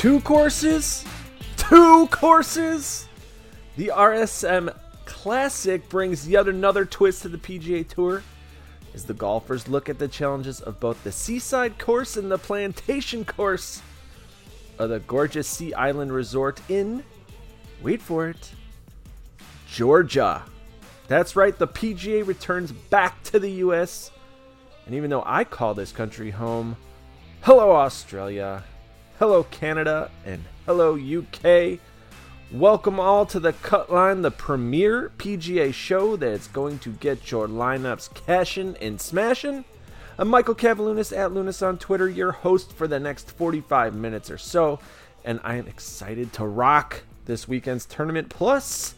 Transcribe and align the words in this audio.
Two 0.00 0.22
courses? 0.22 1.04
Two 1.58 2.06
courses? 2.06 3.06
The 3.76 3.92
RSM 3.94 4.74
Classic 5.04 5.86
brings 5.90 6.26
yet 6.26 6.48
another 6.48 6.86
twist 6.86 7.20
to 7.20 7.28
the 7.28 7.36
PGA 7.36 7.86
Tour 7.86 8.22
as 8.94 9.04
the 9.04 9.12
golfers 9.12 9.68
look 9.68 9.90
at 9.90 9.98
the 9.98 10.08
challenges 10.08 10.62
of 10.62 10.80
both 10.80 11.04
the 11.04 11.12
seaside 11.12 11.78
course 11.78 12.16
and 12.16 12.30
the 12.30 12.38
plantation 12.38 13.26
course 13.26 13.82
of 14.78 14.88
the 14.88 15.00
gorgeous 15.00 15.46
Sea 15.46 15.74
Island 15.74 16.14
Resort 16.14 16.62
in, 16.70 17.04
wait 17.82 18.00
for 18.00 18.30
it, 18.30 18.52
Georgia. 19.70 20.42
That's 21.08 21.36
right, 21.36 21.58
the 21.58 21.68
PGA 21.68 22.26
returns 22.26 22.72
back 22.72 23.22
to 23.24 23.38
the 23.38 23.50
US. 23.50 24.12
And 24.86 24.94
even 24.94 25.10
though 25.10 25.24
I 25.26 25.44
call 25.44 25.74
this 25.74 25.92
country 25.92 26.30
home, 26.30 26.74
hello 27.42 27.72
Australia, 27.72 28.64
hello 29.20 29.44
Canada, 29.50 30.10
and 30.24 30.42
hello 30.64 30.96
UK. 30.96 31.78
Welcome 32.50 32.98
all 32.98 33.26
to 33.26 33.38
the 33.38 33.52
Cutline, 33.52 34.22
the 34.22 34.30
premier 34.30 35.12
PGA 35.18 35.74
show 35.74 36.16
that's 36.16 36.46
going 36.46 36.78
to 36.78 36.88
get 36.92 37.30
your 37.30 37.46
lineups 37.46 38.14
cashing 38.14 38.78
and 38.80 38.98
smashing. 38.98 39.66
I'm 40.16 40.28
Michael 40.28 40.54
Cavalunas 40.54 41.14
at 41.14 41.34
Lunas 41.34 41.60
on 41.60 41.76
Twitter, 41.76 42.08
your 42.08 42.32
host 42.32 42.72
for 42.72 42.88
the 42.88 42.98
next 42.98 43.32
45 43.32 43.94
minutes 43.94 44.30
or 44.30 44.38
so, 44.38 44.80
and 45.22 45.38
I 45.44 45.56
am 45.56 45.66
excited 45.66 46.32
to 46.32 46.46
rock 46.46 47.02
this 47.26 47.46
weekend's 47.46 47.84
tournament. 47.84 48.30
Plus, 48.30 48.94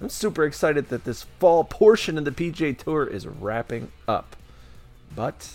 I'm 0.00 0.08
super 0.08 0.44
excited 0.44 0.88
that 0.88 1.04
this 1.04 1.24
fall 1.38 1.64
portion 1.64 2.16
of 2.16 2.24
the 2.24 2.30
PGA 2.30 2.78
Tour 2.78 3.06
is 3.06 3.26
wrapping 3.26 3.92
up. 4.08 4.36
But 5.14 5.50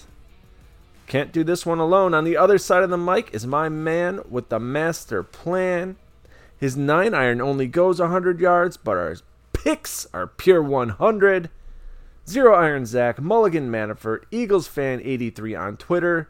can't 1.07 1.31
do 1.31 1.43
this 1.43 1.65
one 1.65 1.79
alone. 1.79 2.13
On 2.13 2.23
the 2.23 2.37
other 2.37 2.57
side 2.57 2.83
of 2.83 2.89
the 2.89 2.97
mic 2.97 3.33
is 3.33 3.45
my 3.45 3.69
man 3.69 4.21
with 4.29 4.49
the 4.49 4.59
master 4.59 5.23
plan. 5.23 5.97
His 6.57 6.75
9 6.77 7.13
iron 7.13 7.41
only 7.41 7.67
goes 7.67 7.99
100 7.99 8.39
yards, 8.39 8.77
but 8.77 8.97
our 8.97 9.15
picks 9.53 10.07
are 10.13 10.27
pure 10.27 10.63
100. 10.63 11.49
Zero 12.27 12.55
Iron 12.55 12.87
Zach, 12.87 13.21
Mulligan 13.21 13.69
Manafort, 13.69 14.23
Eagles 14.31 14.67
fan 14.67 14.99
83 15.03 15.53
on 15.53 15.77
Twitter. 15.77 16.27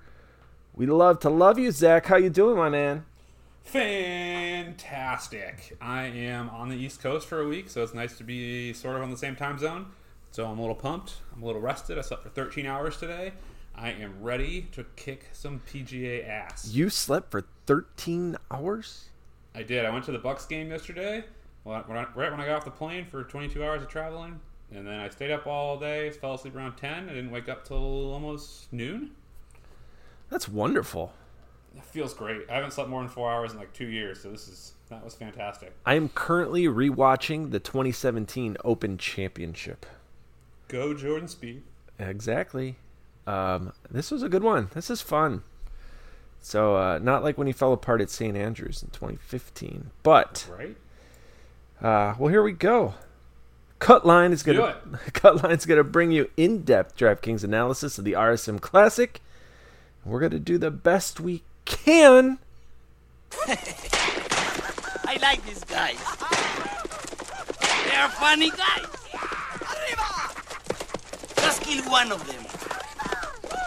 We 0.75 0.85
love 0.87 1.19
to 1.19 1.29
love 1.29 1.57
you, 1.57 1.71
Zach. 1.71 2.07
How 2.07 2.17
you 2.17 2.29
doing, 2.29 2.57
my 2.57 2.67
man? 2.67 3.05
Fantastic. 3.63 4.97
I 5.79 6.03
am 6.03 6.49
on 6.49 6.67
the 6.67 6.75
East 6.75 7.01
Coast 7.01 7.27
for 7.27 7.39
a 7.39 7.47
week, 7.47 7.69
so 7.69 7.81
it's 7.81 7.93
nice 7.93 8.17
to 8.17 8.25
be 8.25 8.73
sort 8.73 8.97
of 8.97 9.03
on 9.03 9.09
the 9.09 9.17
same 9.17 9.37
time 9.37 9.57
zone. 9.57 9.85
So 10.31 10.45
I'm 10.45 10.57
a 10.57 10.61
little 10.61 10.75
pumped. 10.75 11.13
I'm 11.33 11.41
a 11.41 11.45
little 11.45 11.61
rested. 11.61 11.97
I 11.97 12.01
slept 12.01 12.23
for 12.23 12.29
13 12.29 12.65
hours 12.65 12.97
today. 12.97 13.31
I 13.77 13.91
am 13.91 14.21
ready 14.21 14.67
to 14.71 14.85
kick 14.95 15.29
some 15.33 15.61
PGA 15.67 16.27
ass. 16.27 16.69
You 16.71 16.89
slept 16.89 17.31
for 17.31 17.45
13 17.65 18.37
hours? 18.49 19.09
I 19.53 19.63
did. 19.63 19.85
I 19.85 19.89
went 19.89 20.05
to 20.05 20.11
the 20.11 20.19
Bucks 20.19 20.45
game 20.45 20.69
yesterday. 20.69 21.23
I, 21.65 21.81
right 22.15 22.31
when 22.31 22.39
I 22.39 22.45
got 22.45 22.57
off 22.57 22.65
the 22.65 22.71
plane 22.71 23.05
for 23.05 23.23
22 23.23 23.63
hours 23.63 23.81
of 23.81 23.87
traveling, 23.87 24.39
and 24.71 24.85
then 24.85 24.99
I 24.99 25.09
stayed 25.09 25.31
up 25.31 25.47
all 25.47 25.77
day. 25.77 26.11
Fell 26.11 26.35
asleep 26.35 26.55
around 26.55 26.75
10. 26.77 27.09
I 27.09 27.13
didn't 27.13 27.31
wake 27.31 27.49
up 27.49 27.65
till 27.65 28.13
almost 28.13 28.71
noon. 28.71 29.11
That's 30.29 30.47
wonderful. 30.47 31.13
It 31.75 31.83
feels 31.83 32.13
great. 32.13 32.49
I 32.49 32.55
haven't 32.55 32.71
slept 32.71 32.89
more 32.89 33.01
than 33.01 33.09
four 33.09 33.31
hours 33.31 33.51
in 33.51 33.59
like 33.59 33.73
two 33.73 33.87
years, 33.87 34.21
so 34.21 34.31
this 34.31 34.47
is 34.47 34.73
that 34.89 35.03
was 35.03 35.15
fantastic. 35.15 35.73
I 35.85 35.95
am 35.95 36.09
currently 36.09 36.65
rewatching 36.65 37.51
the 37.51 37.59
2017 37.59 38.55
Open 38.63 38.97
Championship. 38.97 39.85
Go 40.67 40.93
Jordan 40.93 41.27
Spieth. 41.27 41.61
Exactly. 41.99 42.77
Um, 43.27 43.73
this 43.89 44.11
was 44.11 44.23
a 44.23 44.29
good 44.29 44.43
one. 44.43 44.69
This 44.73 44.89
is 44.89 45.01
fun. 45.01 45.43
So 46.41 46.75
uh, 46.75 46.99
not 47.01 47.23
like 47.23 47.37
when 47.37 47.47
he 47.47 47.53
fell 47.53 47.73
apart 47.73 48.01
at 48.01 48.09
St. 48.11 48.37
Andrews 48.37 48.83
in 48.83 48.89
2015, 48.89 49.89
but 50.03 50.47
right. 50.55 50.75
Uh, 51.81 52.15
well, 52.19 52.29
here 52.29 52.43
we 52.43 52.51
go. 52.51 52.93
Cutline 53.79 54.31
is 54.31 54.43
gonna 54.43 54.77
Cutline's 55.11 55.65
gonna 55.65 55.83
bring 55.83 56.11
you 56.11 56.29
in-depth 56.37 56.97
DraftKings 56.97 57.43
analysis 57.43 57.97
of 57.97 58.05
the 58.05 58.13
RSM 58.13 58.61
Classic. 58.61 59.21
We're 60.05 60.19
gonna 60.19 60.39
do 60.39 60.57
the 60.59 60.71
best 60.71 61.19
we 61.19 61.41
can. 61.65 62.37
I 65.07 65.17
like 65.21 65.43
these 65.45 65.63
guys. 65.63 65.97
They 67.85 67.95
are 67.95 68.09
funny 68.09 68.51
guys. 68.51 68.85
Just 71.37 71.61
kill 71.61 71.83
one 71.89 72.11
of 72.11 72.25
them. 72.27 72.64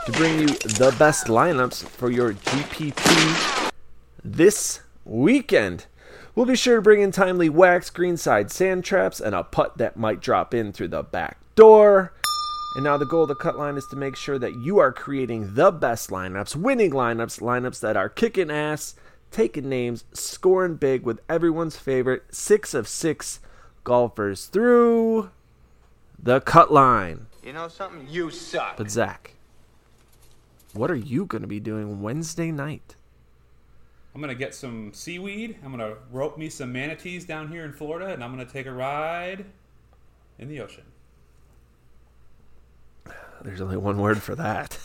To 0.09 0.15
bring 0.15 0.39
you 0.39 0.47
the 0.47 0.97
best 0.99 1.27
lineups 1.27 1.85
for 1.87 2.11
your 2.11 2.33
GPP 2.33 3.71
this 4.25 4.81
weekend. 5.05 5.85
We'll 6.35 6.47
be 6.47 6.57
sure 6.57 6.77
to 6.77 6.83
bring 6.83 7.03
in 7.03 7.13
timely 7.13 7.51
whacks, 7.51 7.91
greenside 7.91 8.51
sand 8.51 8.85
traps, 8.85 9.21
and 9.21 9.35
a 9.35 9.45
putt 9.45 9.77
that 9.77 9.99
might 9.99 10.23
drop 10.23 10.55
in 10.55 10.73
through 10.73 10.89
the 10.89 11.03
back 11.03 11.37
door. 11.57 12.15
And 12.75 12.85
now 12.85 12.97
the 12.97 13.05
goal 13.05 13.25
of 13.25 13.29
the 13.29 13.35
cut 13.35 13.59
line 13.59 13.77
is 13.77 13.87
to 13.89 13.97
make 13.97 14.17
sure 14.17 14.39
that 14.39 14.55
you 14.55 14.79
are 14.79 14.95
creating 14.95 15.55
the 15.55 15.71
best 15.71 16.09
lineups, 16.09 16.57
winning 16.57 16.93
lineups, 16.93 17.43
lineups 17.43 17.81
that 17.81 17.99
are 17.99 18.09
kicking 18.09 18.51
ass, 18.51 18.95
taking 19.31 19.69
names, 19.69 20.05
scoring 20.15 20.77
big 20.77 21.03
with 21.03 21.21
everyone's 21.29 21.77
favorite 21.77 22.23
six 22.31 22.73
of 22.73 22.89
six 22.89 23.41
golfers 23.85 24.47
through 24.47 25.29
the 26.19 26.41
cut 26.41 26.73
line. 26.73 27.27
You 27.45 27.53
know 27.53 27.69
something? 27.69 28.07
You 28.09 28.31
suck. 28.31 28.79
But 28.79 28.91
Zach, 28.91 29.35
what 30.79 30.91
are 30.91 30.97
you 30.97 31.27
going 31.27 31.43
to 31.43 31.49
be 31.49 31.61
doing 31.61 32.01
Wednesday 32.01 32.53
night? 32.53 32.95
I'm 34.15 34.21
gonna 34.21 34.35
get 34.35 34.55
some 34.55 34.93
seaweed. 34.93 35.59
I'm 35.65 35.71
gonna 35.71 35.95
rope 36.11 36.39
me 36.39 36.49
some 36.49 36.73
manatees 36.73 37.25
down 37.25 37.49
here 37.49 37.65
in 37.65 37.73
Florida, 37.73 38.13
and 38.13 38.25
I'm 38.25 38.33
gonna 38.33 38.45
take 38.45 38.67
a 38.67 38.73
ride 38.73 39.45
in 40.39 40.49
the 40.49 40.61
ocean. 40.61 40.83
There's 43.43 43.61
only 43.61 43.77
one 43.77 43.99
word 43.99 44.21
for 44.21 44.35
that. 44.35 44.77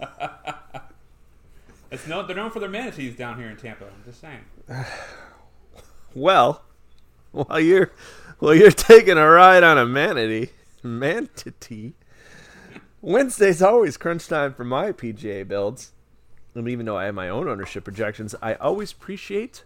it's 1.90 2.06
no, 2.06 2.26
they're 2.26 2.36
known 2.36 2.50
for 2.50 2.60
their 2.60 2.70
manatees 2.70 3.14
down 3.14 3.36
here 3.36 3.50
in 3.50 3.56
Tampa. 3.56 3.84
I'm 3.84 4.04
just 4.06 4.20
saying. 4.20 4.40
well, 6.14 6.62
while 7.32 7.60
you're 7.60 7.90
while 8.38 8.54
you're 8.54 8.70
taking 8.70 9.18
a 9.18 9.28
ride 9.28 9.64
on 9.64 9.76
a 9.76 9.84
manatee, 9.84 10.50
manatee, 10.82 11.92
Wednesday's 13.04 13.60
always 13.60 13.96
crunch 13.96 14.28
time 14.28 14.54
for 14.54 14.62
my 14.62 14.92
PGA 14.92 15.46
builds. 15.46 15.90
And 16.54 16.68
even 16.68 16.86
though 16.86 16.96
I 16.96 17.06
have 17.06 17.16
my 17.16 17.28
own 17.28 17.48
ownership 17.48 17.82
projections, 17.82 18.36
I 18.40 18.54
always 18.54 18.92
appreciate 18.92 19.64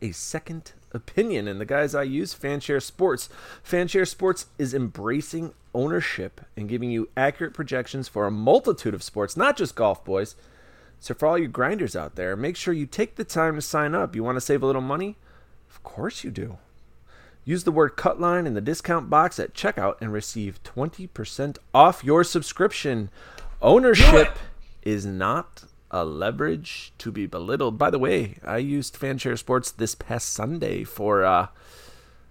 a 0.00 0.12
second 0.12 0.70
opinion. 0.92 1.48
And 1.48 1.60
the 1.60 1.64
guys 1.64 1.96
I 1.96 2.04
use, 2.04 2.36
Fanshare 2.36 2.80
Sports. 2.80 3.28
Fanshare 3.68 4.06
Sports 4.06 4.46
is 4.56 4.72
embracing 4.72 5.52
ownership 5.74 6.42
and 6.56 6.68
giving 6.68 6.92
you 6.92 7.08
accurate 7.16 7.54
projections 7.54 8.06
for 8.06 8.24
a 8.24 8.30
multitude 8.30 8.94
of 8.94 9.02
sports, 9.02 9.36
not 9.36 9.56
just 9.56 9.74
golf, 9.74 10.04
boys. 10.04 10.36
So 11.00 11.14
for 11.14 11.26
all 11.26 11.38
you 11.38 11.48
grinders 11.48 11.96
out 11.96 12.14
there, 12.14 12.36
make 12.36 12.54
sure 12.54 12.72
you 12.72 12.86
take 12.86 13.16
the 13.16 13.24
time 13.24 13.56
to 13.56 13.62
sign 13.62 13.96
up. 13.96 14.14
You 14.14 14.22
want 14.22 14.36
to 14.36 14.40
save 14.40 14.62
a 14.62 14.66
little 14.66 14.80
money? 14.80 15.16
Of 15.68 15.82
course 15.82 16.22
you 16.22 16.30
do. 16.30 16.58
Use 17.48 17.64
the 17.64 17.72
word 17.72 17.96
cutline 17.96 18.44
in 18.44 18.52
the 18.52 18.60
discount 18.60 19.08
box 19.08 19.38
at 19.40 19.54
checkout 19.54 19.94
and 20.02 20.12
receive 20.12 20.62
20% 20.64 21.56
off 21.72 22.04
your 22.04 22.22
subscription. 22.22 23.08
Ownership 23.62 24.38
is 24.82 25.06
not 25.06 25.64
a 25.90 26.04
leverage 26.04 26.92
to 26.98 27.10
be 27.10 27.24
belittled. 27.24 27.78
By 27.78 27.88
the 27.88 27.98
way, 27.98 28.36
I 28.44 28.58
used 28.58 29.00
Fanshare 29.00 29.38
Sports 29.38 29.70
this 29.70 29.94
past 29.94 30.28
Sunday 30.28 30.84
for 30.84 31.24
uh, 31.24 31.46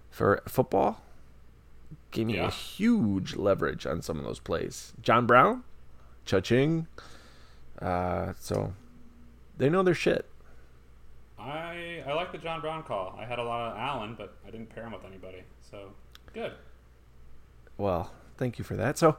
for 0.08 0.40
football. 0.46 1.02
Gave 2.12 2.28
me 2.28 2.36
yeah. 2.36 2.46
a 2.46 2.50
huge 2.52 3.34
leverage 3.34 3.86
on 3.86 4.02
some 4.02 4.20
of 4.20 4.24
those 4.24 4.38
plays. 4.38 4.92
John 5.02 5.26
Brown, 5.26 5.64
Cha-ching. 6.26 6.86
Uh, 7.82 8.34
so 8.38 8.72
they 9.56 9.68
know 9.68 9.82
their 9.82 9.94
shit. 9.94 10.30
I 11.48 12.02
I 12.06 12.12
like 12.12 12.32
the 12.32 12.38
John 12.38 12.60
Brown 12.60 12.82
call. 12.82 13.16
I 13.18 13.24
had 13.24 13.38
a 13.38 13.42
lot 13.42 13.72
of 13.72 13.78
Allen, 13.78 14.14
but 14.16 14.36
I 14.46 14.50
didn't 14.50 14.68
pair 14.74 14.84
him 14.84 14.92
with 14.92 15.04
anybody. 15.04 15.42
So 15.70 15.90
good. 16.32 16.52
Well, 17.76 18.12
thank 18.36 18.58
you 18.58 18.64
for 18.64 18.76
that. 18.76 18.98
So 18.98 19.16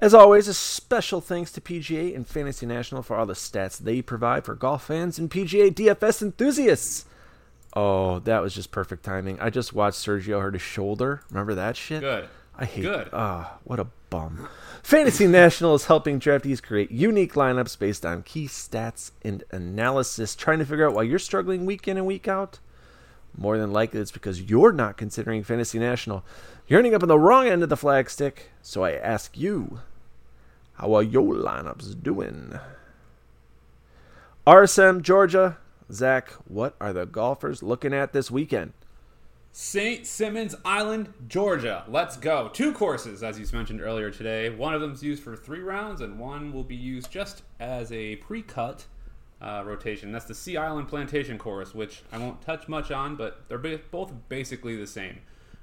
as 0.00 0.14
always, 0.14 0.46
a 0.46 0.54
special 0.54 1.20
thanks 1.20 1.50
to 1.52 1.60
PGA 1.60 2.14
and 2.14 2.26
Fantasy 2.26 2.66
National 2.66 3.02
for 3.02 3.16
all 3.16 3.26
the 3.26 3.34
stats 3.34 3.78
they 3.78 4.00
provide 4.00 4.44
for 4.44 4.54
golf 4.54 4.86
fans 4.86 5.18
and 5.18 5.30
PGA 5.30 5.72
DFS 5.72 6.22
enthusiasts. 6.22 7.04
Oh, 7.74 8.20
that 8.20 8.40
was 8.40 8.54
just 8.54 8.70
perfect 8.70 9.04
timing. 9.04 9.40
I 9.40 9.50
just 9.50 9.72
watched 9.72 9.98
Sergio 9.98 10.40
hurt 10.40 10.54
his 10.54 10.62
shoulder. 10.62 11.22
Remember 11.30 11.54
that 11.54 11.76
shit? 11.76 12.00
Good. 12.00 12.28
I 12.56 12.64
hate 12.64 12.82
Good. 12.82 13.10
Ah, 13.12 13.54
oh, 13.54 13.60
what 13.64 13.80
a 13.80 13.88
bum. 14.10 14.48
Fantasy 14.82 15.26
National 15.26 15.74
is 15.74 15.86
helping 15.86 16.18
draftees 16.18 16.62
create 16.62 16.90
unique 16.90 17.34
lineups 17.34 17.78
based 17.78 18.06
on 18.06 18.22
key 18.22 18.46
stats 18.46 19.10
and 19.22 19.44
analysis, 19.50 20.34
trying 20.34 20.58
to 20.58 20.64
figure 20.64 20.88
out 20.88 20.94
why 20.94 21.02
you're 21.02 21.18
struggling 21.18 21.66
week 21.66 21.86
in 21.86 21.96
and 21.96 22.06
week 22.06 22.26
out. 22.28 22.58
More 23.36 23.58
than 23.58 23.72
likely, 23.72 24.00
it's 24.00 24.10
because 24.10 24.42
you're 24.42 24.72
not 24.72 24.96
considering 24.96 25.44
Fantasy 25.44 25.78
National. 25.78 26.24
You're 26.66 26.78
ending 26.78 26.94
up 26.94 27.02
on 27.02 27.08
the 27.08 27.18
wrong 27.18 27.46
end 27.46 27.62
of 27.62 27.68
the 27.68 27.76
flagstick. 27.76 28.48
So 28.62 28.82
I 28.82 28.92
ask 28.92 29.36
you, 29.36 29.80
how 30.74 30.94
are 30.94 31.02
your 31.02 31.34
lineups 31.34 32.02
doing? 32.02 32.58
RSM 34.46 35.02
Georgia, 35.02 35.58
Zach, 35.92 36.30
what 36.46 36.74
are 36.80 36.92
the 36.92 37.06
golfers 37.06 37.62
looking 37.62 37.92
at 37.92 38.12
this 38.12 38.30
weekend? 38.30 38.72
St. 39.60 40.06
Simons 40.06 40.54
Island, 40.64 41.12
Georgia. 41.26 41.82
Let's 41.88 42.16
go. 42.16 42.48
Two 42.48 42.72
courses, 42.72 43.24
as 43.24 43.40
you 43.40 43.46
mentioned 43.52 43.80
earlier 43.80 44.08
today. 44.08 44.50
One 44.50 44.72
of 44.72 44.80
them 44.80 44.92
is 44.92 45.02
used 45.02 45.20
for 45.20 45.34
three 45.34 45.58
rounds, 45.58 46.00
and 46.00 46.16
one 46.16 46.52
will 46.52 46.62
be 46.62 46.76
used 46.76 47.10
just 47.10 47.42
as 47.58 47.90
a 47.90 48.14
pre 48.16 48.40
cut 48.40 48.86
uh, 49.42 49.64
rotation. 49.66 50.12
That's 50.12 50.26
the 50.26 50.34
Sea 50.34 50.58
Island 50.58 50.86
Plantation 50.86 51.38
course, 51.38 51.74
which 51.74 52.04
I 52.12 52.18
won't 52.18 52.40
touch 52.40 52.68
much 52.68 52.92
on, 52.92 53.16
but 53.16 53.48
they're 53.48 53.58
both 53.58 54.12
basically 54.28 54.76
the 54.76 54.86
same. 54.86 55.18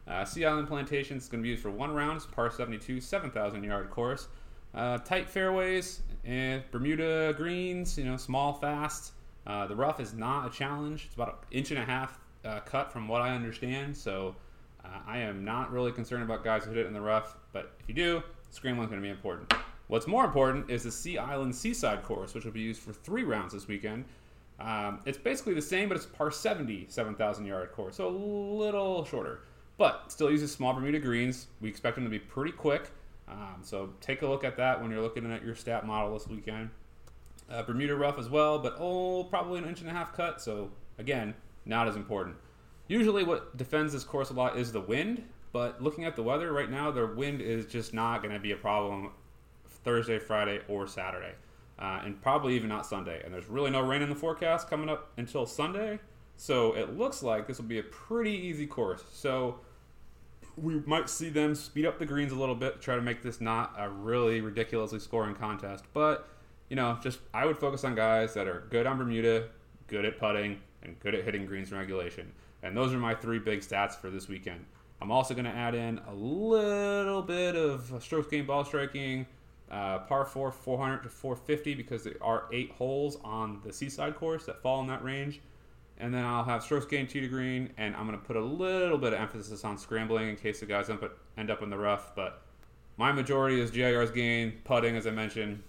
Uh, 0.05 0.25
sea 0.25 0.43
Island 0.43 0.67
Plantation 0.67 1.15
is 1.15 1.29
going 1.29 1.41
to 1.41 1.43
be 1.43 1.51
used 1.51 1.63
for 1.63 1.71
one 1.71 1.93
round. 1.93 2.17
It's 2.17 2.25
par 2.25 2.51
72, 2.51 2.99
7,000 2.99 3.63
yard 3.63 3.89
course. 3.91 4.27
Uh, 4.73 4.97
tight 4.97 5.29
fairways 5.29 6.01
and 6.25 6.61
Bermuda 6.69 7.33
greens, 7.37 7.97
you 7.97 8.03
know, 8.03 8.17
small, 8.17 8.51
fast. 8.55 9.13
Uh, 9.47 9.67
the 9.67 9.75
rough 9.75 10.01
is 10.01 10.13
not 10.13 10.47
a 10.47 10.49
challenge. 10.49 11.05
It's 11.05 11.15
about 11.15 11.29
an 11.29 11.57
inch 11.57 11.71
and 11.71 11.79
a 11.79 11.85
half 11.85 12.19
uh, 12.45 12.59
cut 12.61 12.91
from 12.91 13.07
what 13.07 13.21
I 13.21 13.35
understand. 13.35 13.95
So 13.95 14.35
uh, 14.83 14.99
I 15.07 15.19
am 15.19 15.43
not 15.43 15.71
really 15.71 15.91
concerned 15.91 16.23
about 16.23 16.43
guys 16.43 16.63
who 16.63 16.71
hit 16.71 16.79
it 16.79 16.87
in 16.87 16.93
the 16.93 17.01
rough. 17.01 17.35
But 17.51 17.73
if 17.79 17.89
you 17.89 17.95
do, 17.95 18.23
scrambling 18.51 18.85
is 18.85 18.89
going 18.91 19.01
to 19.01 19.05
be 19.05 19.11
important. 19.11 19.53
What's 19.87 20.07
more 20.07 20.25
important 20.25 20.69
is 20.69 20.83
the 20.83 20.91
Sea 20.91 21.17
Island 21.17 21.55
Seaside 21.55 22.03
course, 22.03 22.33
which 22.33 22.45
will 22.45 22.51
be 22.51 22.61
used 22.61 22.81
for 22.81 22.91
three 22.91 23.23
rounds 23.23 23.53
this 23.53 23.67
weekend. 23.67 24.05
Um, 24.59 25.01
it's 25.05 25.17
basically 25.17 25.53
the 25.53 25.61
same, 25.61 25.89
but 25.89 25.97
it's 25.97 26.05
par 26.05 26.31
70, 26.31 26.85
7,000 26.89 27.45
yard 27.45 27.71
course, 27.73 27.97
so 27.97 28.07
a 28.07 28.09
little 28.09 29.03
shorter. 29.05 29.41
But 29.77 30.11
still 30.11 30.31
uses 30.31 30.51
small 30.51 30.73
Bermuda 30.73 30.99
greens. 30.99 31.47
We 31.59 31.67
expect 31.67 31.95
them 31.95 32.05
to 32.05 32.09
be 32.09 32.19
pretty 32.19 32.53
quick. 32.53 32.89
Um, 33.27 33.57
so 33.61 33.89
take 34.01 34.21
a 34.21 34.27
look 34.27 34.43
at 34.43 34.55
that 34.57 34.81
when 34.81 34.91
you're 34.91 35.01
looking 35.01 35.29
at 35.31 35.43
your 35.43 35.55
stat 35.55 35.85
model 35.85 36.13
this 36.13 36.27
weekend. 36.27 36.69
Uh, 37.49 37.61
Bermuda 37.63 37.95
rough 37.95 38.17
as 38.17 38.29
well, 38.29 38.57
but 38.57 38.75
oh, 38.79 39.25
probably 39.25 39.59
an 39.59 39.65
inch 39.65 39.81
and 39.81 39.89
a 39.89 39.93
half 39.93 40.13
cut. 40.13 40.41
So 40.41 40.71
again, 40.97 41.35
not 41.65 41.87
as 41.87 41.95
important. 41.95 42.35
Usually, 42.87 43.23
what 43.23 43.57
defends 43.57 43.93
this 43.93 44.03
course 44.03 44.29
a 44.29 44.33
lot 44.33 44.57
is 44.57 44.71
the 44.71 44.81
wind. 44.81 45.23
But 45.55 45.81
looking 45.81 46.03
at 46.03 46.17
the 46.17 46.21
weather 46.21 46.51
right 46.51 46.69
now, 46.69 46.91
the 46.91 47.07
wind 47.07 47.39
is 47.39 47.65
just 47.65 47.93
not 47.93 48.21
going 48.21 48.33
to 48.33 48.41
be 48.41 48.51
a 48.51 48.57
problem 48.57 49.11
Thursday, 49.85 50.19
Friday, 50.19 50.59
or 50.67 50.85
Saturday, 50.85 51.31
uh, 51.79 52.01
and 52.03 52.21
probably 52.21 52.55
even 52.55 52.67
not 52.67 52.85
Sunday. 52.85 53.21
And 53.23 53.33
there's 53.33 53.47
really 53.47 53.71
no 53.71 53.79
rain 53.79 54.01
in 54.01 54.09
the 54.09 54.15
forecast 54.15 54.69
coming 54.69 54.89
up 54.89 55.13
until 55.15 55.45
Sunday. 55.45 55.99
So 56.35 56.75
it 56.75 56.97
looks 56.97 57.23
like 57.23 57.47
this 57.47 57.57
will 57.57 57.67
be 57.67 57.79
a 57.79 57.83
pretty 57.83 58.33
easy 58.33 58.67
course. 58.67 59.01
So 59.13 59.61
we 60.57 60.81
might 60.85 61.09
see 61.09 61.29
them 61.29 61.55
speed 61.55 61.85
up 61.85 61.99
the 61.99 62.05
greens 62.05 62.33
a 62.33 62.35
little 62.35 62.55
bit, 62.55 62.81
try 62.81 62.95
to 62.95 63.01
make 63.01 63.21
this 63.21 63.39
not 63.39 63.75
a 63.77 63.89
really 63.89 64.41
ridiculously 64.41 64.99
scoring 64.99 65.35
contest. 65.35 65.85
But 65.93 66.27
you 66.69 66.75
know, 66.75 66.97
just 67.01 67.19
I 67.33 67.45
would 67.45 67.57
focus 67.57 67.85
on 67.85 67.95
guys 67.95 68.33
that 68.33 68.47
are 68.47 68.67
good 68.69 68.85
on 68.85 68.97
Bermuda, 68.97 69.47
good 69.87 70.03
at 70.03 70.19
putting, 70.19 70.59
and 70.85 70.99
good 71.01 71.13
at 71.13 71.25
hitting 71.25 71.45
greens 71.45 71.71
in 71.71 71.77
regulation. 71.77 72.31
And 72.63 72.75
those 72.75 72.93
are 72.93 72.97
my 72.97 73.13
three 73.13 73.39
big 73.39 73.59
stats 73.59 73.95
for 73.95 74.09
this 74.09 74.27
weekend. 74.29 74.65
I'm 75.01 75.11
also 75.11 75.33
going 75.33 75.45
to 75.45 75.51
add 75.51 75.75
in 75.75 75.99
a 76.07 76.13
little 76.13 77.21
bit 77.21 77.55
of 77.55 77.93
strokes 78.01 78.29
gained 78.29 78.47
ball 78.47 78.63
striking, 78.63 79.25
uh, 79.69 79.99
par 79.99 80.25
4, 80.25 80.51
400 80.51 81.03
to 81.03 81.09
450, 81.09 81.75
because 81.75 82.03
there 82.05 82.15
are 82.21 82.45
eight 82.53 82.71
holes 82.71 83.17
on 83.23 83.59
the 83.65 83.73
seaside 83.73 84.15
course 84.15 84.45
that 84.45 84.61
fall 84.61 84.79
in 84.79 84.87
that 84.87 85.03
range 85.03 85.41
and 85.97 86.13
then 86.13 86.25
I'll 86.25 86.43
have 86.43 86.63
strokes 86.63 86.85
gained 86.85 87.09
tee 87.09 87.21
to 87.21 87.27
green, 87.27 87.71
and 87.77 87.95
I'm 87.95 88.05
going 88.05 88.19
to 88.19 88.25
put 88.25 88.35
a 88.35 88.41
little 88.41 88.97
bit 88.97 89.13
of 89.13 89.19
emphasis 89.19 89.63
on 89.63 89.77
scrambling 89.77 90.29
in 90.29 90.35
case 90.35 90.59
the 90.59 90.65
guys 90.65 90.89
end 90.89 91.49
up, 91.49 91.63
in 91.63 91.69
the 91.69 91.77
rough. 91.77 92.13
But 92.15 92.41
my 92.97 93.11
majority 93.11 93.61
is 93.61 93.71
GIR's 93.71 94.11
gain, 94.11 94.53
putting, 94.65 94.97
as 94.97 95.07
I 95.07 95.11
mentioned, 95.11 95.63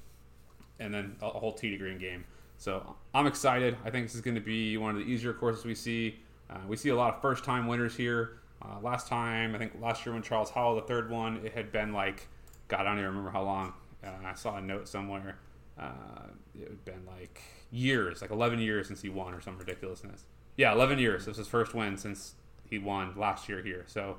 and 0.80 0.92
then 0.92 1.16
a 1.22 1.28
whole 1.28 1.52
tee 1.52 1.70
to 1.70 1.76
green 1.76 1.98
game. 1.98 2.24
So 2.58 2.96
I'm 3.14 3.26
excited. 3.26 3.76
I 3.84 3.90
think 3.90 4.06
this 4.06 4.14
is 4.14 4.20
going 4.20 4.34
to 4.34 4.40
be 4.40 4.76
one 4.76 4.90
of 4.90 4.96
the 4.96 5.06
easier 5.06 5.32
courses 5.32 5.64
we 5.64 5.74
see. 5.74 6.18
Uh, 6.48 6.58
we 6.66 6.76
see 6.76 6.90
a 6.90 6.96
lot 6.96 7.14
of 7.14 7.20
first 7.20 7.44
time 7.44 7.66
winners 7.66 7.96
here. 7.96 8.38
Uh, 8.62 8.80
last 8.80 9.08
time, 9.08 9.54
I 9.54 9.58
think 9.58 9.72
last 9.80 10.06
year 10.06 10.14
when 10.14 10.22
Charles 10.22 10.50
Howell, 10.50 10.76
the 10.76 10.82
third 10.82 11.10
one, 11.10 11.40
it 11.44 11.52
had 11.52 11.70
been 11.70 11.92
like, 11.92 12.28
God, 12.68 12.80
I 12.80 12.84
don't 12.84 12.98
even 12.98 13.08
remember 13.08 13.30
how 13.30 13.42
long. 13.42 13.72
Uh, 14.02 14.10
I 14.24 14.34
saw 14.34 14.56
a 14.56 14.60
note 14.60 14.88
somewhere. 14.88 15.38
Uh, 15.78 16.28
it 16.54 16.68
had 16.68 16.84
been 16.84 17.04
like 17.06 17.42
years, 17.70 18.22
like 18.22 18.30
11 18.30 18.58
years 18.60 18.86
since 18.86 19.02
he 19.02 19.08
won 19.08 19.34
or 19.34 19.40
some 19.40 19.58
ridiculousness. 19.58 20.24
Yeah, 20.56 20.72
11 20.72 20.98
years. 20.98 21.20
This 21.20 21.28
was 21.28 21.36
his 21.38 21.48
first 21.48 21.74
win 21.74 21.98
since 21.98 22.34
he 22.68 22.78
won 22.78 23.12
last 23.16 23.48
year 23.48 23.62
here. 23.62 23.84
So 23.86 24.16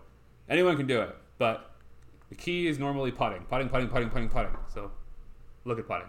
anyone 0.47 0.77
can 0.77 0.85
do 0.85 1.01
it, 1.01 1.15
but 1.37 1.71
the 2.29 2.35
key 2.35 2.67
is 2.67 2.77
normally 2.77 3.11
putting, 3.11 3.43
putting, 3.45 3.69
putting, 3.69 3.89
putting, 3.89 4.09
putting, 4.09 4.29
putting. 4.29 4.55
So 4.71 4.91
look 5.65 5.79
at 5.79 5.87
putting. 5.87 6.07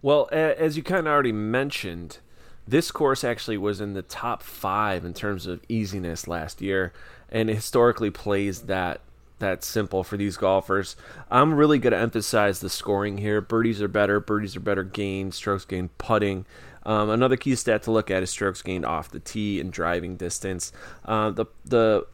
Well, 0.00 0.28
as 0.32 0.76
you 0.76 0.82
kind 0.82 1.06
of 1.06 1.12
already 1.12 1.32
mentioned, 1.32 2.18
this 2.66 2.90
course 2.90 3.24
actually 3.24 3.58
was 3.58 3.80
in 3.80 3.94
the 3.94 4.02
top 4.02 4.42
five 4.42 5.04
in 5.04 5.14
terms 5.14 5.46
of 5.46 5.60
easiness 5.68 6.28
last 6.28 6.60
year, 6.60 6.92
and 7.30 7.48
historically 7.48 8.10
plays 8.10 8.62
that 8.62 9.00
that 9.38 9.62
simple 9.62 10.02
for 10.02 10.16
these 10.16 10.36
golfers. 10.36 10.96
I'm 11.30 11.54
really 11.54 11.78
going 11.78 11.92
to 11.92 11.98
emphasize 11.98 12.58
the 12.58 12.68
scoring 12.68 13.18
here. 13.18 13.40
Birdies 13.40 13.80
are 13.80 13.88
better. 13.88 14.18
Birdies 14.18 14.56
are 14.56 14.60
better 14.60 14.82
gained. 14.82 15.32
Strokes 15.32 15.64
gained 15.64 15.96
putting. 15.98 16.44
Um, 16.84 17.10
another 17.10 17.36
key 17.36 17.54
stat 17.54 17.82
to 17.84 17.90
look 17.90 18.10
at 18.10 18.22
is 18.22 18.30
strokes 18.30 18.62
gained 18.62 18.84
off 18.84 19.10
the 19.10 19.20
tee 19.20 19.60
and 19.60 19.72
driving 19.72 20.16
distance. 20.16 20.72
Uh, 21.04 21.30
the 21.30 21.46
the 21.64 22.06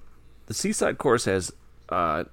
the 0.47 0.55
Seaside 0.55 0.99
course 0.99 1.25
has 1.25 1.53
uh, 1.89 2.25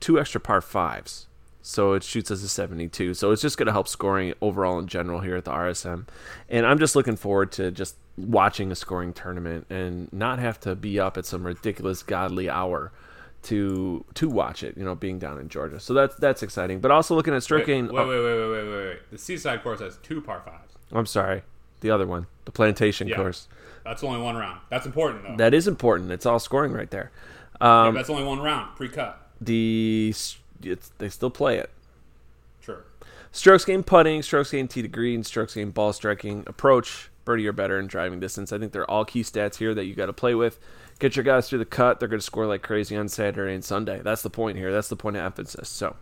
two 0.00 0.18
extra 0.18 0.40
par 0.40 0.60
fives, 0.60 1.26
so 1.62 1.92
it 1.92 2.02
shoots 2.02 2.30
as 2.30 2.42
a 2.42 2.48
72. 2.48 3.14
So 3.14 3.30
it's 3.30 3.40
just 3.40 3.56
going 3.56 3.66
to 3.66 3.72
help 3.72 3.88
scoring 3.88 4.34
overall 4.42 4.78
in 4.78 4.88
general 4.88 5.20
here 5.20 5.36
at 5.36 5.44
the 5.44 5.52
RSM. 5.52 6.06
And 6.48 6.66
I'm 6.66 6.78
just 6.78 6.96
looking 6.96 7.16
forward 7.16 7.52
to 7.52 7.70
just 7.70 7.96
watching 8.18 8.70
a 8.72 8.74
scoring 8.74 9.12
tournament 9.12 9.66
and 9.70 10.12
not 10.12 10.38
have 10.40 10.60
to 10.60 10.74
be 10.74 10.98
up 10.98 11.16
at 11.16 11.24
some 11.24 11.44
ridiculous 11.44 12.02
godly 12.02 12.50
hour 12.50 12.92
to 13.44 14.04
to 14.14 14.28
watch 14.28 14.62
it. 14.62 14.76
You 14.76 14.84
know, 14.84 14.94
being 14.94 15.18
down 15.18 15.38
in 15.38 15.48
Georgia, 15.48 15.80
so 15.80 15.94
that's 15.94 16.14
that's 16.16 16.42
exciting. 16.42 16.80
But 16.80 16.90
also 16.90 17.14
looking 17.14 17.34
at 17.34 17.42
stroke 17.42 17.66
gain. 17.66 17.86
Wait, 17.86 17.94
wait, 17.94 18.06
wait, 18.06 18.22
wait, 18.22 18.50
wait, 18.50 18.64
wait, 18.64 18.86
wait. 18.86 18.98
The 19.10 19.18
Seaside 19.18 19.62
course 19.62 19.80
has 19.80 19.96
two 19.98 20.20
par 20.20 20.42
fives. 20.44 20.74
I'm 20.92 21.06
sorry, 21.06 21.42
the 21.80 21.90
other 21.90 22.06
one, 22.06 22.26
the 22.44 22.52
Plantation 22.52 23.08
yeah, 23.08 23.16
course. 23.16 23.48
That's 23.84 24.04
only 24.04 24.20
one 24.20 24.36
round. 24.36 24.60
That's 24.68 24.86
important 24.86 25.24
though. 25.24 25.36
That 25.36 25.54
is 25.54 25.66
important. 25.66 26.12
It's 26.12 26.26
all 26.26 26.38
scoring 26.38 26.72
right 26.72 26.90
there. 26.90 27.10
Um, 27.60 27.86
yeah, 27.86 28.00
that's 28.00 28.10
only 28.10 28.24
one 28.24 28.40
round 28.40 28.76
pre-cut. 28.76 29.18
The 29.40 30.14
they 30.98 31.08
still 31.08 31.30
play 31.30 31.58
it. 31.58 31.70
Sure. 32.60 32.84
Strokes 33.30 33.64
gained 33.64 33.86
putting, 33.86 34.22
strokes 34.22 34.50
gained 34.50 34.70
tee 34.70 34.82
to 34.82 34.88
green, 34.88 35.24
strokes 35.24 35.54
gained 35.54 35.74
ball 35.74 35.92
striking, 35.92 36.44
approach, 36.46 37.10
birdie 37.24 37.46
or 37.46 37.52
better, 37.52 37.78
and 37.78 37.88
driving 37.88 38.20
distance. 38.20 38.52
I 38.52 38.58
think 38.58 38.72
they're 38.72 38.90
all 38.90 39.04
key 39.04 39.22
stats 39.22 39.56
here 39.56 39.74
that 39.74 39.84
you 39.84 39.94
got 39.94 40.06
to 40.06 40.12
play 40.12 40.34
with 40.34 40.58
get 41.02 41.16
your 41.16 41.24
guys 41.24 41.48
through 41.48 41.58
the 41.58 41.64
cut. 41.64 41.98
They're 41.98 42.08
going 42.08 42.20
to 42.20 42.24
score 42.24 42.46
like 42.46 42.62
crazy 42.62 42.96
on 42.96 43.08
Saturday 43.08 43.54
and 43.54 43.64
Sunday. 43.64 44.00
That's 44.02 44.22
the 44.22 44.30
point 44.30 44.56
here. 44.56 44.72
That's 44.72 44.88
the 44.88 44.96
point 44.96 45.16
of 45.16 45.24
emphasis. 45.24 45.68
So, 45.68 45.96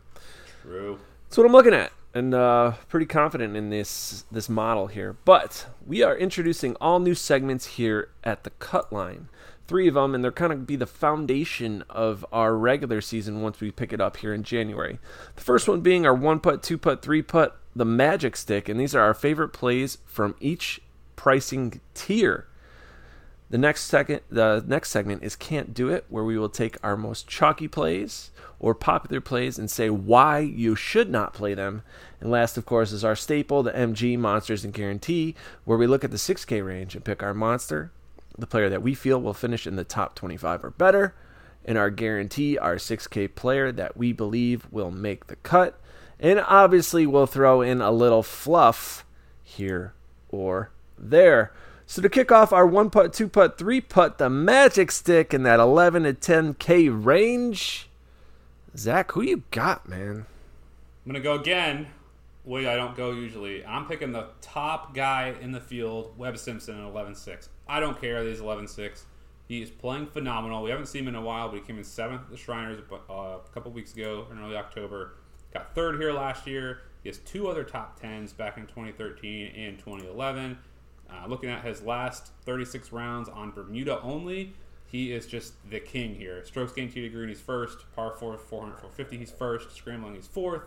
true. 0.63 1.01
That's 1.25 1.39
what 1.39 1.47
I'm 1.47 1.53
looking 1.53 1.75
at, 1.75 1.93
and 2.13 2.35
uh, 2.35 2.73
pretty 2.89 3.07
confident 3.07 3.57
in 3.57 3.71
this 3.71 4.25
this 4.31 4.49
model 4.49 4.89
here. 4.89 5.17
But 5.25 5.67
we 5.85 6.03
are 6.03 6.17
introducing 6.17 6.77
all 6.81 7.01
new 7.01 7.15
segments 7.15 7.67
here 7.67 8.11
at 8.23 8.45
the 8.45 8.51
Cut 8.51 8.93
Line. 8.93 9.29
Three 9.71 9.87
of 9.87 9.95
them, 9.95 10.17
and 10.17 10.25
they're 10.25 10.33
kind 10.33 10.53
of 10.53 10.67
be 10.67 10.75
the 10.75 10.85
foundation 10.85 11.85
of 11.89 12.27
our 12.33 12.57
regular 12.57 13.01
season 13.01 13.41
once 13.41 13.61
we 13.61 13.71
pick 13.71 13.93
it 13.93 14.01
up 14.01 14.17
here 14.17 14.35
in 14.35 14.43
January. 14.43 14.99
The 15.37 15.43
first 15.43 15.69
one 15.69 15.81
being 15.81 16.05
our 16.05 16.13
one 16.13 16.41
putt, 16.41 16.65
two 16.65 16.77
putt, 16.77 17.03
three 17.03 17.23
putt, 17.23 17.57
the 17.77 17.85
Magic 17.85 18.35
Stick, 18.35 18.69
and 18.69 18.81
these 18.81 18.97
are 18.97 19.01
our 19.01 19.15
favorite 19.15 19.51
plays 19.51 19.99
from 20.07 20.35
each 20.41 20.81
pricing 21.15 21.81
tier. 21.95 22.49
The 23.51 23.59
next 23.59 23.83
second, 23.83 24.23
the 24.29 24.65
next 24.67 24.91
segment 24.91 25.23
is 25.23 25.37
"Can't 25.37 25.73
Do 25.73 25.89
It," 25.89 26.05
where 26.09 26.25
we 26.25 26.37
will 26.37 26.49
take 26.49 26.77
our 26.83 26.97
most 26.97 27.29
chalky 27.29 27.69
plays 27.69 28.33
or 28.59 28.75
popular 28.75 29.21
plays 29.21 29.57
and 29.57 29.71
say 29.71 29.89
why 29.89 30.41
you 30.41 30.75
should 30.75 31.09
not 31.09 31.33
play 31.33 31.55
them. 31.55 31.83
And 32.21 32.29
last, 32.29 32.59
of 32.59 32.67
course, 32.67 32.91
is 32.91 33.05
our 33.05 33.15
staple, 33.15 33.63
the 33.63 33.71
MG 33.71 34.19
Monsters 34.19 34.65
and 34.65 34.75
Guarantee, 34.75 35.37
where 35.65 35.79
we 35.79 35.87
look 35.87 36.03
at 36.03 36.11
the 36.11 36.17
6K 36.17 36.61
range 36.61 36.97
and 36.97 37.05
pick 37.05 37.23
our 37.23 37.35
monster, 37.35 37.93
the 38.41 38.47
player 38.47 38.69
that 38.69 38.83
we 38.83 38.95
feel 38.95 39.21
will 39.21 39.35
finish 39.35 39.67
in 39.67 39.77
the 39.77 39.85
top 39.85 40.15
25 40.15 40.65
or 40.65 40.71
better, 40.71 41.15
and 41.65 41.77
our 41.77 41.91
guarantee, 41.91 42.59
our 42.59 42.77
6K 42.77 43.35
player 43.35 43.71
that 43.73 43.97
we 43.97 44.13
believe 44.13 44.67
will 44.71 44.91
make 44.91 45.27
the 45.27 45.37
cut. 45.37 45.79
And 46.19 46.41
obviously, 46.41 47.07
we'll 47.07 47.27
throw 47.27 47.63
in 47.63 47.81
a 47.81 47.91
little 47.91 48.23
fluff 48.23 49.05
here 49.43 49.95
or 50.29 50.71
there. 50.99 51.53
So 51.87 52.01
to 52.03 52.09
kick 52.09 52.31
off 52.31 52.53
our 52.53 52.67
one 52.67 52.89
putt, 52.89 53.13
two 53.13 53.29
putt, 53.29 53.59
three 53.59 53.81
putt, 53.81 54.19
the 54.19 54.31
magic 54.31 54.93
stick 54.93 55.35
in 55.35 55.43
that 55.43 55.59
11 55.59 56.05
to 56.05 56.15
10k 56.15 57.05
range. 57.05 57.89
Zach, 58.77 59.11
who 59.13 59.23
you 59.23 59.43
got, 59.51 59.89
man? 59.89 60.27
I'm 61.05 61.13
gonna 61.13 61.21
go 61.21 61.35
again. 61.35 61.89
Way 62.45 62.69
I 62.69 62.77
don't 62.77 62.97
go 62.97 63.11
usually. 63.11 63.65
I'm 63.67 63.87
picking 63.87 64.13
the 64.13 64.29
top 64.41 64.95
guy 64.95 65.35
in 65.41 65.53
the 65.53 65.61
field, 65.61 66.15
Webb 66.17 66.39
Simpson, 66.39 66.79
at 66.79 66.93
11-6. 66.93 67.49
I 67.71 67.79
don't 67.79 68.01
care. 68.01 68.25
He's 68.25 68.41
11-6. 68.41 69.03
He 69.47 69.63
is 69.63 69.71
playing 69.71 70.07
phenomenal. 70.07 70.63
We 70.63 70.71
haven't 70.71 70.87
seen 70.87 71.03
him 71.03 71.09
in 71.09 71.15
a 71.15 71.21
while, 71.21 71.49
but 71.49 71.55
he 71.57 71.63
came 71.63 71.79
in 71.79 71.85
seventh 71.85 72.23
at 72.23 72.31
the 72.31 72.37
Shriners 72.37 72.81
uh, 72.93 73.13
a 73.13 73.41
couple 73.55 73.71
weeks 73.71 73.95
ago 73.95 74.27
in 74.31 74.41
early 74.41 74.57
October. 74.57 75.15
Got 75.55 75.73
third 75.75 76.01
here 76.01 76.13
last 76.13 76.49
year. 76.49 76.83
He 77.05 77.09
has 77.09 77.19
two 77.19 77.49
other 77.49 77.63
top 77.63 78.01
tens 78.01 78.33
back 78.33 78.57
in 78.57 78.67
2013 78.67 79.53
and 79.57 79.79
2011. 79.79 80.59
Uh, 81.09 81.27
looking 81.29 81.49
at 81.49 81.65
his 81.65 81.83
last 81.83 82.33
36 82.45 82.93
rounds 82.93 83.29
on 83.29 83.53
Bermuda 83.53 84.01
only, 84.03 84.53
he 84.87 85.13
is 85.13 85.27
just 85.27 85.55
the 85.71 85.79
king 85.79 86.17
here. 86.17 86.45
Strokes 86.45 86.73
gained 86.73 86.93
tee 86.93 87.03
to 87.03 87.09
green, 87.09 87.29
he's 87.29 87.41
first. 87.41 87.79
Par 87.95 88.15
4, 88.19 88.37
400, 88.37 88.73
450, 88.79 89.17
he's 89.17 89.31
first. 89.31 89.77
Scrambling, 89.77 90.15
he's 90.17 90.27
fourth. 90.27 90.63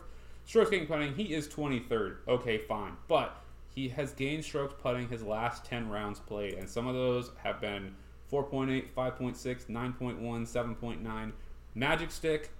Strokes 0.45 0.69
gained 0.69 0.87
putting, 0.87 1.15
he 1.15 1.33
is 1.33 1.49
23rd. 1.49 2.17
Okay, 2.29 2.57
fine. 2.57 2.93
But 3.09 3.42
he 3.73 3.89
has 3.89 4.13
gained 4.13 4.45
strokes 4.45 4.75
putting 4.81 5.09
his 5.09 5.23
last 5.23 5.65
10 5.65 5.89
rounds 5.89 6.19
played, 6.19 6.53
and 6.53 6.69
some 6.69 6.87
of 6.87 6.93
those 6.93 7.31
have 7.43 7.59
been 7.59 7.95
4.8, 8.31 8.85
5.6, 8.95 9.65
9.1, 9.65 10.19
7.9. 10.19 11.31
Magic 11.75 12.11
Stick, 12.11 12.51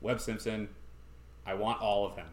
Webb 0.00 0.20
Simpson. 0.20 0.68
I 1.46 1.54
want 1.54 1.80
all 1.80 2.06
of 2.06 2.16
him. 2.16 2.26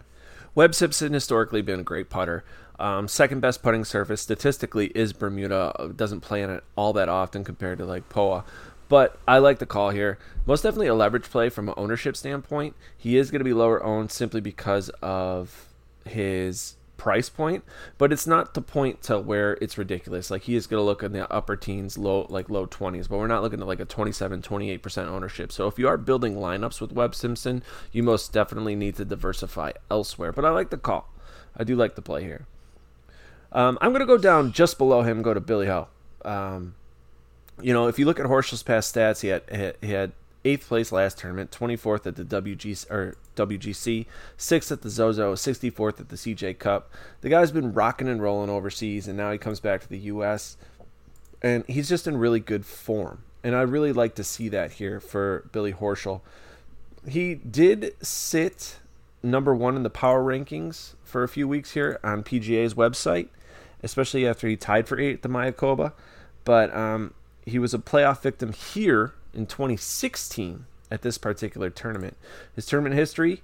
Webb 0.55 0.73
Simpson 0.73 1.13
historically 1.13 1.61
been 1.61 1.79
a 1.79 1.83
great 1.83 2.09
putter. 2.09 2.43
Um, 2.79 3.07
second 3.07 3.41
best 3.41 3.61
putting 3.61 3.85
surface 3.85 4.21
statistically 4.21 4.87
is 4.95 5.13
Bermuda. 5.13 5.73
Uh, 5.77 5.87
Doesn't 5.87 6.21
play 6.21 6.41
in 6.41 6.49
it 6.49 6.63
all 6.75 6.93
that 6.93 7.09
often 7.09 7.43
compared 7.43 7.77
to 7.77 7.85
like 7.85 8.09
Poa. 8.09 8.43
But 8.89 9.17
I 9.27 9.37
like 9.37 9.59
the 9.59 9.65
call 9.65 9.91
here. 9.91 10.17
Most 10.45 10.63
definitely 10.63 10.87
a 10.87 10.95
leverage 10.95 11.29
play 11.29 11.49
from 11.49 11.69
an 11.69 11.75
ownership 11.77 12.15
standpoint. 12.17 12.75
He 12.97 13.17
is 13.17 13.31
going 13.31 13.39
to 13.39 13.45
be 13.45 13.53
lower 13.53 13.83
owned 13.83 14.11
simply 14.11 14.41
because 14.41 14.89
of 15.01 15.69
his 16.05 16.75
price 16.97 17.29
point, 17.29 17.63
but 17.97 18.13
it's 18.13 18.27
not 18.27 18.53
the 18.53 18.61
point 18.61 19.01
to 19.03 19.19
where 19.19 19.57
it's 19.61 19.77
ridiculous. 19.77 20.31
Like 20.31 20.43
he 20.43 20.55
is 20.55 20.67
going 20.67 20.79
to 20.79 20.83
look 20.83 21.03
in 21.03 21.11
the 21.11 21.31
upper 21.31 21.55
teens, 21.55 21.97
low 21.97 22.27
like 22.29 22.49
low 22.49 22.65
20s, 22.65 23.09
but 23.09 23.17
we're 23.17 23.27
not 23.27 23.43
looking 23.43 23.61
at 23.61 23.67
like 23.67 23.79
a 23.79 23.85
27, 23.85 24.41
28% 24.41 25.07
ownership. 25.07 25.51
So 25.51 25.67
if 25.67 25.77
you 25.77 25.87
are 25.87 25.97
building 25.97 26.35
lineups 26.35 26.79
with 26.79 26.91
Webb 26.91 27.15
Simpson, 27.15 27.63
you 27.91 28.03
most 28.03 28.31
definitely 28.31 28.75
need 28.75 28.95
to 28.95 29.05
diversify 29.05 29.71
elsewhere. 29.89 30.31
But 30.31 30.45
I 30.45 30.49
like 30.49 30.69
the 30.69 30.77
call. 30.77 31.09
I 31.57 31.63
do 31.63 31.75
like 31.75 31.95
the 31.95 32.01
play 32.01 32.23
here. 32.23 32.47
Um, 33.51 33.77
I'm 33.81 33.91
going 33.91 33.99
to 33.99 34.07
go 34.07 34.17
down 34.17 34.51
just 34.51 34.77
below 34.77 35.03
him, 35.03 35.21
go 35.21 35.33
to 35.33 35.39
Billy 35.39 35.67
Ho. 35.67 35.87
Um, 36.25 36.75
you 37.61 37.73
know, 37.73 37.87
if 37.87 37.99
you 37.99 38.05
look 38.05 38.19
at 38.19 38.25
Horschel's 38.25 38.63
past 38.63 38.95
stats, 38.95 39.21
he 39.21 39.27
had 39.27 39.75
he 39.81 39.91
had 39.91 40.13
eighth 40.45 40.67
place 40.67 40.91
last 40.91 41.17
tournament, 41.17 41.51
24th 41.51 42.05
at 42.05 42.15
the 42.15 42.23
WGC 42.23 42.89
or 42.91 43.15
WGC, 43.35 44.05
sixth 44.37 44.71
at 44.71 44.81
the 44.81 44.89
Zozo, 44.89 45.33
64th 45.33 45.99
at 45.99 46.09
the 46.09 46.15
CJ 46.15 46.59
Cup. 46.59 46.91
The 47.21 47.29
guy's 47.29 47.51
been 47.51 47.73
rocking 47.73 48.07
and 48.07 48.21
rolling 48.21 48.49
overseas, 48.49 49.07
and 49.07 49.17
now 49.17 49.31
he 49.31 49.37
comes 49.37 49.59
back 49.59 49.81
to 49.81 49.89
the 49.89 49.97
U.S. 49.99 50.57
and 51.41 51.63
he's 51.67 51.89
just 51.89 52.07
in 52.07 52.17
really 52.17 52.39
good 52.39 52.65
form. 52.65 53.23
And 53.43 53.55
I 53.55 53.61
really 53.61 53.91
like 53.91 54.15
to 54.15 54.23
see 54.23 54.49
that 54.49 54.73
here 54.73 54.99
for 54.99 55.49
Billy 55.51 55.73
Horschel. 55.73 56.21
He 57.07 57.35
did 57.35 57.93
sit 58.01 58.77
number 59.21 59.53
one 59.53 59.75
in 59.75 59.83
the 59.83 59.89
power 59.89 60.23
rankings 60.23 60.93
for 61.03 61.23
a 61.23 61.27
few 61.27 61.47
weeks 61.47 61.71
here 61.71 61.99
on 62.03 62.23
PGA's 62.23 62.73
website, 62.73 63.27
especially 63.81 64.27
after 64.27 64.47
he 64.47 64.55
tied 64.55 64.87
for 64.87 64.99
eight 64.99 65.15
at 65.15 65.21
the 65.21 65.29
Mayakoba. 65.29 65.93
But 66.45 66.73
um, 66.75 67.13
he 67.45 67.59
was 67.59 67.73
a 67.73 67.79
playoff 67.79 68.21
victim 68.21 68.53
here 68.53 69.13
in 69.33 69.45
2016 69.45 70.65
at 70.91 71.01
this 71.01 71.17
particular 71.17 71.69
tournament. 71.69 72.17
His 72.55 72.65
tournament 72.65 72.95
history, 72.95 73.41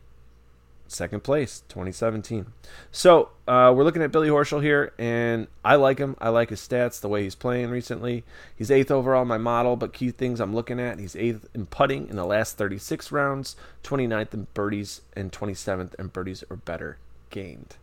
second 0.88 1.24
place, 1.24 1.63
2017. 1.69 2.48
So 2.91 3.29
uh, 3.48 3.74
we're 3.75 3.84
looking 3.84 4.01
at 4.01 4.12
Billy 4.12 4.29
Horschel 4.29 4.62
here, 4.62 4.93
and 4.98 5.48
I 5.63 5.75
like 5.75 5.98
him. 5.98 6.15
I 6.19 6.29
like 6.29 6.50
his 6.50 6.60
stats, 6.60 7.00
the 7.00 7.10
way 7.10 7.24
he's 7.24 7.36
playing 7.36 7.69
recently. 7.69 8.24
He's 8.55 8.72
eighth 8.72 8.91
overall 8.91 9.24
in 9.24 9.27
my 9.27 9.38
model, 9.38 9.75
but 9.75 9.93
key 9.93 10.12
things 10.12 10.39
I'm 10.39 10.53
looking 10.53 10.79
at, 10.79 11.00
he's 11.00 11.15
eighth 11.15 11.48
in 11.53 11.65
putting 11.65 12.08
in 12.10 12.15
the 12.15 12.25
last 12.25 12.58
36 12.58 13.12
rounds, 13.12 13.55
29th 13.84 14.34
in 14.34 14.48
birdies, 14.53 15.01
and 15.15 15.31
27th 15.31 15.96
in 15.96 16.08
birdies 16.08 16.43
or 16.50 16.58
better 16.58 16.98
gained. 17.29 17.75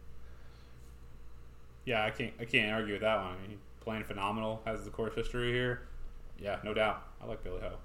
Yeah, 1.84 2.04
I 2.04 2.10
can't 2.10 2.32
I 2.40 2.44
can't 2.44 2.72
argue 2.72 2.94
with 2.94 3.02
that 3.02 3.22
one. 3.22 3.36
I 3.36 3.48
mean, 3.48 3.58
playing 3.80 4.04
phenomenal, 4.04 4.60
has 4.64 4.84
the 4.84 4.90
course 4.90 5.14
history 5.14 5.52
here. 5.52 5.82
Yeah, 6.38 6.58
no 6.64 6.74
doubt. 6.74 7.02
I 7.22 7.26
like 7.26 7.42
Billy 7.44 7.60
Ho. 7.60 7.76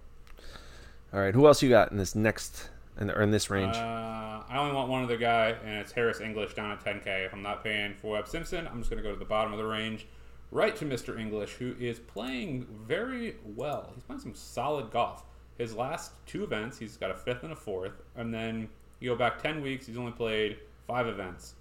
All 1.14 1.20
right, 1.20 1.34
who 1.34 1.46
else 1.46 1.62
you 1.62 1.70
got 1.70 1.92
in 1.92 1.98
this 1.98 2.16
next 2.16 2.70
in, 2.98 3.12
or 3.12 3.22
in 3.22 3.32
this 3.32 3.50
range? 3.50 3.76
Uh, 3.76 4.44
I 4.50 4.58
only 4.58 4.74
want 4.74 4.90
one 4.90 5.04
other 5.04 5.18
guy, 5.18 5.56
and 5.66 5.80
it's 5.80 5.92
Harris 5.92 6.22
English 6.22 6.54
down 6.54 6.72
at 6.72 6.84
10K. 6.84 7.26
If 7.26 7.34
I'm 7.34 7.42
not 7.42 7.64
paying 7.66 7.96
for 7.96 8.12
Webb 8.12 8.30
Simpson, 8.30 8.66
I'm 8.68 8.80
just 8.80 8.90
going 8.90 9.04
to 9.04 9.08
go 9.08 9.14
to 9.14 9.20
the 9.20 9.26
bottom 9.26 9.52
of 9.52 9.60
the 9.60 9.66
range, 9.66 10.08
right 10.52 10.74
to 10.78 10.86
Mr. 10.86 11.20
English, 11.20 11.54
who 11.56 11.76
is 11.82 12.00
playing 12.00 12.66
very 12.88 13.36
well. 13.58 13.92
He's 13.94 14.04
playing 14.06 14.22
some 14.22 14.36
solid 14.36 14.90
golf. 14.90 15.24
His 15.58 15.76
last 15.76 16.14
two 16.26 16.46
events, 16.46 16.78
he's 16.78 16.96
got 16.96 17.12
a 17.12 17.14
fifth 17.14 17.44
and 17.44 17.52
a 17.52 17.58
fourth, 17.58 18.02
and 18.16 18.34
then 18.34 18.70
you 19.02 19.10
go 19.10 19.16
back 19.18 19.44
10 19.44 19.62
weeks, 19.62 19.88
he's 19.88 19.98
only 19.98 20.14
played 20.14 20.60
five 20.88 21.08
events. 21.08 21.56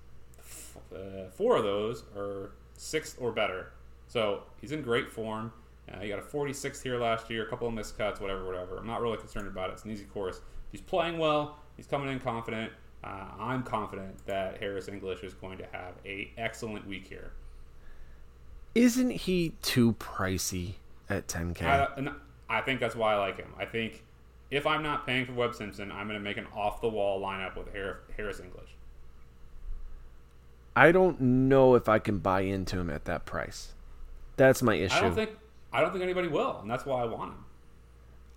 Uh, 0.95 1.28
four 1.33 1.57
of 1.57 1.64
those 1.64 2.04
are 2.16 2.52
sixth 2.76 3.16
or 3.21 3.33
better. 3.33 3.73
So 4.07 4.45
he's 4.61 4.71
in 4.71 4.83
great 4.83 5.11
form. 5.11 5.52
Uh, 5.92 6.00
he 6.00 6.08
got 6.08 6.18
a 6.18 6.22
46th 6.22 6.82
here 6.82 6.99
last 6.99 7.30
year, 7.30 7.44
a 7.44 7.46
couple 7.46 7.66
of 7.66 7.75
missed 7.75 7.99
cuts, 7.99 8.20
whatever, 8.20 8.46
whatever. 8.46 8.78
I'm 8.78 8.87
not 8.87 9.00
really 9.00 9.16
concerned 9.16 9.49
about 9.49 9.70
it. 9.70 9.75
It's 9.75 9.84
an 9.84 9.90
easy 9.90 10.04
course. 10.04 10.40
He's 10.70 10.80
playing 10.80 11.18
well. 11.18 11.58
He's 11.76 11.87
coming 11.87 12.08
in 12.10 12.20
confident. 12.20 12.72
Uh, 13.02 13.26
I'm 13.38 13.62
confident 13.62 14.25
that 14.26 14.58
Harris 14.58 14.88
English 14.88 15.22
is 15.22 15.34
going 15.34 15.58
to 15.58 15.66
have 15.72 15.94
a 16.04 16.30
excellent 16.37 16.87
week 16.87 17.06
here. 17.08 17.32
Isn't 18.75 19.10
he 19.10 19.54
too 19.62 19.94
pricey 19.94 20.75
at 21.08 21.26
10K? 21.26 21.62
I, 21.62 21.88
and 21.96 22.10
I 22.49 22.60
think 22.60 22.78
that's 22.78 22.94
why 22.94 23.14
I 23.14 23.16
like 23.16 23.37
him. 23.38 23.52
I 23.58 23.64
think 23.64 24.04
if 24.50 24.66
I'm 24.66 24.82
not 24.82 25.06
paying 25.06 25.26
for 25.26 25.32
Webb 25.32 25.54
Simpson, 25.54 25.90
I'm 25.90 26.06
going 26.06 26.18
to 26.18 26.25
make 26.25 26.37
an 26.37 26.46
off 26.54 26.80
the 26.80 26.88
wall 26.88 27.20
lineup 27.20 27.56
with 27.56 27.68
Harris 28.16 28.40
English. 28.40 28.70
I 30.76 30.92
don't 30.92 31.20
know 31.20 31.75
if 31.75 31.88
I 31.88 31.99
can 31.99 32.18
buy 32.18 32.42
into 32.42 32.78
him 32.78 32.90
at 32.90 33.04
that 33.06 33.26
price. 33.26 33.72
That's 34.37 34.62
my 34.62 34.75
issue. 34.75 34.94
I 34.94 35.00
don't 35.00 35.14
think 35.14 35.30
I 35.73 35.81
don't 35.81 35.93
think 35.93 36.03
anybody 36.03 36.29
will, 36.29 36.59
and 36.61 36.71
that's 36.71 36.85
why 36.85 37.03
I 37.03 37.05
want 37.07 37.33
him. 37.33 37.45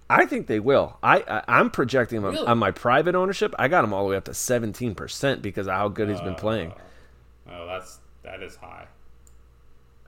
I 0.10 0.26
think 0.26 0.48
they 0.48 0.60
will. 0.60 0.98
I, 1.02 1.24
I 1.28 1.44
I'm 1.48 1.72
projecting 1.72 2.20
him 2.20 2.26
on- 2.26 2.34
Really? 2.34 2.48
on 2.48 2.58
my 2.58 2.72
private 2.72 3.16
ownership. 3.16 3.56
I 3.58 3.68
got 3.68 3.84
him 3.84 3.94
all 3.94 4.04
the 4.04 4.12
way 4.12 4.18
up 4.18 4.26
to 4.26 4.34
17 4.34 4.96
percent 4.96 5.42
because 5.42 5.68
of 5.68 5.74
how 5.74 5.88
good 5.88 6.10
he's 6.10 6.22
been 6.22 6.34
oh. 6.34 6.36
playing. 6.36 6.74
Oh, 7.50 7.66
that's 7.66 8.00
that 8.24 8.44
is 8.44 8.56
high. 8.56 8.88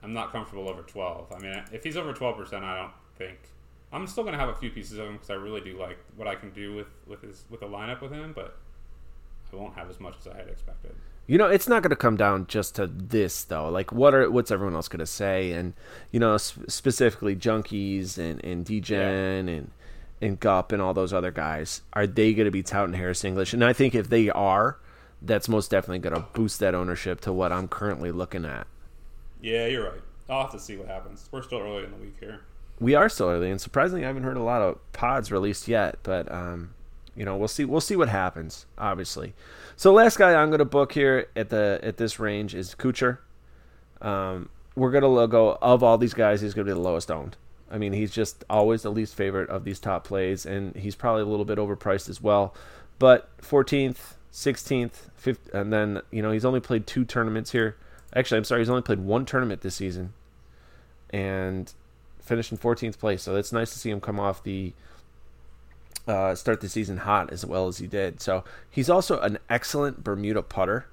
I'm 0.02 0.12
not 0.12 0.30
comfortable 0.30 0.68
over 0.68 0.82
12. 0.82 1.32
I 1.32 1.38
mean, 1.38 1.64
if 1.72 1.82
he's 1.82 1.96
over 1.96 2.12
12 2.12 2.36
percent, 2.36 2.64
I 2.64 2.76
don't 2.76 2.92
think 3.16 3.38
I'm 3.92 4.06
still 4.06 4.24
going 4.24 4.34
to 4.34 4.38
have 4.38 4.48
a 4.48 4.54
few 4.54 4.70
pieces 4.70 4.98
of 4.98 5.06
him 5.06 5.14
because 5.14 5.30
I 5.30 5.34
really 5.34 5.60
do 5.60 5.78
like 5.78 5.98
what 6.16 6.28
I 6.28 6.34
can 6.34 6.50
do 6.50 6.74
with 6.74 6.88
with 7.06 7.22
his 7.22 7.44
with 7.50 7.60
the 7.60 7.66
lineup 7.66 8.00
with 8.00 8.12
him, 8.12 8.32
but 8.34 8.56
I 9.52 9.56
won't 9.56 9.74
have 9.74 9.88
as 9.88 9.98
much 10.00 10.14
as 10.20 10.26
I 10.26 10.36
had 10.36 10.48
expected. 10.48 10.94
You 11.26 11.38
know, 11.38 11.46
it's 11.46 11.68
not 11.68 11.82
going 11.82 11.90
to 11.90 11.96
come 11.96 12.16
down 12.16 12.46
just 12.46 12.76
to 12.76 12.86
this 12.86 13.42
though. 13.44 13.68
Like, 13.68 13.90
what 13.92 14.14
are 14.14 14.30
what's 14.30 14.50
everyone 14.50 14.74
else 14.74 14.88
going 14.88 15.00
to 15.00 15.06
say? 15.06 15.52
And 15.52 15.74
you 16.12 16.20
know, 16.20 16.36
sp- 16.38 16.68
specifically 16.68 17.34
junkies 17.34 18.16
and 18.18 18.44
and 18.44 18.64
Degen 18.64 19.48
and 19.48 19.70
and 20.22 20.38
Gup 20.40 20.72
and 20.72 20.80
all 20.80 20.94
those 20.94 21.12
other 21.12 21.30
guys. 21.32 21.82
Are 21.92 22.06
they 22.06 22.32
going 22.32 22.44
to 22.46 22.50
be 22.52 22.62
touting 22.62 22.94
Harris 22.94 23.24
English? 23.24 23.52
And 23.52 23.64
I 23.64 23.72
think 23.72 23.94
if 23.94 24.08
they 24.08 24.30
are, 24.30 24.78
that's 25.20 25.48
most 25.48 25.70
definitely 25.70 25.98
going 25.98 26.14
to 26.14 26.26
boost 26.32 26.60
that 26.60 26.74
ownership 26.74 27.20
to 27.22 27.32
what 27.32 27.52
I'm 27.52 27.66
currently 27.68 28.12
looking 28.12 28.44
at. 28.44 28.66
Yeah, 29.42 29.66
you're 29.66 29.90
right. 29.90 30.00
I'll 30.30 30.42
have 30.42 30.52
to 30.52 30.60
see 30.60 30.76
what 30.76 30.88
happens. 30.88 31.28
We're 31.32 31.42
still 31.42 31.58
early 31.60 31.84
in 31.84 31.90
the 31.90 31.96
week 31.98 32.16
here. 32.20 32.40
we 32.80 32.94
are 32.94 33.08
still 33.08 33.28
early, 33.28 33.50
and 33.50 33.60
surprisingly, 33.60 34.04
I 34.04 34.08
haven't 34.08 34.24
heard 34.24 34.36
a 34.36 34.42
lot 34.42 34.62
of 34.62 34.78
pods 34.92 35.30
released 35.32 35.66
yet. 35.68 35.98
But 36.02 36.30
um, 36.32 36.70
you 37.14 37.24
know, 37.24 37.36
we'll 37.36 37.48
see. 37.48 37.64
We'll 37.64 37.80
see 37.80 37.96
what 37.96 38.08
happens. 38.08 38.66
Obviously. 38.78 39.34
So 39.78 39.92
last 39.92 40.16
guy 40.16 40.34
I'm 40.34 40.48
going 40.48 40.60
to 40.60 40.64
book 40.64 40.92
here 40.92 41.28
at 41.36 41.50
the 41.50 41.78
at 41.82 41.98
this 41.98 42.18
range 42.18 42.54
is 42.54 42.74
Kuchar. 42.74 43.18
Um, 44.00 44.48
we're 44.74 44.90
going 44.90 45.02
to 45.02 45.26
go 45.28 45.58
of 45.60 45.82
all 45.82 45.98
these 45.98 46.14
guys. 46.14 46.40
He's 46.40 46.54
going 46.54 46.66
to 46.66 46.72
be 46.72 46.74
the 46.74 46.80
lowest 46.80 47.10
owned. 47.10 47.36
I 47.70 47.76
mean, 47.76 47.92
he's 47.92 48.10
just 48.10 48.42
always 48.48 48.82
the 48.82 48.90
least 48.90 49.14
favorite 49.14 49.50
of 49.50 49.64
these 49.64 49.78
top 49.78 50.04
plays, 50.04 50.46
and 50.46 50.74
he's 50.76 50.94
probably 50.94 51.22
a 51.22 51.26
little 51.26 51.44
bit 51.44 51.58
overpriced 51.58 52.08
as 52.08 52.22
well. 52.22 52.54
But 52.98 53.28
14th, 53.42 54.14
16th, 54.32 55.10
15th, 55.22 55.52
and 55.52 55.70
then 55.70 56.00
you 56.10 56.22
know 56.22 56.30
he's 56.30 56.46
only 56.46 56.60
played 56.60 56.86
two 56.86 57.04
tournaments 57.04 57.52
here. 57.52 57.76
Actually, 58.14 58.38
I'm 58.38 58.44
sorry, 58.44 58.62
he's 58.62 58.70
only 58.70 58.82
played 58.82 59.00
one 59.00 59.26
tournament 59.26 59.60
this 59.60 59.74
season, 59.74 60.14
and 61.10 61.74
finished 62.18 62.50
in 62.50 62.56
14th 62.56 62.98
place. 62.98 63.22
So 63.22 63.36
it's 63.36 63.52
nice 63.52 63.72
to 63.74 63.78
see 63.78 63.90
him 63.90 64.00
come 64.00 64.18
off 64.18 64.42
the 64.42 64.72
uh, 66.06 66.34
start 66.34 66.60
the 66.60 66.68
season 66.68 66.98
hot 66.98 67.32
as 67.32 67.44
well 67.44 67.68
as 67.68 67.78
he 67.78 67.86
did. 67.86 68.20
So 68.20 68.44
he's 68.70 68.90
also 68.90 69.20
an 69.20 69.38
excellent 69.48 70.04
Bermuda 70.04 70.42
putter, 70.42 70.86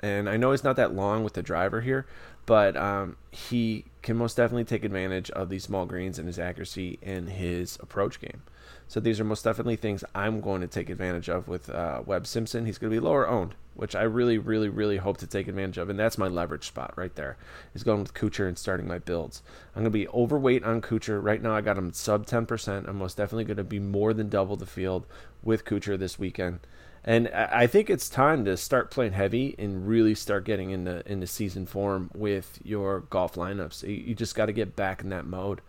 and 0.00 0.28
I 0.28 0.36
know 0.36 0.50
he's 0.50 0.64
not 0.64 0.76
that 0.76 0.94
long 0.94 1.22
with 1.24 1.34
the 1.34 1.42
driver 1.42 1.80
here, 1.80 2.06
but 2.50 2.76
um, 2.76 3.14
he 3.30 3.84
can 4.02 4.16
most 4.16 4.36
definitely 4.36 4.64
take 4.64 4.82
advantage 4.82 5.30
of 5.30 5.48
these 5.48 5.62
small 5.62 5.86
greens 5.86 6.18
and 6.18 6.26
his 6.26 6.36
accuracy 6.36 6.98
in 7.00 7.28
his 7.28 7.78
approach 7.78 8.20
game. 8.20 8.42
So 8.88 8.98
these 8.98 9.20
are 9.20 9.24
most 9.24 9.44
definitely 9.44 9.76
things 9.76 10.02
I'm 10.16 10.40
going 10.40 10.60
to 10.60 10.66
take 10.66 10.90
advantage 10.90 11.28
of 11.28 11.46
with 11.46 11.70
uh, 11.70 12.02
Webb 12.04 12.26
Simpson. 12.26 12.66
He's 12.66 12.76
going 12.76 12.92
to 12.92 13.00
be 13.00 13.06
lower 13.06 13.28
owned, 13.28 13.54
which 13.74 13.94
I 13.94 14.02
really, 14.02 14.36
really, 14.36 14.68
really 14.68 14.96
hope 14.96 15.18
to 15.18 15.28
take 15.28 15.46
advantage 15.46 15.78
of, 15.78 15.90
and 15.90 15.96
that's 15.96 16.18
my 16.18 16.26
leverage 16.26 16.66
spot 16.66 16.92
right 16.96 17.14
there. 17.14 17.36
Is 17.72 17.84
going 17.84 18.00
with 18.00 18.14
Kuchar 18.14 18.48
and 18.48 18.58
starting 18.58 18.88
my 18.88 18.98
builds. 18.98 19.44
I'm 19.76 19.82
going 19.82 19.92
to 19.92 19.96
be 19.96 20.08
overweight 20.08 20.64
on 20.64 20.82
Kuchar 20.82 21.22
right 21.22 21.40
now. 21.40 21.54
I 21.54 21.60
got 21.60 21.78
him 21.78 21.92
sub 21.92 22.26
10%. 22.26 22.88
I'm 22.88 22.98
most 22.98 23.16
definitely 23.16 23.44
going 23.44 23.58
to 23.58 23.62
be 23.62 23.78
more 23.78 24.12
than 24.12 24.28
double 24.28 24.56
the 24.56 24.66
field 24.66 25.06
with 25.40 25.64
Kuchar 25.64 25.96
this 25.96 26.18
weekend, 26.18 26.58
And 27.02 27.28
I 27.28 27.66
think 27.66 27.88
it's 27.88 28.10
time 28.10 28.44
to 28.44 28.56
start 28.58 28.90
playing 28.90 29.12
heavy 29.12 29.54
and 29.58 29.88
really 29.88 30.14
start 30.14 30.44
getting 30.44 30.70
into 30.70 31.02
into 31.10 31.26
season 31.26 31.64
form 31.64 32.10
with 32.14 32.58
your 32.62 33.00
golf 33.00 33.36
lineups. 33.36 33.88
You 33.88 34.14
just 34.14 34.34
got 34.34 34.46
to 34.46 34.52
get 34.52 34.76
back 34.76 35.00
in 35.02 35.08
that 35.08 35.24
mode. 35.24 35.62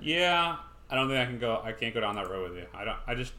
Yeah, 0.00 0.56
I 0.88 0.94
don't 0.94 1.08
think 1.08 1.20
I 1.20 1.26
can 1.26 1.38
go. 1.38 1.60
I 1.62 1.72
can't 1.72 1.92
go 1.92 2.00
down 2.00 2.14
that 2.14 2.30
road 2.30 2.50
with 2.50 2.58
you. 2.58 2.66
I 2.72 2.84
don't. 2.84 2.96
I 3.06 3.14
just 3.14 3.34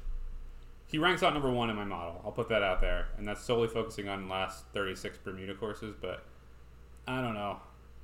he 0.85 0.99
ranks 0.99 1.23
out 1.23 1.33
number 1.33 1.49
one 1.49 1.69
in 1.69 1.75
my 1.75 1.85
model. 1.85 2.21
I'll 2.23 2.31
put 2.31 2.49
that 2.49 2.61
out 2.61 2.81
there, 2.81 3.07
and 3.17 3.27
that's 3.27 3.43
solely 3.43 3.67
focusing 3.67 4.09
on 4.09 4.29
last 4.29 4.65
thirty 4.73 4.95
six 4.95 5.17
Bermuda 5.17 5.55
courses. 5.55 5.95
But 5.99 6.23
I 7.07 7.19
don't 7.19 7.33
know, 7.33 7.57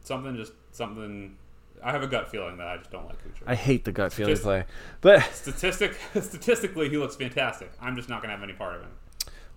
something 0.03 0.35
just 0.35 0.53
something. 0.71 1.37
I 1.83 1.91
have 1.91 2.03
a 2.03 2.07
gut 2.07 2.29
feeling 2.29 2.57
that 2.57 2.67
I 2.67 2.77
just 2.77 2.91
don't 2.91 3.05
like 3.05 3.17
Kuchar. 3.23 3.43
I 3.45 3.55
hate 3.55 3.85
the 3.85 3.91
gut 3.91 4.11
feeling 4.13 4.33
Just- 4.33 4.43
play, 4.43 4.65
but 5.01 5.23
Statistic 5.33 5.97
statistically, 6.21 6.89
he 6.89 6.97
looks 6.97 7.15
fantastic. 7.15 7.71
I'm 7.81 7.95
just 7.95 8.09
not 8.09 8.21
gonna 8.21 8.33
have 8.33 8.43
any 8.43 8.53
part 8.53 8.75
of 8.75 8.81
him. 8.81 8.91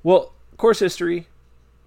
Well, 0.02 0.32
course 0.60 0.78
history 0.78 1.26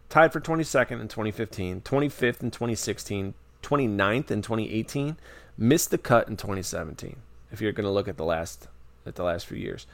tied 0.09 0.33
for 0.33 0.41
22nd 0.41 0.99
in 0.99 1.07
2015, 1.07 1.81
25th 1.81 2.41
in 2.41 2.51
2016, 2.51 3.35
29th 3.61 4.31
in 4.31 4.41
2018, 4.41 5.17
missed 5.57 5.91
the 5.91 5.97
cut 5.97 6.27
in 6.27 6.35
2017. 6.35 7.17
If 7.51 7.61
you're 7.61 7.71
going 7.71 7.85
to 7.85 7.91
look 7.91 8.07
at 8.07 8.17
the 8.17 8.25
last 8.25 8.67
at 9.05 9.15
the 9.15 9.23
last 9.23 9.45
few 9.45 9.57
years, 9.57 9.85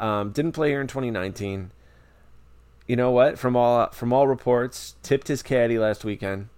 um, 0.00 0.32
didn't 0.32 0.52
play 0.52 0.70
here 0.70 0.80
in 0.80 0.88
2019. 0.88 1.70
You 2.88 2.96
know 2.96 3.12
what? 3.12 3.38
From 3.38 3.56
all 3.56 3.88
from 3.90 4.12
all 4.12 4.26
reports, 4.26 4.96
tipped 5.02 5.28
his 5.28 5.42
caddy 5.42 5.78
last 5.78 6.04
weekend, 6.04 6.48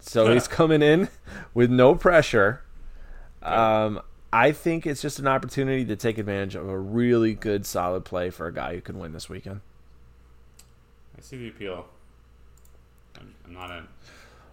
so 0.00 0.32
he's 0.32 0.48
coming 0.48 0.82
in 0.82 1.08
with 1.54 1.70
no 1.70 1.94
pressure. 1.94 2.62
Um, 3.42 4.00
I 4.32 4.52
think 4.52 4.86
it's 4.86 5.00
just 5.00 5.18
an 5.18 5.26
opportunity 5.26 5.84
to 5.86 5.96
take 5.96 6.18
advantage 6.18 6.54
of 6.54 6.68
a 6.68 6.78
really 6.78 7.34
good, 7.34 7.64
solid 7.64 8.04
play 8.04 8.30
for 8.30 8.46
a 8.46 8.52
guy 8.52 8.74
who 8.74 8.80
can 8.80 8.98
win 8.98 9.12
this 9.12 9.28
weekend. 9.28 9.60
I 11.16 11.20
see 11.20 11.38
the 11.38 11.48
appeal. 11.48 11.86
I'm, 13.18 13.34
I'm 13.46 13.54
not 13.54 13.70
in. 13.70 13.88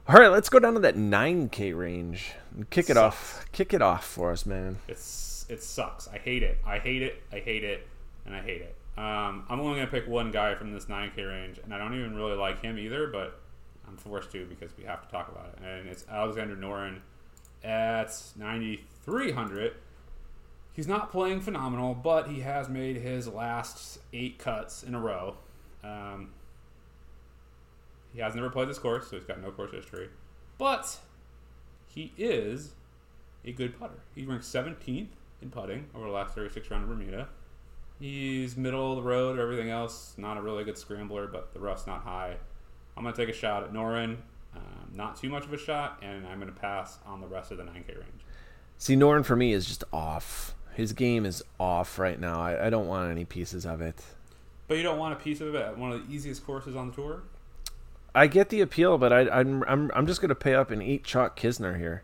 All 0.08 0.16
right, 0.16 0.30
let's 0.30 0.50
go 0.50 0.60
down 0.60 0.76
to 0.76 0.80
that 0.82 0.96
9K 0.96 1.76
range. 1.78 2.34
and 2.56 2.70
Kick 2.70 2.90
it 2.90 2.98
off. 2.98 3.46
Kick 3.52 3.74
it 3.74 3.82
off 3.82 4.06
for 4.06 4.32
us, 4.32 4.46
man. 4.46 4.78
It's 4.88 5.46
it 5.50 5.62
sucks. 5.62 6.08
I 6.08 6.18
hate 6.18 6.44
it. 6.44 6.58
I 6.66 6.80
hate 6.80 7.02
it. 7.02 7.22
I 7.32 7.40
hate 7.40 7.64
it, 7.64 7.88
and 8.26 8.36
I 8.36 8.42
hate 8.42 8.62
it. 8.62 8.76
Um, 8.98 9.46
I'm 9.50 9.60
only 9.60 9.76
gonna 9.80 9.92
pick 9.92 10.08
one 10.08 10.32
guy 10.32 10.56
from 10.56 10.74
this 10.74 10.86
9K 10.86 11.28
range, 11.28 11.60
and 11.64 11.74
I 11.74 11.78
don't 11.78 11.96
even 11.96 12.16
really 12.16 12.36
like 12.36 12.62
him 12.62 12.78
either, 12.80 13.08
but 13.08 13.40
I'm 13.88 13.98
forced 13.98 14.32
to 14.32 14.46
because 14.46 14.72
we 14.78 14.86
have 14.86 15.06
to 15.06 15.12
talk 15.12 15.28
about 15.28 15.48
it. 15.54 15.60
And 15.64 15.90
it's 15.90 16.06
Alexander 16.10 16.56
Noren 16.56 17.00
at 17.64 18.12
9,300. 18.38 19.74
He's 20.74 20.88
not 20.88 21.12
playing 21.12 21.42
phenomenal, 21.42 21.94
but 21.94 22.28
he 22.28 22.42
has 22.42 22.68
made 22.68 22.98
his 22.98 23.28
last 23.28 24.00
eight 24.12 24.38
cuts 24.38 24.84
in 24.84 24.94
a 24.94 25.00
row. 25.00 25.38
Um, 25.84 26.32
he 28.14 28.20
has 28.22 28.36
never 28.36 28.50
played 28.50 28.68
this 28.68 28.80
course, 28.80 29.10
so 29.10 29.16
he's 29.16 29.26
got 29.26 29.42
no 29.42 29.52
course 29.52 29.72
history. 29.72 30.10
But 30.58 30.98
he 31.88 32.14
is 32.18 32.74
a 33.46 33.52
good 33.52 33.80
putter. 33.80 34.00
He 34.14 34.26
ranks 34.26 34.50
17th 34.50 35.08
in 35.42 35.50
putting 35.50 35.86
over 35.96 36.08
the 36.08 36.12
last 36.12 36.36
36 36.36 36.70
round 36.70 36.84
of 36.84 36.90
Bermuda. 36.90 37.30
He's 38.00 38.58
middle 38.58 38.92
of 38.92 38.98
the 38.98 39.10
road, 39.10 39.40
everything 39.40 39.70
else, 39.70 40.14
not 40.18 40.38
a 40.38 40.42
really 40.42 40.66
good 40.66 40.78
scrambler, 40.78 41.28
but 41.28 41.54
the 41.54 41.60
rough's 41.60 41.88
not 41.88 42.04
high. 42.04 42.36
I'm 42.98 43.04
going 43.04 43.16
to 43.16 43.26
take 43.26 43.34
a 43.34 43.38
shot 43.38 43.64
at 43.64 43.72
Noren. 43.72 44.18
Um, 44.56 44.92
not 44.94 45.18
too 45.18 45.30
much 45.30 45.46
of 45.46 45.54
a 45.54 45.58
shot, 45.58 46.00
and 46.02 46.26
I'm 46.28 46.40
going 46.40 46.52
to 46.52 46.60
pass 46.60 47.00
on 47.06 47.22
the 47.22 47.28
rest 47.28 47.52
of 47.52 47.58
the 47.58 47.64
9K 47.64 47.96
range. 47.96 48.26
See, 48.78 48.96
Norton 48.96 49.24
for 49.24 49.36
me 49.36 49.54
is 49.54 49.66
just 49.66 49.84
off. 49.92 50.56
His 50.74 50.94
game 50.94 51.26
is 51.26 51.44
off 51.60 51.98
right 52.00 52.20
now. 52.20 52.42
I, 52.42 52.68
I 52.68 52.70
don't 52.70 52.88
want 52.88 53.10
any 53.10 53.26
pieces 53.26 53.66
of 53.66 53.82
it. 53.82 54.02
But 54.68 54.78
you 54.78 54.84
don't 54.84 54.98
want 54.98 55.14
a 55.14 55.18
piece 55.18 55.42
of 55.42 55.54
it 55.56 55.62
at 55.62 55.78
one 55.78 55.92
of 55.92 56.08
the 56.08 56.14
easiest 56.14 56.46
courses 56.46 56.76
on 56.76 56.90
the 56.90 56.94
tour? 56.94 57.24
I 58.14 58.28
get 58.28 58.50
the 58.50 58.62
appeal, 58.62 58.98
but 58.98 59.12
I, 59.12 59.30
I'm 59.30 59.64
I'm 59.64 59.92
I'm 59.94 60.08
just 60.08 60.22
gonna 60.22 60.36
pay 60.36 60.56
up 60.56 60.72
and 60.72 60.82
eat 60.82 61.04
Chalk 61.04 61.38
Kisner 61.38 61.78
here. 61.78 62.04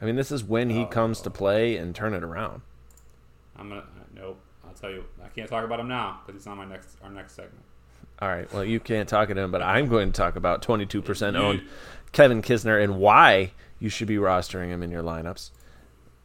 I 0.00 0.04
mean, 0.04 0.14
this 0.14 0.30
is 0.30 0.44
when 0.44 0.70
he 0.70 0.84
comes 0.84 1.20
to 1.22 1.30
play 1.30 1.76
and 1.76 1.94
turn 1.94 2.14
it 2.14 2.22
around. 2.22 2.60
I'm 3.56 3.68
going 3.68 3.80
to. 3.80 3.86
Nope. 4.14 4.40
I'll 4.64 4.74
tell 4.74 4.90
you. 4.90 5.04
I 5.22 5.28
can't 5.28 5.48
talk 5.48 5.64
about 5.64 5.80
him 5.80 5.88
now 5.88 6.20
because 6.24 6.40
he's 6.40 6.46
on 6.46 6.56
my 6.56 6.64
next 6.64 6.96
our 7.02 7.10
next 7.10 7.34
segment. 7.34 7.64
All 8.20 8.28
right. 8.28 8.52
Well, 8.52 8.64
you 8.64 8.80
can't 8.80 9.08
talk 9.08 9.30
at 9.30 9.38
him, 9.38 9.50
but 9.50 9.62
I'm 9.62 9.88
going 9.88 10.10
to 10.12 10.16
talk 10.16 10.34
about 10.36 10.62
22% 10.62 11.36
owned 11.36 11.62
Kevin 12.12 12.42
Kisner 12.42 12.82
and 12.82 12.98
why 12.98 13.52
you 13.78 13.88
should 13.88 14.08
be 14.08 14.16
rostering 14.16 14.68
him 14.68 14.82
in 14.82 14.90
your 14.90 15.02
lineups. 15.02 15.50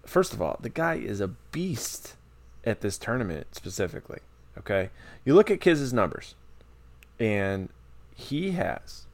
First 0.06 0.34
of 0.34 0.42
all, 0.42 0.58
the 0.60 0.70
guy 0.70 0.96
is 0.96 1.22
a 1.22 1.28
beast 1.28 2.16
at 2.64 2.82
this 2.82 2.98
tournament 2.98 3.48
specifically. 3.54 4.20
Okay, 4.58 4.90
you 5.26 5.34
look 5.34 5.50
at 5.50 5.62
Kiz's 5.62 5.94
numbers, 5.94 6.36
and 7.20 7.70
he 8.16 8.52
has 8.52 9.06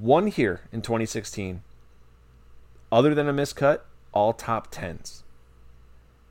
one 0.00 0.26
here 0.26 0.62
in 0.72 0.82
2016. 0.82 1.62
Other 2.90 3.14
than 3.14 3.28
a 3.28 3.32
miscut, 3.32 3.80
all 4.12 4.32
top 4.32 4.68
tens. 4.70 5.24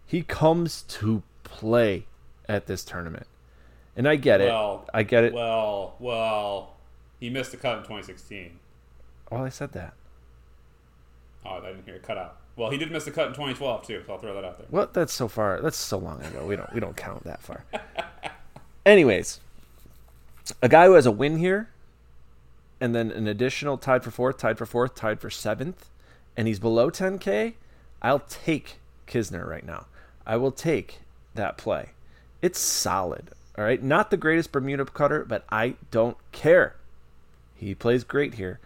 He 0.06 0.22
comes 0.22 0.84
to 0.84 1.24
play 1.44 2.06
at 2.48 2.68
this 2.68 2.84
tournament. 2.84 3.28
And 3.96 4.08
I 4.08 4.16
get 4.16 4.42
it. 4.42 4.52
I 4.94 5.04
get 5.04 5.24
it. 5.24 5.34
Well, 5.34 5.96
well, 6.00 6.76
he 7.20 7.30
missed 7.30 7.54
a 7.54 7.58
cut 7.58 7.78
in 7.78 7.84
2016. 7.84 8.60
well, 9.30 9.44
I 9.44 9.50
said 9.50 9.72
that. 9.74 9.94
Oh, 11.46 11.58
I 11.58 11.68
didn't 11.68 11.86
hear 11.86 11.96
it 11.96 12.04
cut 12.04 12.18
out. 12.18 12.38
Well, 12.56 12.70
he 12.70 12.78
did 12.78 12.92
miss 12.92 13.06
the 13.06 13.12
cut 13.12 13.28
in 13.28 13.34
2012 13.34 13.88
too, 13.88 14.04
so 14.06 14.14
I'll 14.14 14.20
throw 14.20 14.34
that 14.36 14.46
out 14.46 14.58
there. 14.58 14.68
Well, 14.70 14.90
that's 14.92 15.14
so 15.14 15.28
far. 15.28 15.60
That's 15.62 15.78
so 15.78 15.98
long 15.98 16.22
ago. 16.22 16.46
We 16.46 16.56
don't 16.56 16.72
we 16.74 16.80
don't 16.80 16.96
count 16.96 17.24
that 17.24 17.42
far. 17.42 17.66
Anyways, 18.86 19.40
a 20.62 20.70
guy 20.70 20.86
who 20.86 20.94
has 20.94 21.06
a 21.06 21.12
win 21.12 21.38
here, 21.38 21.70
and 22.80 22.94
then 22.94 23.12
an 23.12 23.28
additional 23.28 23.78
tied 23.78 24.04
for 24.04 24.12
fourth, 24.12 24.38
tied 24.38 24.58
for 24.58 24.66
fourth, 24.66 24.94
tied 24.94 25.20
for 25.20 25.30
seventh, 25.30 25.90
and 26.38 26.48
he's 26.48 26.60
below 26.60 26.92
10k. 26.92 27.54
I'll 28.02 28.20
take 28.20 28.78
Kisner 29.08 29.48
right 29.48 29.66
now. 29.66 29.86
I 30.26 30.38
will 30.38 30.52
take 30.52 31.00
that 31.34 31.58
play. 31.58 31.90
It's 32.42 32.60
solid. 32.60 33.32
All 33.58 33.64
right, 33.64 33.82
not 33.82 34.10
the 34.10 34.18
greatest 34.18 34.52
Bermuda 34.52 34.86
cutter, 34.86 35.26
but 35.26 35.46
I 35.50 35.76
don't 35.92 36.18
care. 36.32 36.76
He 37.56 37.76
plays 37.76 38.04
great 38.04 38.36
here. 38.36 38.60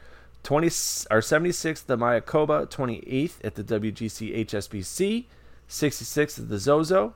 20 0.43 0.67
or 0.67 1.19
76th 1.19 1.81
at 1.81 1.87
the 1.87 1.97
Mayakoba, 1.97 2.67
28th 2.69 3.33
at 3.43 3.55
the 3.55 3.63
WGC 3.63 4.45
HSBC, 4.45 5.25
66th 5.69 6.39
at 6.39 6.49
the 6.49 6.57
Zozo. 6.57 7.13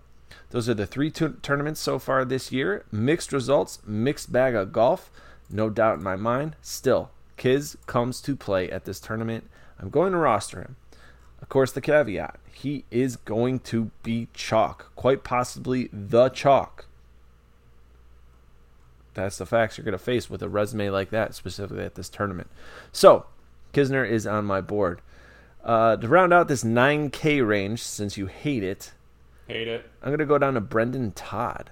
Those 0.49 0.67
are 0.67 0.73
the 0.73 0.85
three 0.85 1.09
tournaments 1.09 1.79
so 1.79 1.97
far 1.97 2.25
this 2.25 2.51
year. 2.51 2.83
Mixed 2.91 3.31
results, 3.31 3.79
mixed 3.85 4.33
bag 4.33 4.53
of 4.53 4.73
golf, 4.73 5.09
no 5.49 5.69
doubt 5.69 5.99
in 5.99 6.03
my 6.03 6.17
mind. 6.17 6.57
Still, 6.61 7.09
Kiz 7.37 7.77
comes 7.85 8.19
to 8.21 8.35
play 8.35 8.69
at 8.69 8.83
this 8.83 8.99
tournament. 8.99 9.49
I'm 9.79 9.89
going 9.89 10.11
to 10.11 10.17
roster 10.17 10.59
him. 10.59 10.75
Of 11.41 11.47
course, 11.47 11.71
the 11.71 11.81
caveat 11.81 12.37
he 12.61 12.85
is 12.91 13.15
going 13.15 13.59
to 13.59 13.89
be 14.03 14.27
chalk, 14.33 14.91
quite 14.95 15.23
possibly 15.23 15.89
the 15.91 16.29
chalk. 16.29 16.85
That's 19.13 19.37
the 19.37 19.45
facts 19.45 19.77
you're 19.77 19.85
going 19.85 19.91
to 19.93 19.97
face 19.97 20.29
with 20.29 20.41
a 20.41 20.49
resume 20.49 20.89
like 20.89 21.09
that, 21.09 21.35
specifically 21.35 21.83
at 21.83 21.95
this 21.95 22.09
tournament. 22.09 22.49
So, 22.91 23.25
Kisner 23.73 24.07
is 24.09 24.25
on 24.25 24.45
my 24.45 24.61
board. 24.61 25.01
Uh, 25.63 25.97
to 25.97 26.07
round 26.07 26.33
out 26.33 26.47
this 26.47 26.63
9K 26.63 27.45
range, 27.45 27.83
since 27.83 28.17
you 28.17 28.27
hate 28.27 28.63
it, 28.63 28.93
Hate 29.47 29.67
it. 29.67 29.89
I'm 30.01 30.09
going 30.09 30.19
to 30.19 30.25
go 30.25 30.37
down 30.37 30.53
to 30.53 30.61
Brendan 30.61 31.11
Todd. 31.11 31.71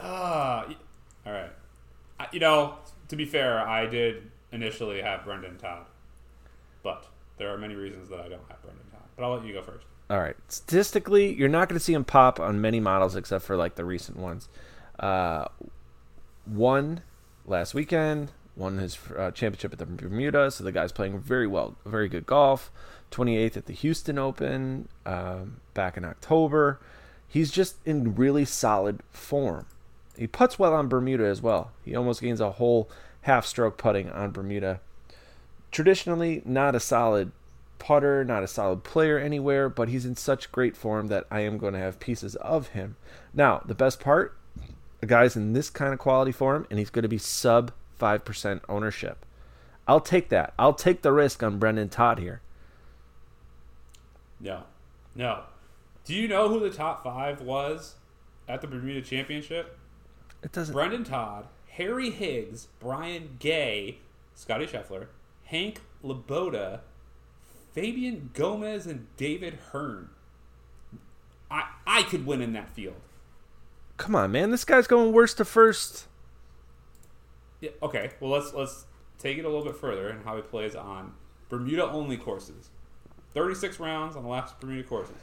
Ah, 0.00 0.64
y- 0.68 0.76
all 1.26 1.32
right. 1.32 1.50
I, 2.18 2.26
you 2.32 2.40
know, 2.40 2.74
to 3.08 3.16
be 3.16 3.24
fair, 3.24 3.60
I 3.60 3.86
did 3.86 4.30
initially 4.52 5.00
have 5.02 5.24
Brendan 5.24 5.56
Todd, 5.56 5.86
but 6.82 7.06
there 7.38 7.52
are 7.52 7.58
many 7.58 7.74
reasons 7.74 8.08
that 8.08 8.18
I 8.20 8.28
don't 8.28 8.42
have 8.48 8.60
Brendan 8.62 8.84
Todd. 8.90 9.02
But 9.16 9.24
I'll 9.24 9.34
let 9.36 9.44
you 9.44 9.52
go 9.52 9.62
first. 9.62 9.86
All 10.10 10.18
right. 10.20 10.36
Statistically, 10.48 11.32
you're 11.32 11.48
not 11.48 11.68
going 11.68 11.78
to 11.78 11.84
see 11.84 11.94
him 11.94 12.04
pop 12.04 12.38
on 12.40 12.60
many 12.60 12.80
models 12.80 13.16
except 13.16 13.44
for 13.44 13.56
like 13.56 13.76
the 13.76 13.84
recent 13.84 14.18
ones. 14.18 14.48
Uh, 14.98 15.46
one 16.44 17.02
last 17.46 17.74
weekend, 17.74 18.32
won 18.56 18.78
his 18.78 18.98
uh, 19.16 19.30
championship 19.30 19.72
at 19.72 19.78
the 19.78 19.86
Bermuda, 19.86 20.50
so 20.50 20.64
the 20.64 20.72
guy's 20.72 20.92
playing 20.92 21.18
very 21.18 21.46
well, 21.46 21.76
very 21.84 22.08
good 22.08 22.26
golf. 22.26 22.70
28th 23.10 23.56
at 23.56 23.66
the 23.66 23.72
Houston 23.72 24.18
Open 24.18 24.88
um, 25.06 25.60
back 25.72 25.96
in 25.96 26.04
October. 26.04 26.80
He's 27.28 27.50
just 27.50 27.76
in 27.84 28.14
really 28.14 28.44
solid 28.44 29.00
form. 29.10 29.66
He 30.16 30.26
puts 30.26 30.58
well 30.58 30.74
on 30.74 30.88
Bermuda 30.88 31.24
as 31.24 31.42
well. 31.42 31.72
He 31.84 31.94
almost 31.94 32.20
gains 32.20 32.40
a 32.40 32.52
whole 32.52 32.88
half 33.22 33.46
stroke 33.46 33.76
putting 33.76 34.10
on 34.10 34.30
Bermuda. 34.30 34.80
Traditionally, 35.70 36.42
not 36.44 36.74
a 36.74 36.80
solid 36.80 37.32
putter, 37.78 38.24
not 38.24 38.42
a 38.42 38.48
solid 38.48 38.84
player 38.84 39.18
anywhere, 39.18 39.68
but 39.68 39.88
he's 39.88 40.06
in 40.06 40.16
such 40.16 40.52
great 40.52 40.76
form 40.76 41.08
that 41.08 41.26
I 41.30 41.40
am 41.40 41.58
going 41.58 41.72
to 41.74 41.80
have 41.80 41.98
pieces 41.98 42.36
of 42.36 42.68
him. 42.68 42.96
Now, 43.32 43.62
the 43.64 43.74
best 43.74 43.98
part, 43.98 44.36
guy's 45.06 45.36
in 45.36 45.52
this 45.52 45.70
kind 45.70 45.92
of 45.92 45.98
quality 45.98 46.32
form, 46.32 46.66
and 46.70 46.78
he's 46.78 46.90
going 46.90 47.02
to 47.02 47.08
be 47.08 47.18
sub 47.18 47.72
5% 48.00 48.60
ownership. 48.68 49.24
I'll 49.86 50.00
take 50.00 50.28
that. 50.30 50.54
I'll 50.58 50.74
take 50.74 51.02
the 51.02 51.12
risk 51.12 51.42
on 51.42 51.58
Brendan 51.58 51.88
Todd 51.88 52.18
here. 52.18 52.40
No, 54.40 54.64
no. 55.14 55.44
Do 56.04 56.14
you 56.14 56.28
know 56.28 56.48
who 56.48 56.60
the 56.60 56.70
top 56.70 57.02
five 57.02 57.40
was 57.40 57.94
at 58.48 58.60
the 58.60 58.66
Bermuda 58.66 59.02
Championship, 59.02 59.78
It 60.42 60.52
doesn't. 60.52 60.72
Brendan 60.72 61.04
Todd, 61.04 61.46
Harry 61.70 62.10
Higgs, 62.10 62.68
Brian 62.78 63.36
Gay, 63.38 63.98
Scotty 64.34 64.66
Scheffler, 64.66 65.06
Hank 65.44 65.80
Lebioda, 66.04 66.80
Fabian 67.72 68.30
Gomez, 68.34 68.86
and 68.86 69.06
David 69.16 69.58
Hearn. 69.72 70.10
I 71.50 71.64
I 71.86 72.02
could 72.02 72.26
win 72.26 72.40
in 72.42 72.52
that 72.52 72.70
field. 72.70 73.00
Come 73.96 74.14
on, 74.14 74.32
man. 74.32 74.50
This 74.50 74.64
guy's 74.64 74.86
going 74.86 75.12
worst 75.12 75.36
to 75.38 75.44
first. 75.44 76.06
Yeah, 77.60 77.70
okay, 77.82 78.10
well 78.20 78.30
let's 78.30 78.52
let's 78.52 78.84
take 79.18 79.38
it 79.38 79.44
a 79.44 79.48
little 79.48 79.64
bit 79.64 79.76
further 79.76 80.08
and 80.08 80.24
how 80.24 80.36
he 80.36 80.42
plays 80.42 80.74
on 80.74 81.14
Bermuda 81.48 81.84
only 81.84 82.16
courses. 82.16 82.70
36 83.32 83.80
rounds 83.80 84.16
on 84.16 84.22
the 84.22 84.28
last 84.28 84.60
Bermuda 84.60 84.86
courses. 84.86 85.16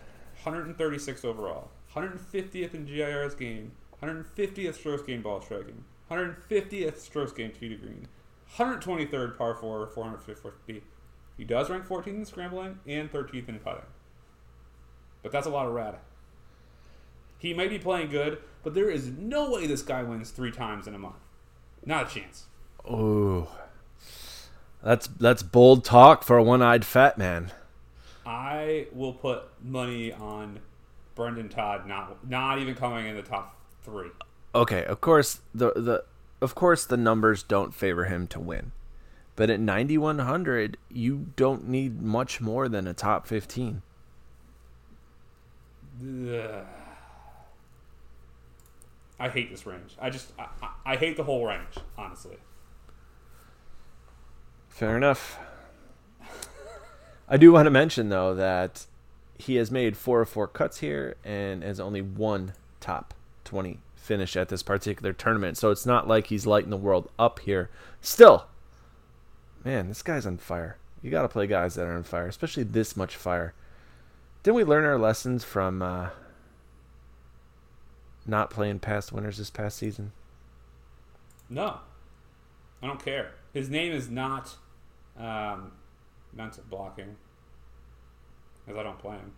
136 0.44 1.24
overall. 1.24 1.70
150th 1.94 2.74
in 2.74 2.86
GIR's 2.86 3.36
game. 3.36 3.74
150th 4.02 4.74
strokes 4.74 5.04
gained 5.04 5.24
ball 5.24 5.42
striking. 5.42 5.84
150th 6.10 6.98
strokes 6.98 7.32
gained 7.32 7.54
tee 7.54 7.70
to 7.70 7.76
green. 7.76 8.08
123rd 8.56 9.38
par 9.38 9.56
4, 9.56 9.88
450. 9.88 10.84
He 11.38 11.44
does 11.44 11.70
rank 11.70 11.86
14th 11.86 12.08
in 12.08 12.26
scrambling 12.26 12.80
and 12.88 13.12
13th 13.12 13.50
in 13.50 13.60
putting. 13.60 13.84
But 15.22 15.32
that's 15.32 15.48
a 15.48 15.52
lot 15.52 15.68
of 15.68 15.74
red. 15.74 15.96
He 17.42 17.56
might 17.56 17.72
be 17.72 17.80
playing 17.80 18.12
good, 18.12 18.38
but 18.64 18.76
there 18.76 18.92
is 18.92 19.08
no 19.08 19.50
way 19.50 19.66
this 19.66 19.82
guy 19.82 20.04
wins 20.04 20.30
three 20.30 20.52
times 20.52 20.86
in 20.86 20.94
a 20.94 21.00
month. 21.00 21.16
Not 21.84 22.06
a 22.06 22.14
chance. 22.14 22.46
Ooh. 22.88 23.48
That's 24.84 25.08
that's 25.08 25.42
bold 25.42 25.84
talk 25.84 26.24
for 26.24 26.38
a 26.38 26.44
one-eyed 26.44 26.86
fat 26.86 27.18
man. 27.18 27.52
I 28.28 28.86
will 28.94 29.14
put 29.14 29.46
money 29.60 30.14
on 30.14 30.60
Brendan 31.16 31.50
Todd 31.50 31.88
not 31.88 32.30
not 32.30 32.60
even 32.60 32.76
coming 32.76 33.08
in 33.08 33.16
the 33.16 33.24
top 33.24 33.56
three. 33.82 34.12
Okay, 34.54 34.86
of 34.86 35.02
course 35.02 35.42
the 35.52 35.74
the 35.76 36.04
of 36.42 36.54
course 36.54 36.86
the 36.86 36.96
numbers 36.96 37.42
don't 37.42 37.74
favor 37.74 38.06
him 38.06 38.28
to 38.28 38.40
win. 38.40 38.72
But 39.36 39.50
at 39.50 39.60
9100, 39.60 40.78
you 40.92 41.30
don't 41.36 41.68
need 41.68 42.04
much 42.04 42.40
more 42.40 42.70
than 42.70 42.86
a 42.86 42.94
top 42.94 43.26
15. 43.26 43.82
Ugh. 46.04 46.66
I 49.22 49.30
hate 49.30 49.52
this 49.52 49.68
range. 49.68 49.96
I 50.02 50.10
just 50.10 50.32
I, 50.40 50.48
I, 50.84 50.96
hate 50.96 51.16
the 51.16 51.24
whole 51.24 51.46
range, 51.46 51.76
honestly. 51.96 52.38
Fair 54.68 54.98
enough. 54.98 55.38
I 57.30 57.38
do 57.38 57.52
want 57.52 57.68
to 57.68 57.70
mention 57.70 58.10
though 58.10 58.34
that 58.34 58.88
he 59.38 59.58
has 59.58 59.70
made 59.70 59.96
four 59.96 60.22
of 60.22 60.30
four 60.30 60.48
cuts 60.48 60.80
here 60.80 61.18
and 61.24 61.62
has 61.62 61.80
only 61.80 62.02
one 62.02 62.54
top 62.80 63.14
20 63.44 63.78
finish 63.96 64.36
at 64.36 64.50
this 64.50 64.64
particular 64.64 65.14
tournament. 65.14 65.56
So 65.56 65.70
it's 65.70 65.86
not 65.86 66.08
like 66.08 66.28
he's 66.28 66.48
lighting 66.48 66.72
the 66.72 66.78
world 66.78 67.08
up 67.20 67.42
here. 67.42 67.70
Still, 68.02 68.48
man, 69.64 69.88
this 69.88 70.02
guy's 70.02 70.26
on 70.26 70.38
fire. 70.38 70.78
You 71.04 71.12
got 71.12 71.22
to 71.22 71.30
play 71.30 71.46
guys 71.46 71.76
that 71.76 71.86
are 71.86 71.94
on 71.94 72.04
fire, 72.04 72.26
especially 72.26 72.64
this 72.64 72.98
much 72.98 73.16
fire. 73.16 73.54
Didn't 74.42 74.56
we 74.56 74.64
learn 74.64 74.84
our 74.84 74.98
lessons 74.98 75.44
from 75.44 75.84
uh, 75.84 76.10
not 78.26 78.50
playing 78.50 78.80
past 78.80 79.12
winners 79.12 79.38
this 79.38 79.50
past 79.50 79.78
season? 79.78 80.12
No, 81.50 81.80
I 82.82 82.88
don't 82.88 83.04
care. 83.04 83.34
His 83.54 83.70
name 83.70 83.92
is 83.92 84.10
not 84.10 84.56
um, 85.18 85.74
mental 86.34 86.64
blocking, 86.70 87.18
because 88.66 88.80
I 88.80 88.84
don't 88.84 89.00
play 89.00 89.18
him. 89.18 89.34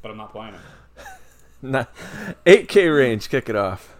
But 0.00 0.10
I'm 0.10 0.16
not 0.16 0.32
playing 0.32 0.54
him. 0.54 0.62
Not 1.64 1.94
8K 2.44 2.92
range. 2.96 3.28
Kick 3.28 3.48
it 3.48 3.54
off. 3.54 3.94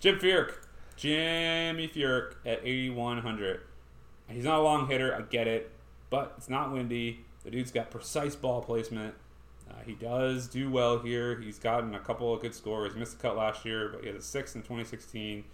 Jim 0.00 0.18
Furyk, 0.18 0.52
Jimmy 0.96 1.86
Furyk 1.86 2.34
at 2.44 2.60
8100. 2.64 3.60
He's 4.28 4.44
not 4.44 4.58
a 4.58 4.62
long 4.62 4.88
hitter, 4.88 5.14
I 5.14 5.22
get 5.22 5.46
it, 5.46 5.70
but 6.10 6.34
it's 6.36 6.48
not 6.48 6.72
windy. 6.72 7.24
The 7.44 7.50
dude's 7.50 7.70
got 7.70 7.90
precise 7.90 8.34
ball 8.34 8.62
placement. 8.62 9.14
Uh, 9.74 9.82
he 9.84 9.94
does 9.94 10.46
do 10.46 10.70
well 10.70 10.98
here. 10.98 11.40
He's 11.40 11.58
gotten 11.58 11.94
a 11.94 12.00
couple 12.00 12.32
of 12.32 12.40
good 12.40 12.54
scores. 12.54 12.94
He 12.94 13.00
missed 13.00 13.14
a 13.14 13.18
cut 13.18 13.36
last 13.36 13.64
year, 13.64 13.88
but 13.88 14.02
he 14.02 14.06
had 14.06 14.16
a 14.16 14.22
sixth 14.22 14.54
in 14.54 14.62
2016, 14.62 15.44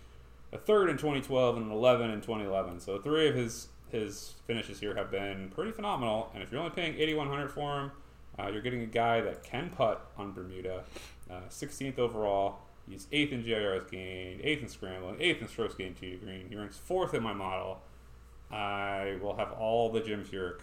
a 0.53 0.59
third 0.59 0.91
in 0.91 0.97
2012, 0.97 1.57
and 1.57 1.67
an 1.67 1.73
11 1.73 2.11
in 2.11 2.21
2011. 2.21 2.81
So 2.81 2.99
three 2.99 3.29
of 3.29 3.35
his 3.35 3.69
his 3.91 4.35
finishes 4.47 4.79
here 4.79 4.95
have 4.95 5.11
been 5.11 5.49
pretty 5.49 5.73
phenomenal. 5.73 6.31
And 6.33 6.43
if 6.43 6.53
you're 6.53 6.61
only 6.61 6.75
paying 6.75 6.95
8100 6.95 7.49
for 7.49 7.81
him, 7.81 7.91
uh, 8.39 8.49
you're 8.49 8.63
getting 8.63 8.83
a 8.83 8.87
guy 8.87 9.21
that 9.21 9.43
can 9.43 9.71
putt 9.71 10.11
on 10.17 10.33
Bermuda, 10.33 10.85
uh, 11.31 11.41
16th 11.49 11.99
overall. 11.99 12.61
He's 12.89 13.07
eighth 13.13 13.33
in 13.33 13.43
GIRs 13.43 13.85
gained, 13.91 14.41
eighth 14.43 14.63
in 14.63 14.69
scrambling, 14.69 15.17
eighth 15.21 15.43
in 15.43 15.49
strokes 15.49 15.75
gained 15.75 15.97
to 16.01 16.17
green. 16.17 16.47
He 16.49 16.57
ranks 16.57 16.79
fourth 16.79 17.15
in 17.15 17.23
my 17.23 17.33
model. 17.33 17.83
I 18.51 19.17
will 19.23 19.37
have 19.37 19.53
all 19.53 19.91
the 19.91 20.01
Jim 20.01 20.25
Furyk. 20.25 20.61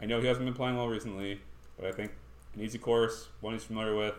I 0.00 0.06
know 0.06 0.20
he 0.20 0.26
hasn't 0.26 0.44
been 0.44 0.54
playing 0.54 0.76
well 0.76 0.88
recently, 0.88 1.40
but 1.80 1.88
I 1.88 1.92
think 1.92 2.12
an 2.54 2.60
easy 2.60 2.78
course, 2.78 3.28
one 3.40 3.54
he's 3.54 3.64
familiar 3.64 3.96
with, 3.96 4.14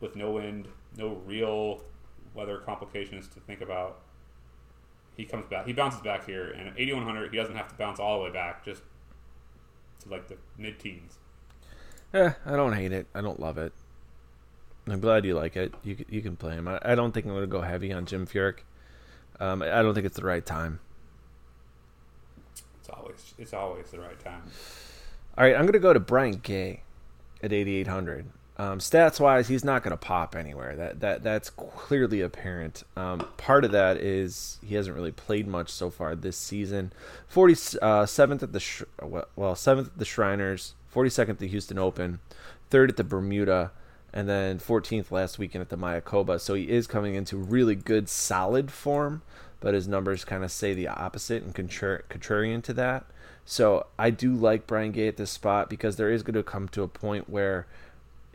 with 0.00 0.14
no 0.14 0.30
wind, 0.30 0.68
no 0.96 1.20
real 1.26 1.82
weather 2.34 2.58
complications 2.58 3.28
to 3.28 3.40
think 3.40 3.60
about. 3.60 4.00
He 5.16 5.24
comes 5.24 5.46
back. 5.46 5.66
He 5.66 5.72
bounces 5.72 6.00
back 6.00 6.26
here, 6.26 6.50
and 6.50 6.68
at 6.68 6.78
8100, 6.78 7.30
he 7.30 7.36
doesn't 7.36 7.56
have 7.56 7.68
to 7.68 7.74
bounce 7.74 8.00
all 8.00 8.18
the 8.18 8.24
way 8.24 8.32
back, 8.32 8.64
just 8.64 8.82
to 10.00 10.08
like 10.08 10.28
the 10.28 10.36
mid 10.58 10.78
teens. 10.78 11.18
Yeah, 12.12 12.34
I 12.44 12.56
don't 12.56 12.72
hate 12.72 12.92
it. 12.92 13.06
I 13.14 13.20
don't 13.20 13.40
love 13.40 13.58
it. 13.58 13.72
I'm 14.86 15.00
glad 15.00 15.24
you 15.24 15.34
like 15.34 15.56
it. 15.56 15.72
You 15.82 16.04
you 16.08 16.20
can 16.20 16.36
play 16.36 16.54
him. 16.54 16.68
I, 16.68 16.78
I 16.82 16.94
don't 16.94 17.12
think 17.12 17.26
I'm 17.26 17.32
going 17.32 17.42
to 17.42 17.46
go 17.46 17.62
heavy 17.62 17.92
on 17.92 18.06
Jim 18.06 18.26
Furyk. 18.26 18.58
Um, 19.40 19.62
I 19.62 19.82
don't 19.82 19.94
think 19.94 20.06
it's 20.06 20.16
the 20.16 20.26
right 20.26 20.44
time. 20.44 20.80
It's 22.80 22.88
always 22.90 23.34
it's 23.38 23.54
always 23.54 23.90
the 23.90 24.00
right 24.00 24.18
time. 24.18 24.42
All 25.36 25.44
right, 25.44 25.54
I'm 25.54 25.62
going 25.62 25.72
to 25.72 25.80
go 25.80 25.92
to 25.92 26.00
Brian 26.00 26.38
Gay 26.42 26.82
at 27.42 27.52
8800. 27.52 28.26
Um, 28.56 28.78
stats 28.78 29.18
wise, 29.18 29.48
he's 29.48 29.64
not 29.64 29.82
going 29.82 29.90
to 29.90 29.96
pop 29.96 30.36
anywhere. 30.36 30.76
That 30.76 31.00
that 31.00 31.24
that's 31.24 31.50
clearly 31.50 32.20
apparent. 32.20 32.84
Um, 32.96 33.26
part 33.36 33.64
of 33.64 33.72
that 33.72 33.96
is 33.96 34.58
he 34.64 34.76
hasn't 34.76 34.94
really 34.94 35.10
played 35.10 35.48
much 35.48 35.70
so 35.70 35.90
far 35.90 36.14
this 36.14 36.36
season. 36.36 36.92
47th 37.32 38.42
at 38.44 38.52
the 38.52 38.60
Sh- 38.60 38.82
well, 39.34 39.56
seventh 39.56 39.88
at 39.88 39.98
the 39.98 40.04
Shriners, 40.04 40.74
42nd 40.94 41.30
at 41.30 41.38
the 41.40 41.48
Houston 41.48 41.80
Open, 41.80 42.20
third 42.70 42.90
at 42.90 42.96
the 42.96 43.02
Bermuda, 43.02 43.72
and 44.12 44.28
then 44.28 44.60
14th 44.60 45.10
last 45.10 45.36
weekend 45.40 45.62
at 45.62 45.68
the 45.68 45.76
Mayakoba. 45.76 46.40
So 46.40 46.54
he 46.54 46.70
is 46.70 46.86
coming 46.86 47.16
into 47.16 47.36
really 47.36 47.74
good, 47.74 48.08
solid 48.08 48.70
form, 48.70 49.22
but 49.58 49.74
his 49.74 49.88
numbers 49.88 50.24
kind 50.24 50.44
of 50.44 50.52
say 50.52 50.74
the 50.74 50.86
opposite 50.86 51.42
and 51.42 51.52
contra- 51.52 52.04
contrarian 52.04 52.62
to 52.62 52.72
that. 52.74 53.06
So 53.44 53.86
I 53.98 54.10
do 54.10 54.34
like 54.34 54.66
Brian 54.66 54.92
Gay 54.92 55.08
at 55.08 55.16
this 55.16 55.30
spot 55.30 55.68
because 55.68 55.96
there 55.96 56.10
is 56.10 56.22
going 56.22 56.34
to 56.34 56.42
come 56.42 56.68
to 56.68 56.82
a 56.82 56.88
point 56.88 57.28
where 57.28 57.66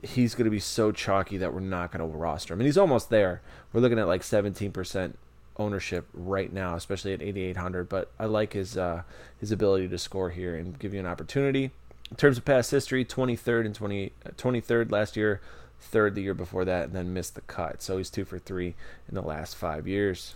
he's 0.02 0.36
going 0.36 0.46
to 0.46 0.52
be 0.52 0.60
so 0.60 0.92
chalky 0.92 1.38
that 1.38 1.54
we're 1.54 1.60
not 1.60 1.92
going 1.92 2.00
to 2.00 2.18
roster 2.18 2.54
him. 2.54 2.60
And 2.60 2.68
he's 2.68 2.78
almost 2.78 3.10
there. 3.10 3.42
We're 3.74 3.82
looking 3.82 4.00
at 4.00 4.08
like 4.08 4.22
17% 4.22 5.14
ownership 5.58 6.08
right 6.14 6.52
now, 6.52 6.76
especially 6.76 7.14
at 7.14 7.22
8800, 7.22 7.90
but 7.90 8.12
I 8.18 8.26
like 8.26 8.54
his 8.54 8.78
uh, 8.78 9.04
his 9.40 9.52
ability 9.52 9.90
to 9.90 9.98
score 9.98 10.30
here 10.30 10.56
and 10.56 10.78
give 10.80 10.94
you 10.94 11.00
an 11.00 11.06
opportunity. 11.06 11.72
In 12.10 12.16
terms 12.16 12.38
of 12.38 12.46
past 12.46 12.72
history, 12.72 13.06
23rd 13.06 13.66
and 13.66 13.76
20 13.76 14.12
23rd 14.38 14.92
last 14.92 15.18
year, 15.18 15.42
third 15.80 16.16
the 16.16 16.22
year 16.22 16.34
before 16.34 16.66
that 16.66 16.86
and 16.86 16.94
then 16.94 17.14
missed 17.14 17.36
the 17.36 17.42
cut. 17.42 17.82
So 17.82 17.98
he's 17.98 18.10
2 18.10 18.26
for 18.26 18.40
3 18.40 18.76
in 19.08 19.16
the 19.16 19.22
last 19.22 19.56
5 19.56 19.88
years. 19.88 20.36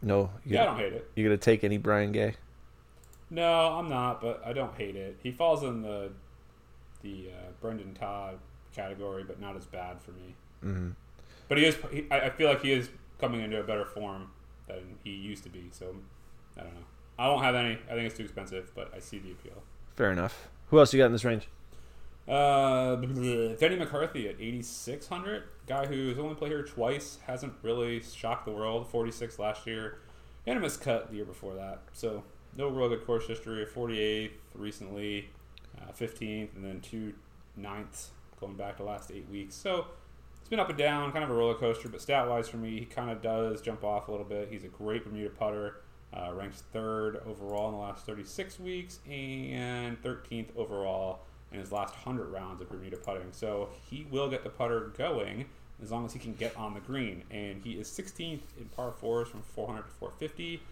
No, 0.00 0.30
you 0.44 0.54
Yeah, 0.54 0.62
I 0.62 0.66
don't 0.66 0.76
hate 0.76 0.92
it. 0.92 1.10
You 1.14 1.24
going 1.24 1.36
to 1.36 1.44
take 1.44 1.64
any 1.64 1.78
Brian 1.78 2.12
Gay? 2.12 2.34
No, 3.30 3.78
I'm 3.78 3.88
not, 3.88 4.20
but 4.20 4.42
I 4.44 4.52
don't 4.52 4.74
hate 4.74 4.96
it. 4.96 5.18
He 5.22 5.30
falls 5.30 5.62
in 5.62 5.82
the 5.82 6.10
the 7.02 7.28
uh, 7.30 7.50
Brendan 7.60 7.94
Todd 7.94 8.38
category, 8.74 9.24
but 9.24 9.40
not 9.40 9.56
as 9.56 9.66
bad 9.66 10.00
for 10.00 10.12
me. 10.12 10.34
Mm-hmm. 10.64 10.90
But 11.48 11.58
he 11.58 11.64
is. 11.64 11.76
He, 11.90 12.06
I 12.10 12.30
feel 12.30 12.48
like 12.48 12.62
he 12.62 12.72
is 12.72 12.88
coming 13.18 13.40
into 13.40 13.60
a 13.60 13.62
better 13.62 13.84
form 13.84 14.30
than 14.66 14.98
he 15.04 15.10
used 15.10 15.42
to 15.44 15.50
be. 15.50 15.68
So 15.72 15.96
I 16.56 16.62
don't 16.62 16.74
know. 16.74 16.80
I 17.18 17.26
don't 17.26 17.42
have 17.42 17.54
any. 17.54 17.78
I 17.90 17.94
think 17.94 18.06
it's 18.06 18.16
too 18.16 18.24
expensive, 18.24 18.72
but 18.74 18.92
I 18.94 19.00
see 19.00 19.18
the 19.18 19.32
appeal. 19.32 19.62
Fair 19.96 20.12
enough. 20.12 20.48
Who 20.70 20.78
else 20.78 20.92
you 20.92 20.98
got 20.98 21.06
in 21.06 21.12
this 21.12 21.24
range? 21.24 21.48
Uh, 22.28 22.96
Denny 22.96 23.76
McCarthy 23.76 24.28
at 24.28 24.36
8,600. 24.38 25.44
Guy 25.66 25.86
who's 25.86 26.18
only 26.18 26.34
played 26.34 26.52
here 26.52 26.62
twice, 26.62 27.18
hasn't 27.26 27.54
really 27.62 28.02
shocked 28.02 28.44
the 28.44 28.52
world. 28.52 28.86
46 28.88 29.38
last 29.38 29.66
year, 29.66 29.98
and 30.46 30.58
a 30.58 30.60
missed 30.60 30.82
cut 30.82 31.08
the 31.08 31.16
year 31.16 31.24
before 31.24 31.54
that. 31.54 31.80
So 31.92 32.22
no 32.58 32.68
real 32.68 32.88
good 32.88 33.06
course 33.06 33.26
history. 33.26 33.64
48th 33.64 34.32
recently, 34.54 35.30
uh, 35.80 35.92
15th, 35.92 36.54
and 36.56 36.64
then 36.64 36.80
two 36.80 37.14
ninths 37.56 38.10
going 38.40 38.56
back 38.56 38.76
to 38.76 38.82
last 38.82 39.10
eight 39.12 39.28
weeks. 39.30 39.54
So 39.54 39.86
it's 40.40 40.48
been 40.48 40.58
up 40.58 40.68
and 40.68 40.76
down, 40.76 41.12
kind 41.12 41.24
of 41.24 41.30
a 41.30 41.34
roller 41.34 41.54
coaster. 41.54 41.88
But 41.88 42.02
stat 42.02 42.28
wise 42.28 42.48
for 42.48 42.56
me, 42.56 42.80
he 42.80 42.84
kind 42.84 43.10
of 43.10 43.22
does 43.22 43.62
jump 43.62 43.84
off 43.84 44.08
a 44.08 44.10
little 44.10 44.26
bit. 44.26 44.48
He's 44.50 44.64
a 44.64 44.68
great 44.68 45.04
Bermuda 45.04 45.30
putter. 45.30 45.76
Uh, 46.12 46.32
ranks 46.32 46.62
third 46.72 47.20
overall 47.26 47.68
in 47.68 47.74
the 47.74 47.80
last 47.80 48.06
36 48.06 48.58
weeks 48.58 48.98
and 49.06 50.02
13th 50.02 50.46
overall 50.56 51.20
in 51.52 51.60
his 51.60 51.70
last 51.70 51.92
100 52.06 52.32
rounds 52.32 52.62
of 52.62 52.70
Bermuda 52.70 52.96
putting. 52.96 53.30
So 53.30 53.68
he 53.90 54.06
will 54.10 54.28
get 54.28 54.42
the 54.42 54.48
putter 54.48 54.90
going 54.96 55.44
as 55.82 55.90
long 55.90 56.06
as 56.06 56.14
he 56.14 56.18
can 56.18 56.32
get 56.32 56.56
on 56.56 56.72
the 56.72 56.80
green. 56.80 57.24
And 57.30 57.62
he 57.62 57.72
is 57.72 57.88
16th 57.88 58.40
in 58.58 58.64
par 58.74 58.92
fours 58.98 59.28
from 59.28 59.42
400 59.42 59.82
to 59.82 59.90
450. 59.90 60.62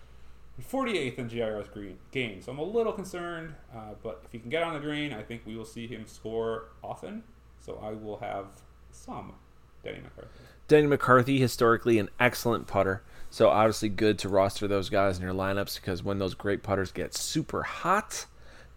And 0.56 0.68
48th 0.68 1.18
in 1.18 1.28
GIR's 1.28 1.68
green 1.68 1.98
game. 2.10 2.40
So 2.40 2.52
I'm 2.52 2.58
a 2.58 2.64
little 2.64 2.92
concerned, 2.92 3.54
uh, 3.74 3.94
but 4.02 4.22
if 4.24 4.32
he 4.32 4.38
can 4.38 4.50
get 4.50 4.62
on 4.62 4.74
the 4.74 4.80
green, 4.80 5.12
I 5.12 5.22
think 5.22 5.42
we 5.44 5.56
will 5.56 5.64
see 5.64 5.86
him 5.86 6.06
score 6.06 6.68
often. 6.82 7.22
So 7.60 7.80
I 7.82 7.90
will 7.90 8.18
have 8.18 8.46
some 8.90 9.34
Denny 9.82 10.00
McCarthy. 10.00 10.28
Denny 10.68 10.86
McCarthy, 10.86 11.38
historically 11.38 11.98
an 11.98 12.08
excellent 12.18 12.66
putter. 12.66 13.02
So 13.30 13.48
obviously 13.48 13.88
good 13.88 14.18
to 14.20 14.28
roster 14.28 14.66
those 14.66 14.88
guys 14.88 15.18
in 15.18 15.22
your 15.22 15.34
lineups 15.34 15.80
because 15.80 16.02
when 16.02 16.18
those 16.18 16.34
great 16.34 16.62
putters 16.62 16.90
get 16.90 17.14
super 17.14 17.62
hot, 17.62 18.26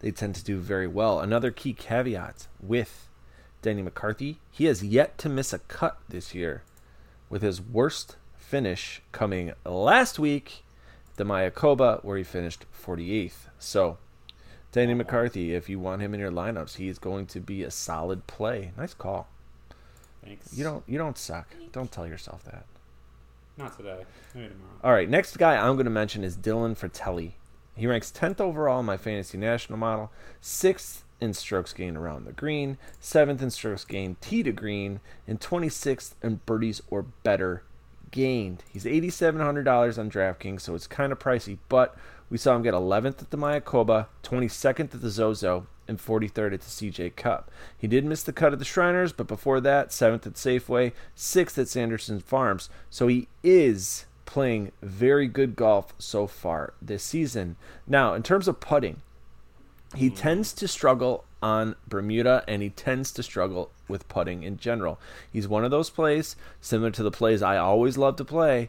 they 0.00 0.10
tend 0.10 0.34
to 0.36 0.44
do 0.44 0.58
very 0.58 0.86
well. 0.86 1.20
Another 1.20 1.50
key 1.50 1.72
caveat 1.72 2.46
with 2.60 3.08
Denny 3.62 3.82
McCarthy, 3.82 4.38
he 4.50 4.64
has 4.66 4.82
yet 4.82 5.18
to 5.18 5.28
miss 5.28 5.52
a 5.52 5.58
cut 5.60 5.98
this 6.08 6.34
year, 6.34 6.62
with 7.28 7.42
his 7.42 7.60
worst 7.60 8.16
finish 8.36 9.02
coming 9.12 9.52
last 9.64 10.18
week, 10.18 10.64
the 11.20 11.26
Mayakoba, 11.26 12.02
where 12.02 12.16
he 12.16 12.24
finished 12.24 12.64
48th. 12.72 13.48
So, 13.58 13.98
Danny 14.72 14.94
McCarthy, 14.94 15.54
if 15.54 15.68
you 15.68 15.78
want 15.78 16.00
him 16.00 16.14
in 16.14 16.20
your 16.20 16.30
lineups, 16.30 16.76
he 16.76 16.88
is 16.88 16.98
going 16.98 17.26
to 17.26 17.40
be 17.40 17.62
a 17.62 17.70
solid 17.70 18.26
play. 18.26 18.72
Nice 18.74 18.94
call. 18.94 19.28
Thanks. 20.24 20.56
You 20.56 20.64
don't 20.64 20.82
you 20.86 20.96
don't 20.96 21.18
suck. 21.18 21.54
Don't 21.72 21.92
tell 21.92 22.06
yourself 22.06 22.42
that. 22.44 22.64
Not 23.58 23.76
today. 23.76 24.04
Maybe 24.34 24.48
tomorrow. 24.48 24.70
All 24.82 24.92
right, 24.92 25.10
next 25.10 25.36
guy 25.36 25.56
I'm 25.56 25.74
going 25.74 25.84
to 25.84 25.90
mention 25.90 26.24
is 26.24 26.38
Dylan 26.38 26.74
Frittelli. 26.74 27.32
He 27.76 27.86
ranks 27.86 28.10
10th 28.10 28.40
overall 28.40 28.80
in 28.80 28.86
my 28.86 28.96
fantasy 28.96 29.36
national 29.36 29.78
model, 29.78 30.10
6th 30.42 31.02
in 31.20 31.34
strokes 31.34 31.74
gained 31.74 31.98
around 31.98 32.24
the 32.24 32.32
green, 32.32 32.78
7th 33.02 33.42
in 33.42 33.50
strokes 33.50 33.84
gained 33.84 34.22
tee 34.22 34.42
to 34.42 34.52
green, 34.52 35.00
and 35.28 35.38
26th 35.38 36.14
in 36.22 36.40
birdies 36.46 36.80
or 36.88 37.02
better 37.02 37.62
gained. 38.10 38.64
He's 38.72 38.84
$8,700 38.84 39.98
on 39.98 40.10
DraftKings, 40.10 40.60
so 40.60 40.74
it's 40.74 40.86
kind 40.86 41.12
of 41.12 41.18
pricey, 41.18 41.58
but 41.68 41.96
we 42.28 42.38
saw 42.38 42.54
him 42.54 42.62
get 42.62 42.74
11th 42.74 43.22
at 43.22 43.30
the 43.30 43.38
Mayakoba, 43.38 44.06
22nd 44.22 44.94
at 44.94 45.00
the 45.00 45.10
Zozo, 45.10 45.66
and 45.88 45.98
43rd 45.98 46.54
at 46.54 46.60
the 46.60 46.66
CJ 46.66 47.16
Cup. 47.16 47.50
He 47.76 47.88
did 47.88 48.04
miss 48.04 48.22
the 48.22 48.32
cut 48.32 48.52
at 48.52 48.58
the 48.58 48.64
Shriners, 48.64 49.12
but 49.12 49.26
before 49.26 49.60
that, 49.60 49.88
7th 49.88 50.26
at 50.26 50.34
Safeway, 50.34 50.92
6th 51.16 51.58
at 51.58 51.68
Sanderson 51.68 52.20
Farms. 52.20 52.70
So 52.88 53.08
he 53.08 53.26
is 53.42 54.06
playing 54.24 54.70
very 54.80 55.26
good 55.26 55.56
golf 55.56 55.92
so 55.98 56.28
far 56.28 56.74
this 56.80 57.02
season. 57.02 57.56
Now, 57.88 58.14
in 58.14 58.22
terms 58.22 58.46
of 58.46 58.60
putting, 58.60 59.02
he 59.96 60.08
tends 60.08 60.52
to 60.52 60.68
struggle 60.68 61.24
on 61.42 61.76
Bermuda 61.88 62.44
and 62.46 62.62
he 62.62 62.70
tends 62.70 63.12
to 63.12 63.22
struggle 63.22 63.70
with 63.88 64.08
putting 64.08 64.42
in 64.42 64.56
general. 64.56 64.98
He's 65.32 65.48
one 65.48 65.64
of 65.64 65.70
those 65.70 65.90
plays, 65.90 66.36
similar 66.60 66.90
to 66.92 67.02
the 67.02 67.10
plays 67.10 67.42
I 67.42 67.56
always 67.56 67.96
love 67.96 68.16
to 68.16 68.24
play, 68.24 68.68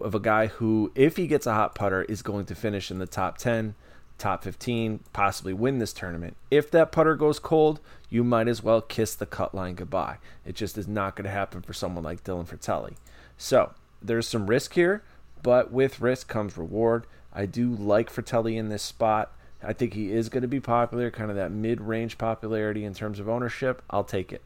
of 0.00 0.14
a 0.14 0.20
guy 0.20 0.46
who, 0.46 0.92
if 0.94 1.16
he 1.16 1.26
gets 1.26 1.46
a 1.46 1.54
hot 1.54 1.74
putter, 1.74 2.02
is 2.02 2.22
going 2.22 2.46
to 2.46 2.54
finish 2.54 2.90
in 2.90 2.98
the 2.98 3.06
top 3.06 3.38
10, 3.38 3.74
top 4.18 4.44
15, 4.44 5.00
possibly 5.12 5.52
win 5.52 5.78
this 5.78 5.92
tournament. 5.92 6.36
If 6.50 6.70
that 6.70 6.92
putter 6.92 7.14
goes 7.14 7.38
cold, 7.38 7.80
you 8.08 8.24
might 8.24 8.48
as 8.48 8.62
well 8.62 8.80
kiss 8.80 9.14
the 9.14 9.26
cut 9.26 9.54
line 9.54 9.74
goodbye. 9.74 10.18
It 10.46 10.54
just 10.54 10.78
is 10.78 10.88
not 10.88 11.16
going 11.16 11.24
to 11.24 11.30
happen 11.30 11.62
for 11.62 11.72
someone 11.72 12.04
like 12.04 12.24
Dylan 12.24 12.48
Frittelli. 12.48 12.94
So, 13.36 13.72
there's 14.00 14.26
some 14.26 14.48
risk 14.48 14.74
here, 14.74 15.02
but 15.42 15.72
with 15.72 16.00
risk 16.00 16.28
comes 16.28 16.56
reward. 16.56 17.06
I 17.32 17.46
do 17.46 17.70
like 17.70 18.12
Frittelli 18.12 18.56
in 18.56 18.68
this 18.68 18.82
spot. 18.82 19.32
I 19.64 19.72
think 19.72 19.94
he 19.94 20.12
is 20.12 20.28
going 20.28 20.42
to 20.42 20.48
be 20.48 20.60
popular, 20.60 21.10
kind 21.10 21.30
of 21.30 21.36
that 21.36 21.52
mid 21.52 21.80
range 21.80 22.18
popularity 22.18 22.84
in 22.84 22.94
terms 22.94 23.18
of 23.18 23.28
ownership. 23.28 23.82
I'll 23.90 24.04
take 24.04 24.32
it. 24.32 24.42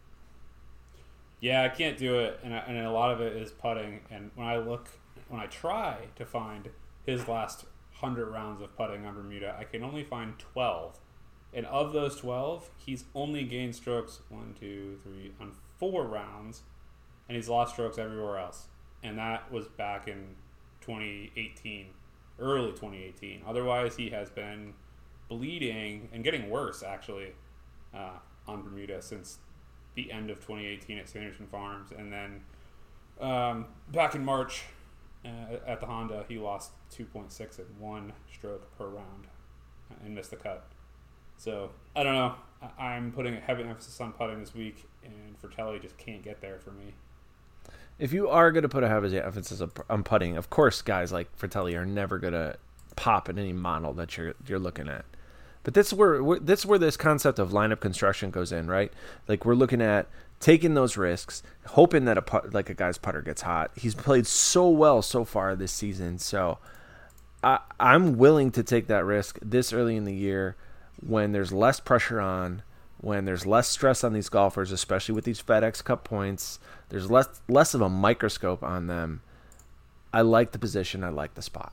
Yeah, 1.40 1.62
I 1.62 1.68
can't 1.68 1.98
do 1.98 2.18
it, 2.18 2.40
and, 2.42 2.54
I, 2.54 2.58
and 2.58 2.78
a 2.78 2.90
lot 2.90 3.12
of 3.12 3.20
it 3.20 3.36
is 3.36 3.50
putting. 3.50 4.00
And 4.10 4.30
when 4.34 4.46
I 4.46 4.58
look, 4.58 4.88
when 5.28 5.40
I 5.40 5.46
try 5.46 6.08
to 6.16 6.24
find 6.24 6.70
his 7.04 7.28
last 7.28 7.66
hundred 7.92 8.26
rounds 8.26 8.60
of 8.60 8.76
putting 8.76 9.06
on 9.06 9.14
Bermuda, 9.14 9.56
I 9.58 9.64
can 9.64 9.82
only 9.82 10.04
find 10.04 10.38
twelve. 10.38 10.98
And 11.52 11.66
of 11.66 11.92
those 11.92 12.16
twelve, 12.16 12.70
he's 12.76 13.04
only 13.14 13.44
gained 13.44 13.74
strokes 13.74 14.20
one, 14.28 14.54
two, 14.58 14.98
three 15.02 15.32
on 15.40 15.52
four 15.78 16.06
rounds, 16.06 16.62
and 17.28 17.36
he's 17.36 17.48
lost 17.48 17.74
strokes 17.74 17.98
everywhere 17.98 18.38
else. 18.38 18.66
And 19.02 19.18
that 19.18 19.52
was 19.52 19.68
back 19.68 20.08
in 20.08 20.36
2018, 20.80 21.86
early 22.38 22.70
2018. 22.70 23.42
Otherwise, 23.46 23.96
he 23.96 24.10
has 24.10 24.30
been 24.30 24.74
bleeding 25.28 26.08
and 26.12 26.22
getting 26.22 26.50
worse 26.50 26.82
actually 26.82 27.32
uh, 27.94 28.18
on 28.46 28.62
Bermuda 28.62 29.02
since 29.02 29.38
the 29.94 30.12
end 30.12 30.30
of 30.30 30.36
2018 30.38 30.98
at 30.98 31.08
Sanderson 31.08 31.46
Farms, 31.46 31.90
and 31.96 32.12
then 32.12 32.42
um, 33.20 33.66
back 33.92 34.14
in 34.14 34.24
March 34.24 34.64
uh, 35.24 35.56
at 35.66 35.80
the 35.80 35.86
Honda, 35.86 36.24
he 36.28 36.38
lost 36.38 36.72
2.6 36.96 37.58
at 37.58 37.70
one 37.78 38.12
stroke 38.32 38.76
per 38.76 38.86
round 38.86 39.26
and 40.04 40.14
missed 40.14 40.30
the 40.30 40.36
cut. 40.36 40.66
So 41.38 41.70
I 41.94 42.02
don't 42.02 42.14
know. 42.14 42.34
I'm 42.78 43.12
putting 43.12 43.34
a 43.34 43.40
heavy 43.40 43.62
emphasis 43.62 44.00
on 44.00 44.12
putting 44.12 44.40
this 44.40 44.54
week, 44.54 44.84
and 45.04 45.40
Frittelli 45.40 45.80
just 45.80 45.96
can't 45.98 46.22
get 46.22 46.40
there 46.40 46.58
for 46.58 46.70
me. 46.70 46.94
If 47.98 48.12
you 48.12 48.28
are 48.28 48.52
going 48.52 48.62
to 48.62 48.68
put 48.68 48.84
a 48.84 48.88
heavy 48.88 49.18
emphasis 49.18 49.62
on 49.88 50.02
putting, 50.02 50.36
of 50.36 50.50
course, 50.50 50.82
guys 50.82 51.12
like 51.12 51.34
Frittelli 51.38 51.74
are 51.74 51.86
never 51.86 52.18
going 52.18 52.34
to 52.34 52.56
pop 52.94 53.28
in 53.28 53.38
any 53.38 53.52
model 53.52 53.92
that 53.94 54.16
you're 54.16 54.34
you're 54.46 54.58
looking 54.58 54.88
at. 54.88 55.04
But 55.66 55.74
that's 55.74 55.92
where 55.92 56.38
that's 56.38 56.64
where 56.64 56.78
this 56.78 56.96
concept 56.96 57.40
of 57.40 57.50
lineup 57.50 57.80
construction 57.80 58.30
goes 58.30 58.52
in, 58.52 58.68
right? 58.68 58.92
Like 59.26 59.44
we're 59.44 59.56
looking 59.56 59.82
at 59.82 60.06
taking 60.38 60.74
those 60.74 60.96
risks, 60.96 61.42
hoping 61.66 62.04
that 62.04 62.16
a 62.16 62.22
put, 62.22 62.54
like 62.54 62.70
a 62.70 62.74
guy's 62.74 62.98
putter 62.98 63.20
gets 63.20 63.42
hot. 63.42 63.72
He's 63.74 63.92
played 63.92 64.28
so 64.28 64.68
well 64.68 65.02
so 65.02 65.24
far 65.24 65.56
this 65.56 65.72
season, 65.72 66.20
so 66.20 66.58
I, 67.42 67.58
I'm 67.80 68.16
willing 68.16 68.52
to 68.52 68.62
take 68.62 68.86
that 68.86 69.04
risk 69.04 69.40
this 69.42 69.72
early 69.72 69.96
in 69.96 70.04
the 70.04 70.14
year 70.14 70.54
when 71.04 71.32
there's 71.32 71.52
less 71.52 71.80
pressure 71.80 72.20
on, 72.20 72.62
when 72.98 73.24
there's 73.24 73.44
less 73.44 73.66
stress 73.66 74.04
on 74.04 74.12
these 74.12 74.28
golfers, 74.28 74.70
especially 74.70 75.16
with 75.16 75.24
these 75.24 75.42
FedEx 75.42 75.82
Cup 75.82 76.04
points. 76.04 76.60
There's 76.90 77.10
less 77.10 77.40
less 77.48 77.74
of 77.74 77.80
a 77.80 77.88
microscope 77.88 78.62
on 78.62 78.86
them. 78.86 79.20
I 80.12 80.20
like 80.20 80.52
the 80.52 80.60
position. 80.60 81.02
I 81.02 81.08
like 81.08 81.34
the 81.34 81.42
spot. 81.42 81.72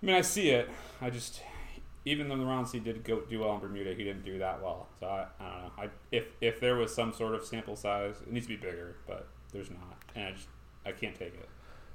I 0.00 0.06
mean, 0.06 0.14
I 0.14 0.20
see 0.20 0.50
it. 0.50 0.70
I 1.00 1.10
just, 1.10 1.42
even 2.08 2.28
though 2.28 2.36
the 2.38 2.44
rounds 2.46 2.72
did 2.72 3.04
go 3.04 3.20
do 3.20 3.40
well 3.40 3.54
in 3.54 3.60
Bermuda, 3.60 3.94
he 3.94 4.04
didn't 4.04 4.24
do 4.24 4.38
that 4.38 4.62
well. 4.62 4.88
So 4.98 5.06
I, 5.06 5.26
I 5.40 5.44
don't 5.50 5.62
know. 5.62 5.70
I 5.78 5.88
if 6.10 6.24
if 6.40 6.60
there 6.60 6.76
was 6.76 6.94
some 6.94 7.12
sort 7.12 7.34
of 7.34 7.44
sample 7.44 7.76
size, 7.76 8.16
it 8.26 8.32
needs 8.32 8.46
to 8.46 8.50
be 8.50 8.56
bigger, 8.56 8.96
but 9.06 9.28
there's 9.52 9.70
not, 9.70 9.98
and 10.14 10.24
I 10.26 10.30
just 10.32 10.48
I 10.86 10.92
can't 10.92 11.14
take 11.14 11.34
it. 11.34 11.48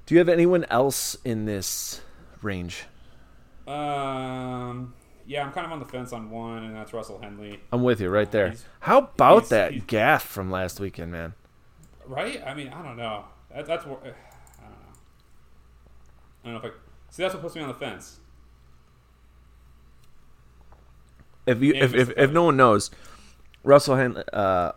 Do 0.06 0.14
you 0.14 0.18
have 0.18 0.28
anyone 0.28 0.64
else 0.70 1.16
in 1.24 1.46
this 1.46 2.00
range? 2.42 2.84
Um, 3.66 4.94
yeah, 5.26 5.44
I'm 5.44 5.52
kind 5.52 5.64
of 5.66 5.72
on 5.72 5.78
the 5.78 5.86
fence 5.86 6.12
on 6.12 6.30
one, 6.30 6.64
and 6.64 6.76
that's 6.76 6.92
Russell 6.92 7.18
Henley. 7.18 7.60
I'm 7.72 7.82
with 7.82 8.00
you 8.00 8.10
right 8.10 8.30
there. 8.30 8.48
He's- 8.48 8.64
How 8.80 8.98
about 8.98 9.34
he's- 9.40 9.48
that 9.50 9.72
he's- 9.72 9.84
gaff 9.86 10.22
from 10.26 10.50
last 10.50 10.78
weekend, 10.80 11.10
man? 11.12 11.34
Right? 12.06 12.42
I 12.46 12.52
mean, 12.54 12.68
I 12.68 12.82
don't 12.82 12.96
know. 12.98 13.24
That, 13.54 13.64
that's 13.66 13.84
I 13.86 13.88
don't 13.88 14.02
know. 14.04 14.12
I 16.44 16.44
don't 16.44 16.52
know 16.54 16.58
if 16.58 16.64
I 16.66 16.76
see. 17.10 17.22
That's 17.22 17.34
what 17.34 17.42
puts 17.42 17.54
me 17.54 17.62
on 17.62 17.68
the 17.68 17.74
fence. 17.74 18.20
If 21.46 21.62
you 21.62 21.74
if, 21.74 21.94
if, 21.94 22.10
if 22.16 22.30
no 22.30 22.44
one 22.44 22.56
knows, 22.56 22.90
Russell 23.62 23.96
Henley 23.96 24.22
uh, 24.32 24.72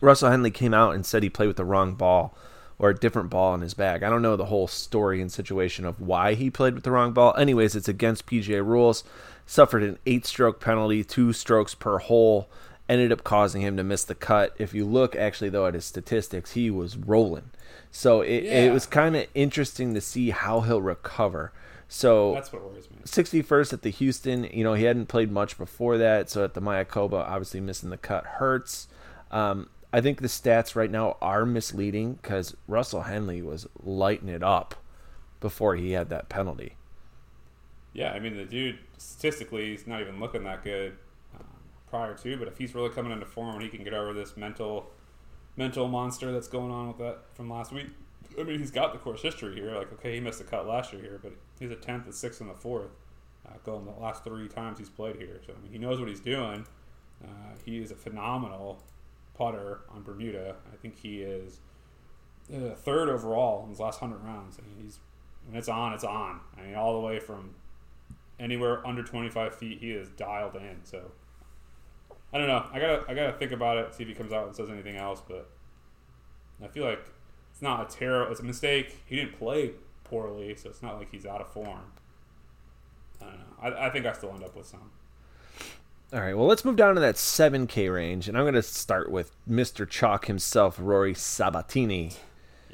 Russell 0.00 0.30
Henley 0.30 0.50
came 0.50 0.74
out 0.74 0.94
and 0.94 1.04
said 1.04 1.22
he 1.22 1.30
played 1.30 1.48
with 1.48 1.56
the 1.56 1.64
wrong 1.64 1.94
ball 1.94 2.36
or 2.78 2.90
a 2.90 2.94
different 2.94 3.30
ball 3.30 3.54
in 3.54 3.60
his 3.60 3.74
bag. 3.74 4.02
I 4.02 4.10
don't 4.10 4.22
know 4.22 4.36
the 4.36 4.46
whole 4.46 4.66
story 4.66 5.20
and 5.20 5.30
situation 5.30 5.84
of 5.84 6.00
why 6.00 6.34
he 6.34 6.50
played 6.50 6.74
with 6.74 6.84
the 6.84 6.90
wrong 6.90 7.12
ball. 7.12 7.34
Anyways, 7.36 7.76
it's 7.76 7.88
against 7.88 8.26
PGA 8.26 8.66
rules. 8.66 9.04
Suffered 9.46 9.82
an 9.82 9.98
eight-stroke 10.06 10.60
penalty, 10.60 11.04
two 11.04 11.32
strokes 11.32 11.74
per 11.74 11.98
hole. 11.98 12.48
Ended 12.88 13.12
up 13.12 13.24
causing 13.24 13.62
him 13.62 13.76
to 13.76 13.84
miss 13.84 14.04
the 14.04 14.14
cut. 14.14 14.54
If 14.58 14.74
you 14.74 14.84
look 14.84 15.14
actually 15.14 15.50
though 15.50 15.66
at 15.66 15.74
his 15.74 15.84
statistics, 15.84 16.52
he 16.52 16.70
was 16.70 16.96
rolling. 16.96 17.50
So 17.90 18.22
it, 18.22 18.44
it 18.44 18.72
was 18.72 18.86
kind 18.86 19.16
of 19.16 19.26
interesting 19.34 19.94
to 19.94 20.00
see 20.00 20.30
how 20.30 20.60
he'll 20.62 20.82
recover. 20.82 21.52
So 21.94 22.34
That's 22.34 22.52
what 22.52 22.64
worries 22.64 22.90
me. 22.90 22.96
61st 23.04 23.72
at 23.72 23.82
the 23.82 23.90
Houston. 23.90 24.42
You 24.52 24.64
know, 24.64 24.74
he 24.74 24.82
hadn't 24.82 25.06
played 25.06 25.30
much 25.30 25.56
before 25.56 25.96
that. 25.98 26.28
So 26.28 26.42
at 26.42 26.54
the 26.54 26.60
Mayakoba, 26.60 27.20
obviously 27.20 27.60
missing 27.60 27.90
the 27.90 27.96
cut 27.96 28.26
hurts. 28.26 28.88
Um, 29.30 29.70
I 29.92 30.00
think 30.00 30.20
the 30.20 30.26
stats 30.26 30.74
right 30.74 30.90
now 30.90 31.16
are 31.22 31.46
misleading 31.46 32.14
because 32.14 32.56
Russell 32.66 33.02
Henley 33.02 33.42
was 33.42 33.68
lighting 33.80 34.28
it 34.28 34.42
up 34.42 34.74
before 35.38 35.76
he 35.76 35.92
had 35.92 36.08
that 36.08 36.28
penalty. 36.28 36.74
Yeah, 37.92 38.10
I 38.10 38.18
mean 38.18 38.36
the 38.36 38.44
dude 38.44 38.80
statistically 38.98 39.70
he's 39.70 39.86
not 39.86 40.00
even 40.00 40.18
looking 40.18 40.42
that 40.42 40.64
good 40.64 40.96
um, 41.38 41.46
prior 41.88 42.14
to, 42.14 42.36
but 42.36 42.48
if 42.48 42.58
he's 42.58 42.74
really 42.74 42.90
coming 42.90 43.12
into 43.12 43.24
form 43.24 43.54
and 43.54 43.62
he 43.62 43.68
can 43.68 43.84
get 43.84 43.94
over 43.94 44.12
this 44.12 44.36
mental 44.36 44.90
mental 45.56 45.86
monster 45.86 46.32
that's 46.32 46.48
going 46.48 46.72
on 46.72 46.88
with 46.88 46.98
that 46.98 47.20
from 47.34 47.48
last 47.48 47.70
week. 47.70 47.86
I 48.36 48.42
mean, 48.42 48.58
he's 48.58 48.72
got 48.72 48.92
the 48.92 48.98
course 48.98 49.22
history 49.22 49.54
here. 49.54 49.76
Like, 49.76 49.92
okay, 49.92 50.14
he 50.14 50.20
missed 50.20 50.40
a 50.40 50.44
cut 50.44 50.66
last 50.66 50.92
year 50.92 51.00
here, 51.00 51.20
but 51.22 51.34
he's 51.58 51.70
a 51.70 51.76
tenth, 51.76 52.06
a 52.08 52.12
sixth, 52.12 52.40
and 52.40 52.50
a 52.50 52.54
fourth. 52.54 52.90
uh, 53.46 53.52
going 53.64 53.84
the 53.84 53.92
last 53.92 54.24
three 54.24 54.48
times 54.48 54.78
he's 54.78 54.88
played 54.88 55.16
here. 55.16 55.40
So 55.46 55.52
I 55.56 55.62
mean, 55.62 55.72
he 55.72 55.78
knows 55.78 55.98
what 56.00 56.08
he's 56.08 56.20
doing. 56.20 56.66
Uh, 57.22 57.54
he 57.64 57.78
is 57.78 57.90
a 57.90 57.94
phenomenal 57.94 58.82
putter 59.34 59.80
on 59.88 60.02
Bermuda. 60.02 60.56
I 60.72 60.76
think 60.76 60.98
he 61.00 61.22
is 61.22 61.60
uh, 62.54 62.74
third 62.74 63.08
overall 63.08 63.64
in 63.64 63.70
his 63.70 63.80
last 63.80 64.00
hundred 64.00 64.18
rounds. 64.24 64.58
I 64.58 64.66
mean, 64.66 64.84
he's 64.84 64.98
when 65.46 65.56
it's 65.56 65.68
on, 65.68 65.92
it's 65.92 66.04
on. 66.04 66.40
I 66.58 66.62
mean, 66.62 66.74
all 66.74 66.94
the 66.94 67.06
way 67.06 67.18
from 67.20 67.54
anywhere 68.40 68.86
under 68.86 69.02
25 69.02 69.54
feet, 69.54 69.78
he 69.80 69.90
is 69.92 70.08
dialed 70.10 70.56
in. 70.56 70.78
So 70.84 71.10
I 72.32 72.38
don't 72.38 72.48
know. 72.48 72.66
I 72.72 72.80
gotta 72.80 73.04
I 73.08 73.14
gotta 73.14 73.32
think 73.34 73.52
about 73.52 73.76
it. 73.78 73.94
See 73.94 74.02
if 74.04 74.08
he 74.08 74.14
comes 74.14 74.32
out 74.32 74.46
and 74.46 74.56
says 74.56 74.70
anything 74.70 74.96
else. 74.96 75.22
But 75.26 75.50
I 76.62 76.68
feel 76.68 76.84
like 76.84 77.04
it's 77.52 77.62
not 77.62 77.90
a 77.92 77.96
terrible. 77.96 78.30
It's 78.32 78.40
a 78.40 78.44
mistake. 78.44 79.02
He 79.06 79.16
didn't 79.16 79.38
play 79.38 79.72
poorly, 80.04 80.54
so 80.54 80.68
it's 80.68 80.82
not 80.82 80.98
like 80.98 81.10
he's 81.10 81.26
out 81.26 81.40
of 81.40 81.48
form. 81.48 81.92
I 83.20 83.24
don't 83.26 83.38
know. 83.38 83.78
I, 83.78 83.86
I 83.86 83.90
think 83.90 84.06
I 84.06 84.12
still 84.12 84.30
end 84.30 84.44
up 84.44 84.56
with 84.56 84.66
some. 84.66 84.90
All 86.12 86.20
right, 86.20 86.36
well, 86.36 86.46
let's 86.46 86.64
move 86.64 86.76
down 86.76 86.94
to 86.94 87.00
that 87.00 87.16
7K 87.16 87.92
range, 87.92 88.28
and 88.28 88.38
I'm 88.38 88.44
going 88.44 88.54
to 88.54 88.62
start 88.62 89.10
with 89.10 89.32
Mr. 89.48 89.88
Chalk 89.88 90.26
himself, 90.26 90.76
Rory 90.78 91.14
Sabatini. 91.14 92.12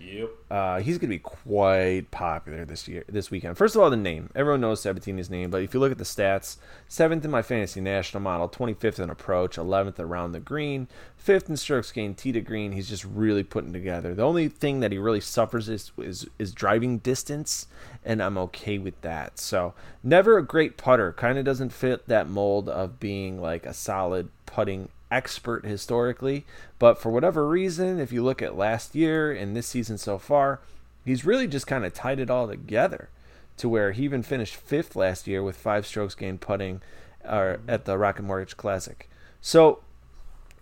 Yep. 0.00 0.30
Uh, 0.50 0.80
he's 0.80 0.96
going 0.96 1.10
to 1.10 1.16
be 1.16 1.18
quite 1.18 2.10
popular 2.10 2.64
this 2.64 2.88
year, 2.88 3.04
this 3.06 3.30
weekend. 3.30 3.58
First 3.58 3.76
of 3.76 3.82
all, 3.82 3.90
the 3.90 3.98
name. 3.98 4.30
Everyone 4.34 4.62
knows 4.62 4.80
Sabatini's 4.80 5.28
name, 5.28 5.50
but 5.50 5.62
if 5.62 5.74
you 5.74 5.80
look 5.80 5.92
at 5.92 5.98
the 5.98 6.04
stats, 6.04 6.56
seventh 6.88 7.22
in 7.24 7.30
my 7.30 7.42
fantasy 7.42 7.82
national 7.82 8.22
model, 8.22 8.48
25th 8.48 8.98
in 8.98 9.10
approach, 9.10 9.56
11th 9.56 9.98
around 9.98 10.32
the 10.32 10.40
green, 10.40 10.88
fifth 11.18 11.50
in 11.50 11.56
strokes 11.58 11.92
gained, 11.92 12.16
tee 12.16 12.32
to 12.32 12.40
green. 12.40 12.72
He's 12.72 12.88
just 12.88 13.04
really 13.04 13.42
putting 13.42 13.74
together. 13.74 14.14
The 14.14 14.24
only 14.24 14.48
thing 14.48 14.80
that 14.80 14.90
he 14.90 14.96
really 14.96 15.20
suffers 15.20 15.68
is 15.68 15.92
is, 15.98 16.26
is 16.38 16.52
driving 16.52 16.98
distance, 16.98 17.66
and 18.02 18.22
I'm 18.22 18.38
okay 18.38 18.78
with 18.78 18.98
that. 19.02 19.38
So 19.38 19.74
never 20.02 20.38
a 20.38 20.44
great 20.44 20.78
putter. 20.78 21.12
Kind 21.12 21.36
of 21.36 21.44
doesn't 21.44 21.74
fit 21.74 22.08
that 22.08 22.28
mold 22.28 22.70
of 22.70 22.98
being 22.98 23.40
like 23.40 23.66
a 23.66 23.74
solid 23.74 24.30
putting 24.46 24.88
expert 25.10 25.64
historically, 25.64 26.44
but 26.78 26.98
for 26.98 27.10
whatever 27.10 27.48
reason, 27.48 27.98
if 27.98 28.12
you 28.12 28.22
look 28.22 28.40
at 28.42 28.56
last 28.56 28.94
year 28.94 29.32
and 29.32 29.56
this 29.56 29.66
season 29.66 29.98
so 29.98 30.18
far, 30.18 30.60
he's 31.04 31.24
really 31.24 31.46
just 31.46 31.66
kind 31.66 31.84
of 31.84 31.92
tied 31.92 32.20
it 32.20 32.30
all 32.30 32.48
together 32.48 33.08
to 33.56 33.68
where 33.68 33.92
he 33.92 34.04
even 34.04 34.22
finished 34.22 34.56
fifth 34.56 34.96
last 34.96 35.26
year 35.26 35.42
with 35.42 35.56
five 35.56 35.86
strokes 35.86 36.14
gained 36.14 36.40
putting 36.40 36.80
uh, 37.24 37.56
at 37.68 37.84
the 37.84 37.98
Rocket 37.98 38.22
Mortgage 38.22 38.56
Classic. 38.56 39.08
So 39.40 39.80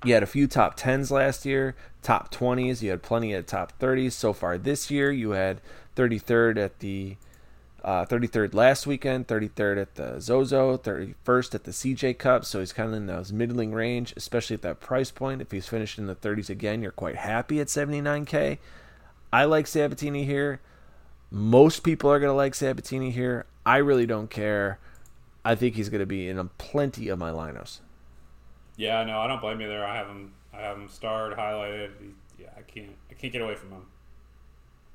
you 0.04 0.14
had 0.14 0.22
a 0.22 0.26
few 0.26 0.46
top 0.46 0.78
10s 0.78 1.10
last 1.10 1.44
year, 1.44 1.76
top 2.02 2.32
20s, 2.32 2.82
you 2.82 2.90
had 2.90 3.02
plenty 3.02 3.32
of 3.32 3.46
top 3.46 3.78
30s. 3.78 4.12
So 4.12 4.32
far 4.32 4.58
this 4.58 4.90
year, 4.90 5.10
you 5.10 5.30
had 5.30 5.60
33rd 5.96 6.56
at 6.56 6.78
the 6.78 7.16
uh, 7.84 8.04
33rd 8.04 8.54
last 8.54 8.86
weekend, 8.86 9.28
33rd 9.28 9.80
at 9.80 9.94
the 9.94 10.20
Zozo, 10.20 10.76
31st 10.76 11.54
at 11.54 11.64
the 11.64 11.70
CJ 11.70 12.18
Cup. 12.18 12.44
So 12.44 12.60
he's 12.60 12.72
kind 12.72 12.88
of 12.88 12.94
in 12.94 13.06
those 13.06 13.32
middling 13.32 13.72
range, 13.72 14.14
especially 14.16 14.54
at 14.54 14.62
that 14.62 14.80
price 14.80 15.10
point. 15.10 15.40
If 15.40 15.50
he's 15.50 15.68
finished 15.68 15.98
in 15.98 16.06
the 16.06 16.16
30s 16.16 16.50
again, 16.50 16.82
you're 16.82 16.92
quite 16.92 17.16
happy 17.16 17.60
at 17.60 17.68
79K. 17.68 18.58
I 19.32 19.44
like 19.44 19.66
Sabatini 19.66 20.24
here. 20.24 20.60
Most 21.30 21.80
people 21.80 22.10
are 22.10 22.18
going 22.18 22.30
to 22.30 22.36
like 22.36 22.54
Sabatini 22.54 23.10
here. 23.10 23.46
I 23.64 23.76
really 23.76 24.06
don't 24.06 24.30
care. 24.30 24.78
I 25.44 25.54
think 25.54 25.76
he's 25.76 25.88
going 25.88 26.00
to 26.00 26.06
be 26.06 26.28
in 26.28 26.48
plenty 26.58 27.08
of 27.08 27.18
my 27.18 27.30
lineups. 27.30 27.80
Yeah, 28.76 29.04
no, 29.04 29.18
I 29.18 29.26
don't 29.26 29.40
blame 29.40 29.60
you 29.60 29.68
there. 29.68 29.84
I 29.84 29.96
have 29.96 30.06
him. 30.06 30.32
I 30.52 30.58
have 30.58 30.76
him 30.76 30.88
starred, 30.88 31.36
highlighted. 31.36 31.90
Yeah, 32.38 32.48
I 32.56 32.62
can't. 32.62 32.94
I 33.10 33.14
can't 33.14 33.32
get 33.32 33.42
away 33.42 33.54
from 33.54 33.70
him. 33.70 33.86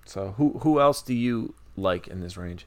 So 0.06 0.34
who 0.38 0.60
who 0.60 0.80
else 0.80 1.02
do 1.02 1.14
you 1.14 1.54
like 1.76 2.08
in 2.08 2.22
this 2.22 2.38
range? 2.38 2.66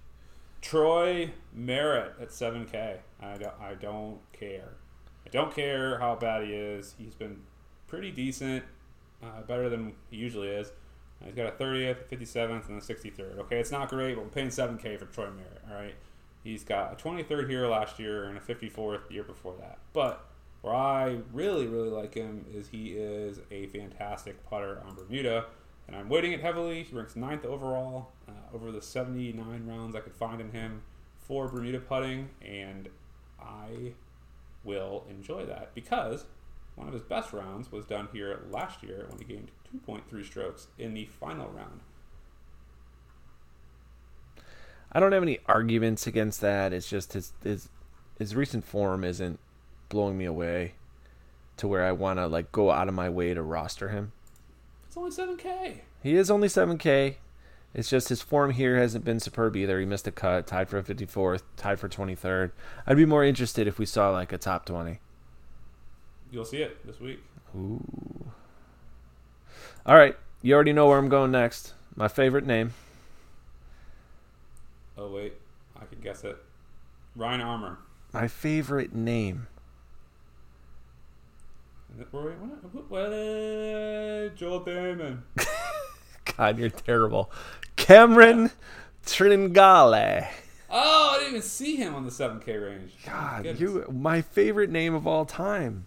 Troy 0.60 1.30
Merritt 1.52 2.14
at 2.20 2.28
7K. 2.28 2.98
I 3.20 3.36
don't, 3.36 3.54
I 3.60 3.74
don't 3.74 4.18
care. 4.32 4.74
I 5.26 5.28
don't 5.30 5.54
care 5.54 5.98
how 5.98 6.14
bad 6.16 6.44
he 6.44 6.52
is. 6.52 6.94
He's 6.98 7.14
been 7.14 7.38
pretty 7.86 8.10
decent, 8.10 8.64
uh, 9.22 9.42
better 9.42 9.68
than 9.68 9.94
he 10.10 10.16
usually 10.16 10.48
is. 10.48 10.72
He's 11.24 11.34
got 11.34 11.46
a 11.46 11.52
30th, 11.52 12.08
57th, 12.10 12.68
and 12.68 12.80
a 12.80 12.84
63rd. 12.84 13.38
Okay, 13.38 13.58
it's 13.58 13.72
not 13.72 13.88
great, 13.88 14.14
but 14.14 14.24
we're 14.24 14.30
paying 14.30 14.48
7K 14.48 14.98
for 14.98 15.06
Troy 15.06 15.30
Merritt, 15.30 15.62
all 15.68 15.76
right? 15.76 15.94
He's 16.44 16.62
got 16.62 16.92
a 16.92 16.96
23rd 17.02 17.48
here 17.48 17.66
last 17.66 17.98
year 17.98 18.24
and 18.24 18.36
a 18.36 18.40
54th 18.40 19.08
the 19.08 19.14
year 19.14 19.24
before 19.24 19.54
that. 19.58 19.78
But 19.92 20.24
where 20.60 20.74
I 20.74 21.18
really, 21.32 21.66
really 21.66 21.88
like 21.88 22.14
him 22.14 22.44
is 22.52 22.68
he 22.68 22.90
is 22.90 23.40
a 23.50 23.66
fantastic 23.68 24.44
putter 24.48 24.80
on 24.86 24.94
Bermuda, 24.94 25.46
and 25.86 25.96
I'm 25.96 26.08
weighting 26.08 26.32
it 26.32 26.40
heavily. 26.40 26.82
He 26.82 26.96
ranks 26.96 27.16
ninth 27.16 27.44
overall 27.44 28.12
uh, 28.28 28.54
over 28.54 28.72
the 28.72 28.82
79 28.82 29.66
rounds 29.66 29.94
I 29.94 30.00
could 30.00 30.14
find 30.14 30.40
in 30.40 30.52
him 30.52 30.82
for 31.18 31.48
Bermuda 31.48 31.80
putting, 31.80 32.30
and 32.40 32.88
I 33.40 33.92
will 34.64 35.04
enjoy 35.08 35.46
that 35.46 35.74
because 35.74 36.26
one 36.74 36.88
of 36.88 36.94
his 36.94 37.02
best 37.02 37.32
rounds 37.32 37.72
was 37.72 37.84
done 37.84 38.08
here 38.12 38.40
last 38.50 38.82
year 38.82 39.06
when 39.08 39.18
he 39.18 39.24
gained 39.24 39.50
2.3 39.86 40.24
strokes 40.24 40.68
in 40.78 40.94
the 40.94 41.06
final 41.06 41.48
round. 41.48 41.80
I 44.92 45.00
don't 45.00 45.12
have 45.12 45.22
any 45.22 45.40
arguments 45.46 46.06
against 46.06 46.40
that. 46.40 46.72
It's 46.72 46.88
just 46.88 47.12
his 47.12 47.32
his 47.42 47.68
his 48.18 48.34
recent 48.34 48.64
form 48.64 49.04
isn't 49.04 49.38
blowing 49.88 50.16
me 50.16 50.24
away 50.24 50.74
to 51.58 51.68
where 51.68 51.84
I 51.84 51.92
want 51.92 52.18
to 52.18 52.26
like 52.26 52.52
go 52.52 52.70
out 52.70 52.88
of 52.88 52.94
my 52.94 53.10
way 53.10 53.34
to 53.34 53.42
roster 53.42 53.88
him. 53.90 54.12
It's 54.96 55.18
only 55.18 55.36
7K. 55.36 55.80
He 56.02 56.16
is 56.16 56.30
only 56.30 56.48
7K. 56.48 57.16
It's 57.74 57.90
just 57.90 58.08
his 58.08 58.22
form 58.22 58.52
here 58.52 58.78
hasn't 58.78 59.04
been 59.04 59.20
superb 59.20 59.54
either. 59.54 59.78
He 59.78 59.84
missed 59.84 60.06
a 60.06 60.10
cut, 60.10 60.46
tied 60.46 60.70
for 60.70 60.82
54th, 60.82 61.42
tied 61.56 61.78
for 61.78 61.88
23rd. 61.88 62.52
I'd 62.86 62.96
be 62.96 63.04
more 63.04 63.22
interested 63.22 63.66
if 63.66 63.78
we 63.78 63.84
saw 63.84 64.10
like 64.10 64.32
a 64.32 64.38
top 64.38 64.64
20. 64.64 65.00
You'll 66.30 66.46
see 66.46 66.62
it 66.62 66.86
this 66.86 66.98
week. 66.98 67.20
Ooh. 67.54 67.84
All 69.84 69.96
right, 69.96 70.16
you 70.40 70.54
already 70.54 70.72
know 70.72 70.88
where 70.88 70.98
I'm 70.98 71.10
going 71.10 71.30
next. 71.30 71.74
My 71.94 72.08
favorite 72.08 72.46
name. 72.46 72.72
Oh, 74.96 75.10
wait. 75.10 75.34
I 75.78 75.84
can 75.84 76.00
guess 76.00 76.24
it. 76.24 76.38
Ryan 77.14 77.42
Armour. 77.42 77.78
My 78.14 78.28
favorite 78.28 78.94
name. 78.94 79.46
What? 81.96 82.12
What? 82.12 82.90
what? 82.90 83.10
Joel 84.36 84.60
Dahmen. 84.64 85.18
God, 86.36 86.58
you're 86.58 86.68
terrible. 86.68 87.30
Cameron 87.76 88.50
Tringale. 89.06 90.28
Oh, 90.68 91.10
I 91.14 91.18
didn't 91.18 91.30
even 91.30 91.42
see 91.42 91.76
him 91.76 91.94
on 91.94 92.04
the 92.04 92.10
7K 92.10 92.62
range. 92.68 92.92
God, 93.04 93.44
Goodness. 93.44 93.60
you 93.60 93.86
my 93.90 94.20
favorite 94.20 94.70
name 94.70 94.94
of 94.94 95.06
all 95.06 95.24
time. 95.24 95.86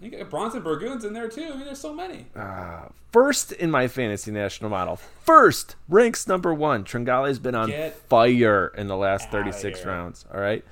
You 0.00 0.10
got 0.10 0.28
Bronson 0.28 0.62
Burgoon's 0.62 1.04
in 1.04 1.12
there 1.12 1.28
too. 1.28 1.44
I 1.44 1.56
mean, 1.56 1.66
there's 1.66 1.78
so 1.78 1.94
many. 1.94 2.26
Uh, 2.34 2.86
first 3.12 3.52
in 3.52 3.70
my 3.70 3.86
fantasy 3.86 4.30
national 4.30 4.70
model. 4.70 4.96
First 4.96 5.76
ranks 5.88 6.26
number 6.26 6.52
one. 6.52 6.84
Tringale's 6.84 7.38
been 7.38 7.54
on 7.54 7.70
Get 7.70 7.94
fire 8.08 8.72
in 8.76 8.88
the 8.88 8.96
last 8.96 9.30
36 9.30 9.84
rounds. 9.84 10.24
All 10.32 10.40
right. 10.40 10.64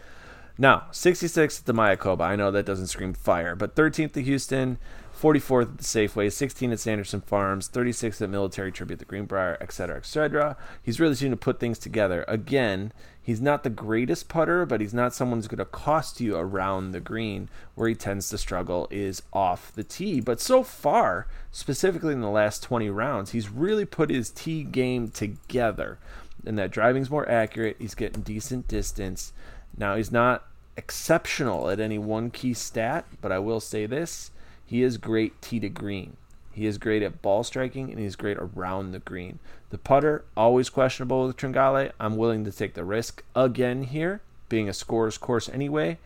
Now, 0.58 0.84
66 0.90 1.60
at 1.60 1.66
the 1.66 1.74
Mayakoba. 1.74 2.22
I 2.22 2.36
know 2.36 2.50
that 2.50 2.66
doesn't 2.66 2.88
scream 2.88 3.14
fire, 3.14 3.56
but 3.56 3.74
13th 3.74 4.16
at 4.16 4.24
Houston, 4.24 4.78
44th 5.18 5.62
at 5.62 5.78
the 5.78 5.84
Safeway, 5.84 6.26
16th 6.26 6.72
at 6.72 6.80
Sanderson 6.80 7.20
Farms, 7.20 7.68
36th 7.68 8.20
at 8.20 8.28
Military 8.28 8.72
Tribute, 8.72 8.98
the 8.98 9.04
Greenbrier, 9.04 9.56
etc., 9.60 9.96
etc. 9.96 10.56
He's 10.82 10.98
really 10.98 11.14
seemed 11.14 11.32
to 11.32 11.36
put 11.36 11.60
things 11.60 11.78
together. 11.78 12.24
Again, 12.26 12.92
he's 13.22 13.40
not 13.40 13.62
the 13.62 13.70
greatest 13.70 14.28
putter, 14.28 14.66
but 14.66 14.80
he's 14.80 14.92
not 14.92 15.14
someone 15.14 15.38
who's 15.38 15.46
going 15.46 15.58
to 15.58 15.64
cost 15.64 16.20
you 16.20 16.36
around 16.36 16.90
the 16.90 17.00
green. 17.00 17.48
Where 17.74 17.88
he 17.88 17.94
tends 17.94 18.28
to 18.30 18.38
struggle 18.38 18.88
is 18.90 19.22
off 19.32 19.72
the 19.72 19.84
tee. 19.84 20.20
But 20.20 20.40
so 20.40 20.62
far, 20.62 21.28
specifically 21.52 22.12
in 22.12 22.20
the 22.20 22.28
last 22.28 22.62
20 22.64 22.90
rounds, 22.90 23.30
he's 23.30 23.48
really 23.48 23.84
put 23.84 24.10
his 24.10 24.28
tee 24.28 24.64
game 24.64 25.08
together. 25.08 25.98
And 26.44 26.58
that 26.58 26.72
driving's 26.72 27.10
more 27.10 27.28
accurate. 27.28 27.76
He's 27.78 27.94
getting 27.94 28.22
decent 28.22 28.66
distance. 28.66 29.32
Now, 29.76 29.96
he's 29.96 30.12
not 30.12 30.46
exceptional 30.76 31.68
at 31.70 31.80
any 31.80 31.98
one 31.98 32.30
key 32.30 32.54
stat, 32.54 33.04
but 33.20 33.32
I 33.32 33.38
will 33.38 33.60
say 33.60 33.86
this 33.86 34.30
he 34.64 34.82
is 34.82 34.96
great 34.96 35.40
tee 35.42 35.60
to 35.60 35.68
green. 35.68 36.16
He 36.52 36.66
is 36.66 36.78
great 36.78 37.02
at 37.02 37.22
ball 37.22 37.44
striking 37.44 37.90
and 37.90 37.98
he's 37.98 38.16
great 38.16 38.36
around 38.38 38.92
the 38.92 38.98
green. 38.98 39.38
The 39.70 39.78
putter, 39.78 40.24
always 40.36 40.68
questionable 40.68 41.26
with 41.26 41.36
Tringale. 41.36 41.92
I'm 41.98 42.16
willing 42.16 42.44
to 42.44 42.52
take 42.52 42.74
the 42.74 42.84
risk 42.84 43.22
again 43.34 43.84
here, 43.84 44.20
being 44.48 44.68
a 44.68 44.74
scorer's 44.74 45.18
course 45.18 45.48
anyway. 45.48 45.98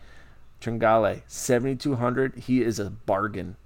Tringale, 0.61 1.21
7,200. 1.27 2.35
He 2.35 2.61
is 2.61 2.79
a 2.79 2.89
bargain. 2.89 3.57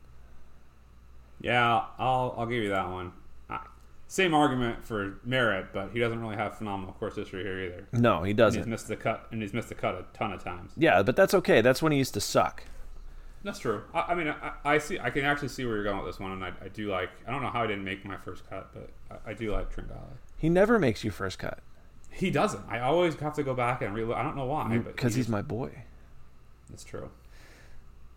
Yeah, 1.40 1.86
I'll 1.98 2.36
I'll 2.38 2.46
give 2.46 2.64
you 2.64 2.70
that 2.70 2.90
one. 2.90 3.14
Same 4.12 4.34
argument 4.34 4.84
for 4.84 5.20
Merritt, 5.24 5.68
but 5.72 5.92
he 5.94 6.00
doesn't 6.00 6.20
really 6.20 6.36
have 6.36 6.58
phenomenal 6.58 6.94
course 6.96 7.16
history 7.16 7.44
here 7.44 7.64
either. 7.64 7.88
No, 7.94 8.24
he 8.24 8.34
doesn't. 8.34 8.64
He's 8.64 8.68
missed 8.68 8.90
the 8.90 8.98
cut, 8.98 9.26
and 9.32 9.42
he's 9.42 9.54
missed 9.54 9.70
the 9.70 9.76
cut 9.76 9.96
a 9.96 10.04
ton 10.14 10.34
of 10.34 10.44
times. 10.44 10.74
Yeah, 10.76 11.02
but 11.02 11.16
that's 11.16 11.34
okay. 11.34 11.62
That's 11.62 11.82
when 11.82 11.94
he 11.94 11.98
used 11.98 12.14
to 12.16 12.20
suck. 12.20 12.66
That's 13.46 13.60
true. 13.60 13.84
I, 13.94 14.02
I 14.10 14.16
mean, 14.16 14.28
I, 14.28 14.52
I 14.66 14.78
see. 14.80 15.00
I 15.00 15.12
can 15.12 15.24
actually 15.24 15.48
see 15.48 15.64
where 15.64 15.76
you're 15.76 15.86
going 15.86 15.96
with 15.96 16.08
this 16.08 16.20
one, 16.20 16.34
and 16.34 16.44
I, 16.44 16.52
I 16.62 16.68
do 16.68 16.92
like. 16.92 17.10
I 17.26 17.32
don't 17.32 17.42
know 17.42 17.52
how 17.52 17.64
I 17.64 17.68
didn't 17.68 17.86
make 17.86 18.04
my 18.04 18.18
first 18.18 18.50
cut, 18.50 18.72
but 18.74 18.90
I, 19.10 19.32
I 19.32 19.34
do 19.34 19.50
like 19.54 19.74
Tringale. 19.74 20.18
He 20.36 20.50
never 20.50 20.78
makes 20.78 21.06
you 21.06 21.12
first 21.12 21.40
cut. 21.40 21.60
He 22.10 22.32
doesn't. 22.32 22.66
I 22.68 22.82
always 22.82 23.16
have 23.16 23.36
to 23.36 23.44
go 23.44 23.54
back 23.54 23.82
and 23.82 23.96
relook. 23.96 24.16
I 24.16 24.24
don't 24.24 24.36
know 24.36 24.44
why, 24.44 24.78
but 24.80 24.94
Because 24.94 25.16
he's 25.16 25.30
my 25.30 25.42
boy. 25.42 25.86
That's 26.70 26.84
true. 26.84 27.12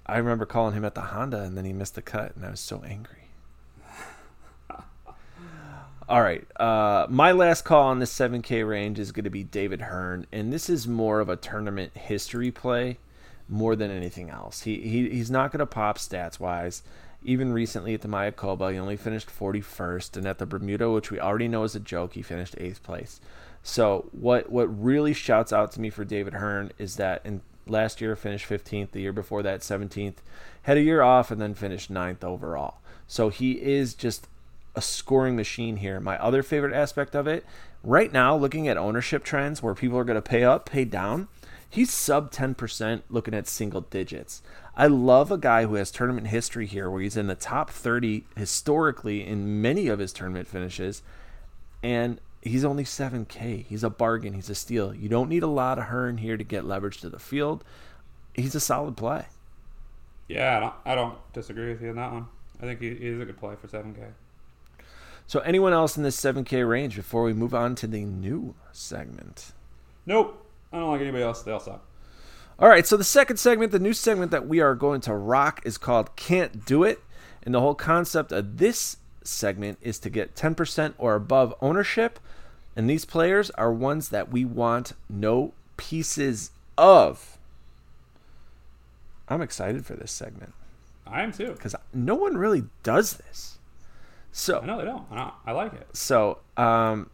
I 0.07 0.17
remember 0.17 0.45
calling 0.45 0.75
him 0.75 0.85
at 0.85 0.97
the 0.97 1.03
Honda, 1.03 1.43
and 1.43 1.57
then 1.57 1.65
he 1.65 1.73
missed 1.73 1.95
the 1.95 2.03
cut, 2.03 2.35
and 2.35 2.45
I 2.45 2.51
was 2.51 2.59
so 2.59 2.83
angry. 2.85 3.24
All 6.07 6.21
right, 6.21 6.47
uh, 6.61 7.07
my 7.09 7.33
last 7.33 7.65
call 7.65 7.85
on 7.85 7.99
the 7.99 8.05
7K 8.05 8.69
range 8.69 8.99
is 8.99 9.11
going 9.11 9.25
to 9.25 9.31
be 9.31 9.43
David 9.43 9.81
Hearn, 9.81 10.27
and 10.31 10.53
this 10.53 10.69
is 10.69 10.87
more 10.87 11.21
of 11.21 11.31
a 11.31 11.37
tournament 11.37 11.97
history 11.97 12.51
play 12.51 12.99
more 13.49 13.75
than 13.75 13.91
anything 13.91 14.29
else. 14.29 14.63
He, 14.63 14.81
he 14.81 15.09
he's 15.09 15.31
not 15.31 15.51
going 15.51 15.61
to 15.61 15.67
pop 15.67 15.97
stats 15.97 16.39
wise. 16.39 16.83
Even 17.23 17.55
recently 17.55 17.95
at 17.95 18.03
the 18.03 18.09
Mayakoba, 18.09 18.73
he 18.73 18.79
only 18.79 18.99
finished 18.99 19.31
41st, 19.31 20.19
and 20.19 20.27
at 20.27 20.37
the 20.37 20.45
Bermuda, 20.45 20.91
which 20.91 21.11
we 21.11 21.19
already 21.19 21.49
know 21.49 21.65
is 21.65 21.75
a 21.75 21.81
joke, 21.81 22.13
he 22.13 22.23
finished 22.23 22.55
eighth 22.59 22.83
place. 22.83 23.19
So 23.63 24.11
what 24.13 24.53
what 24.53 24.67
really 24.67 25.15
shouts 25.15 25.55
out 25.55 25.73
to 25.73 25.81
me 25.81 25.89
for 25.89 26.05
David 26.05 26.35
Hearn 26.35 26.71
is 26.77 26.97
that 26.97 27.23
in 27.25 27.41
last 27.67 28.03
year 28.03 28.15
finished 28.15 28.47
15th, 28.47 28.91
the 28.91 29.01
year 29.01 29.13
before 29.15 29.43
that 29.43 29.61
17th, 29.61 30.17
had 30.65 30.77
a 30.77 30.83
year 30.83 31.01
off 31.01 31.31
and 31.31 31.41
then 31.41 31.55
finished 31.55 31.89
ninth 31.89 32.23
overall. 32.23 32.83
So 33.07 33.31
he 33.31 33.53
is 33.53 33.95
just 33.95 34.29
a 34.75 34.83
scoring 34.83 35.37
machine 35.37 35.77
here. 35.77 36.01
My 36.01 36.19
other 36.19 36.43
favorite 36.43 36.75
aspect 36.75 37.15
of 37.15 37.27
it, 37.27 37.45
right 37.83 38.13
now, 38.13 38.37
looking 38.37 38.69
at 38.69 38.77
ownership 38.77 39.25
trends 39.25 39.63
where 39.63 39.75
people 39.75 39.99
are 39.99 40.05
going 40.05 40.17
to 40.17 40.23
pay 40.23 40.45
up, 40.45 40.67
pay 40.67 40.85
down, 40.85 41.29
he's 41.69 41.93
sub 41.93 42.31
10% 42.33 43.03
looking 43.09 43.35
at 43.35 43.47
single 43.47 43.83
digits. 43.83 44.43
I 44.77 44.87
love 44.87 45.31
a 45.31 45.39
guy 45.39 45.67
who 45.67 45.75
has 45.75 45.91
tournament 45.91 46.29
history 46.29 46.67
here 46.67 46.91
where 46.91 47.01
he's 47.03 47.17
in 47.17 47.29
the 47.29 47.35
top 47.35 47.71
30 47.71 48.25
historically 48.37 49.25
in 49.25 49.63
many 49.63 49.89
of 49.89 49.99
his 49.99 50.13
tournament 50.13 50.49
finishes. 50.49 51.03
And 51.83 52.21
he's 52.43 52.65
only 52.65 52.85
7K. 52.85 53.67
He's 53.67 53.85
a 53.85 53.91
bargain. 53.91 54.35
He's 54.35 54.51
a 54.51 54.55
steal. 54.55 54.95
You 54.95 55.09
don't 55.09 55.29
need 55.29 55.43
a 55.43 55.49
lot 55.49 55.79
of 55.79 55.85
Hearn 55.85 56.19
here 56.19 56.37
to 56.37 56.45
get 56.45 56.65
leverage 56.65 57.01
to 57.03 57.09
the 57.09 57.19
field. 57.19 57.65
He's 58.35 58.55
a 58.55 58.61
solid 58.61 58.97
play. 58.97 59.27
Yeah, 60.29 60.57
I 60.57 60.61
don't, 60.61 60.75
I 60.87 60.95
don't 60.95 61.33
disagree 61.33 61.69
with 61.69 61.83
you 61.83 61.91
on 61.91 61.97
that 61.97 62.13
one. 62.13 62.27
I 62.61 62.65
think 62.65 62.81
he, 62.81 62.95
he 62.95 63.09
is 63.09 63.21
a 63.21 63.25
good 63.25 63.37
play 63.37 63.55
for 63.61 63.69
7K. 63.69 64.13
So, 65.27 65.41
anyone 65.41 65.73
else 65.73 65.97
in 65.97 66.03
this 66.03 66.21
7K 66.21 66.69
range 66.69 66.97
before 66.97 67.23
we 67.23 67.33
move 67.33 67.55
on 67.55 67.75
to 67.77 67.87
the 67.87 68.05
new 68.05 68.55
segment? 68.73 69.53
Nope. 70.07 70.47
I 70.73 70.79
don't 70.79 70.91
like 70.91 71.01
anybody 71.01 71.23
else. 71.25 71.43
They 71.43 71.53
all 71.53 71.61
suck. 71.61 71.85
All 72.59 72.69
right, 72.69 72.87
so 72.87 72.97
the 72.97 73.05
second 73.05 73.39
segment, 73.39 73.73
the 73.73 73.79
new 73.79 73.93
segment 73.93 74.31
that 74.31 74.47
we 74.47 74.61
are 74.61 74.75
going 74.75 75.01
to 75.03 75.15
rock 75.15 75.61
is 75.65 75.79
called 75.79 76.15
Can't 76.15 76.65
Do 76.65 76.85
It. 76.85 77.01
And 77.43 77.55
the 77.55 77.61
whole 77.61 77.75
concept 77.75 78.33
of 78.33 78.59
this 78.59 78.99
segment 79.23 79.79
is 79.81 79.99
to 80.01 80.11
get 80.11 80.37
10% 80.37 80.95
or 80.99 81.15
above 81.15 81.55
ownership. 81.61 82.21
And 82.77 82.89
these 82.89 83.05
players 83.05 83.51
are 83.51 83.73
ones 83.73 84.11
that 84.11 84.31
we 84.31 84.45
want 84.45 84.93
no 85.09 85.53
pieces 85.77 86.51
of. 86.79 87.39
I'm 89.29 89.43
excited 89.43 89.87
for 89.87 89.95
this 89.95 90.13
segment 90.13 90.53
I 91.07 91.23
am 91.23 91.33
too. 91.33 91.53
because 91.53 91.75
no 91.93 92.15
one 92.15 92.37
really 92.37 92.65
does 92.83 93.15
this. 93.15 93.54
So, 94.37 94.59
I 94.59 94.67
know 94.67 94.79
they 94.79 94.85
don't. 94.85 95.05
I, 95.13 95.31
I 95.47 95.53
like 95.53 95.73
it. 95.75 95.87
so 95.93 96.39
um, 96.57 97.09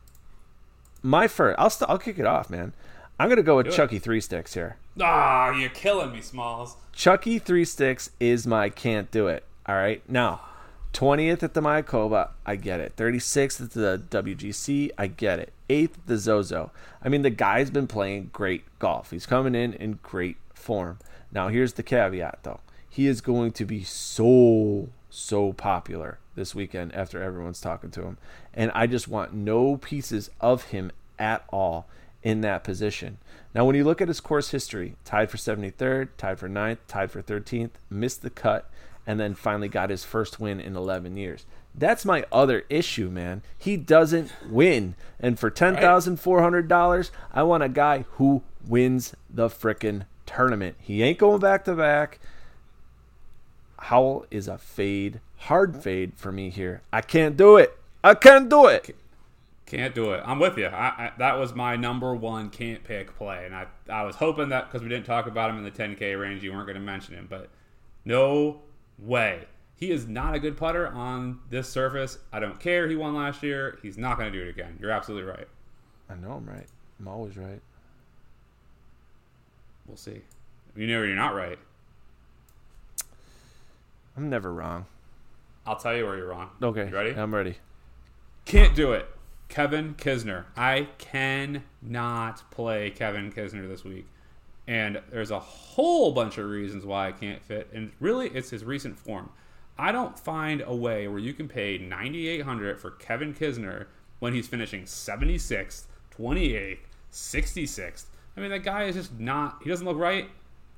my 1.02 1.28
first, 1.28 1.58
I'll 1.58 1.68
st- 1.68 1.90
I'll 1.90 1.98
kick 1.98 2.18
it 2.18 2.24
off, 2.24 2.48
man. 2.48 2.72
I'm 3.18 3.28
gonna 3.28 3.42
go 3.42 3.58
with 3.58 3.66
Do 3.66 3.72
it. 3.72 3.76
Chucky 3.76 3.98
Three 3.98 4.22
Sticks 4.22 4.54
here. 4.54 4.78
Ah, 4.98 5.50
you're 5.50 5.68
killing 5.68 6.12
me, 6.12 6.22
Smalls. 6.22 6.76
Chucky 6.94 7.38
Three 7.38 7.66
Sticks 7.66 8.08
is 8.20 8.46
my 8.46 8.70
can't 8.70 9.10
do 9.10 9.28
it. 9.28 9.44
All 9.66 9.74
right, 9.74 10.02
now 10.08 10.40
20th 10.94 11.42
at 11.42 11.52
the 11.52 11.60
Mayakoba, 11.60 12.30
I 12.46 12.56
get 12.56 12.80
it. 12.80 12.96
36th 12.96 13.60
at 13.60 13.70
the 13.72 14.02
WGC, 14.10 14.90
I 14.98 15.06
get 15.06 15.38
it. 15.38 15.52
8th 15.68 15.94
at 15.94 16.06
the 16.06 16.16
Zozo. 16.16 16.72
I 17.02 17.08
mean, 17.08 17.22
the 17.22 17.30
guy's 17.30 17.70
been 17.70 17.86
playing 17.86 18.30
great 18.32 18.64
golf. 18.78 19.10
He's 19.10 19.26
coming 19.26 19.54
in 19.54 19.74
in 19.74 20.00
great 20.02 20.36
form. 20.52 20.98
Now, 21.30 21.48
here's 21.48 21.74
the 21.74 21.82
caveat, 21.82 22.40
though. 22.42 22.60
He 22.88 23.06
is 23.06 23.20
going 23.20 23.52
to 23.52 23.64
be 23.64 23.84
so, 23.84 24.88
so 25.10 25.52
popular 25.52 26.18
this 26.34 26.54
weekend 26.54 26.94
after 26.94 27.22
everyone's 27.22 27.60
talking 27.60 27.90
to 27.90 28.02
him. 28.02 28.18
And 28.54 28.70
I 28.74 28.86
just 28.86 29.08
want 29.08 29.32
no 29.32 29.76
pieces 29.76 30.30
of 30.40 30.64
him 30.64 30.92
at 31.18 31.44
all 31.50 31.86
in 32.22 32.40
that 32.42 32.64
position. 32.64 33.18
Now, 33.54 33.64
when 33.64 33.76
you 33.76 33.84
look 33.84 34.00
at 34.00 34.08
his 34.08 34.20
course 34.20 34.50
history, 34.50 34.94
tied 35.04 35.30
for 35.30 35.36
73rd, 35.36 36.08
tied 36.16 36.38
for 36.38 36.48
9th, 36.48 36.78
tied 36.86 37.10
for 37.10 37.22
13th, 37.22 37.70
missed 37.88 38.22
the 38.22 38.30
cut, 38.30 38.70
and 39.06 39.18
then 39.18 39.34
finally 39.34 39.68
got 39.68 39.90
his 39.90 40.04
first 40.04 40.38
win 40.38 40.60
in 40.60 40.76
11 40.76 41.16
years. 41.16 41.46
That's 41.74 42.04
my 42.04 42.24
other 42.30 42.64
issue, 42.68 43.08
man. 43.08 43.42
He 43.58 43.76
doesn't 43.76 44.32
win. 44.48 44.94
And 45.18 45.38
for 45.38 45.50
$10,400, 45.50 47.10
I 47.32 47.42
want 47.42 47.62
a 47.62 47.68
guy 47.68 48.04
who 48.12 48.42
wins 48.66 49.14
the 49.28 49.48
frickin' 49.48 50.04
tournament. 50.26 50.76
He 50.80 51.02
ain't 51.02 51.18
going 51.18 51.40
back 51.40 51.64
to 51.64 51.74
back. 51.74 52.20
Howell 53.78 54.26
is 54.30 54.46
a 54.46 54.58
fade, 54.58 55.20
hard 55.40 55.82
fade 55.82 56.12
for 56.16 56.30
me 56.32 56.50
here. 56.50 56.82
I 56.92 57.00
can't 57.00 57.36
do 57.36 57.56
it. 57.56 57.76
I 58.02 58.14
can't 58.14 58.48
do 58.48 58.66
it. 58.66 58.94
Can't 59.66 59.94
do 59.94 60.12
it. 60.12 60.22
I'm 60.26 60.38
with 60.38 60.58
you. 60.58 60.66
I, 60.66 60.86
I, 60.86 61.12
that 61.18 61.38
was 61.38 61.54
my 61.54 61.76
number 61.76 62.14
one 62.14 62.50
can't 62.50 62.82
pick 62.82 63.16
play, 63.16 63.46
and 63.46 63.54
I 63.54 63.66
I 63.88 64.02
was 64.02 64.16
hoping 64.16 64.48
that 64.48 64.66
because 64.66 64.82
we 64.82 64.88
didn't 64.88 65.06
talk 65.06 65.26
about 65.26 65.50
him 65.50 65.58
in 65.58 65.64
the 65.64 65.70
10K 65.70 66.20
range, 66.20 66.42
you 66.42 66.52
weren't 66.52 66.66
going 66.66 66.74
to 66.74 66.82
mention 66.82 67.14
him, 67.14 67.26
but 67.30 67.48
no 68.04 68.62
way. 68.98 69.44
He 69.76 69.90
is 69.90 70.06
not 70.06 70.34
a 70.34 70.38
good 70.38 70.56
putter 70.56 70.88
on 70.88 71.40
this 71.48 71.68
surface. 71.68 72.18
I 72.32 72.40
don't 72.40 72.60
care. 72.60 72.86
He 72.88 72.96
won 72.96 73.14
last 73.14 73.42
year. 73.42 73.78
He's 73.80 73.96
not 73.96 74.18
going 74.18 74.30
to 74.30 74.38
do 74.38 74.44
it 74.44 74.50
again. 74.50 74.76
You're 74.78 74.90
absolutely 74.90 75.30
right. 75.30 75.48
I 76.10 76.16
know 76.16 76.32
I'm 76.32 76.46
right. 76.46 76.66
I'm 76.98 77.08
always 77.08 77.38
right. 77.38 77.60
We'll 79.86 79.96
see. 79.96 80.20
You 80.76 80.86
know 80.86 81.02
you're 81.02 81.16
not 81.16 81.34
right. 81.34 81.58
I'm 84.16 84.28
never 84.28 84.52
wrong. 84.52 84.84
I'll 85.66 85.76
tell 85.76 85.96
you 85.96 86.06
where 86.06 86.16
you're 86.16 86.28
wrong. 86.28 86.50
Okay. 86.62 86.88
You 86.88 86.94
ready? 86.94 87.14
I'm 87.14 87.34
ready. 87.34 87.56
Can't 88.44 88.74
do 88.74 88.92
it. 88.92 89.06
Kevin 89.48 89.94
Kisner. 89.94 90.44
I 90.56 90.88
cannot 90.98 92.50
play 92.50 92.90
Kevin 92.90 93.32
Kisner 93.32 93.68
this 93.68 93.84
week. 93.84 94.06
And 94.66 95.00
there's 95.10 95.30
a 95.30 95.40
whole 95.40 96.12
bunch 96.12 96.38
of 96.38 96.48
reasons 96.48 96.86
why 96.86 97.08
I 97.08 97.12
can't 97.12 97.42
fit. 97.42 97.68
And 97.72 97.92
really, 97.98 98.28
it's 98.28 98.50
his 98.50 98.64
recent 98.64 98.98
form. 98.98 99.30
I 99.76 99.92
don't 99.92 100.18
find 100.18 100.62
a 100.64 100.74
way 100.74 101.08
where 101.08 101.18
you 101.18 101.32
can 101.32 101.48
pay 101.48 101.78
9800 101.78 102.80
for 102.80 102.92
Kevin 102.92 103.34
Kisner 103.34 103.86
when 104.18 104.34
he's 104.34 104.46
finishing 104.46 104.82
76th, 104.84 105.84
28th, 106.16 106.78
66th. 107.10 108.04
I 108.36 108.40
mean, 108.40 108.50
that 108.50 108.62
guy 108.62 108.84
is 108.84 108.94
just 108.94 109.18
not, 109.18 109.60
he 109.62 109.70
doesn't 109.70 109.86
look 109.86 109.96
right. 109.96 110.30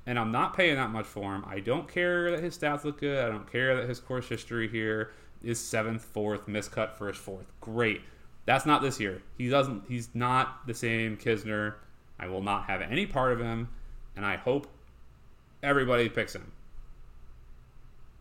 And 0.05 0.19
I'm 0.19 0.31
not 0.31 0.55
paying 0.55 0.75
that 0.75 0.89
much 0.89 1.05
for 1.05 1.33
him. 1.33 1.45
I 1.47 1.59
don't 1.59 1.87
care 1.87 2.31
that 2.31 2.43
his 2.43 2.57
stats 2.57 2.83
look 2.83 2.99
good. 2.99 3.23
I 3.23 3.29
don't 3.29 3.49
care 3.49 3.77
that 3.77 3.87
his 3.87 3.99
course 3.99 4.27
history 4.27 4.67
here 4.67 5.11
is 5.43 5.59
seventh, 5.59 6.03
fourth, 6.03 6.47
miscut 6.47 6.97
his 7.07 7.17
fourth. 7.17 7.45
Great. 7.61 8.01
That's 8.45 8.65
not 8.65 8.81
this 8.81 8.99
year. 8.99 9.21
He 9.37 9.49
doesn't. 9.49 9.83
He's 9.87 10.09
not 10.13 10.67
the 10.67 10.73
same 10.73 11.17
Kisner. 11.17 11.75
I 12.19 12.27
will 12.27 12.41
not 12.41 12.65
have 12.65 12.81
any 12.81 13.05
part 13.05 13.31
of 13.31 13.39
him, 13.39 13.69
and 14.15 14.25
I 14.25 14.35
hope 14.35 14.67
everybody 15.61 16.09
picks 16.09 16.35
him. 16.35 16.51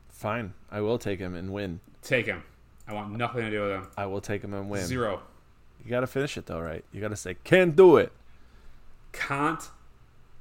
Fine. 0.08 0.54
I 0.70 0.80
will 0.80 0.98
take 0.98 1.18
him 1.18 1.34
and 1.34 1.52
win. 1.52 1.80
Take 2.02 2.26
him. 2.26 2.44
I 2.86 2.94
want 2.94 3.12
nothing 3.16 3.42
to 3.42 3.50
do 3.50 3.62
with 3.62 3.72
him. 3.72 3.88
I 3.96 4.06
will 4.06 4.20
take 4.20 4.42
him 4.42 4.54
and 4.54 4.70
win. 4.70 4.84
Zero. 4.84 5.22
You 5.84 5.90
got 5.90 6.00
to 6.00 6.06
finish 6.06 6.36
it 6.36 6.46
though, 6.46 6.60
right? 6.60 6.84
You 6.92 7.00
got 7.00 7.08
to 7.08 7.16
say 7.16 7.36
can't 7.42 7.74
do 7.74 7.96
it. 7.96 8.12
Can't 9.12 9.68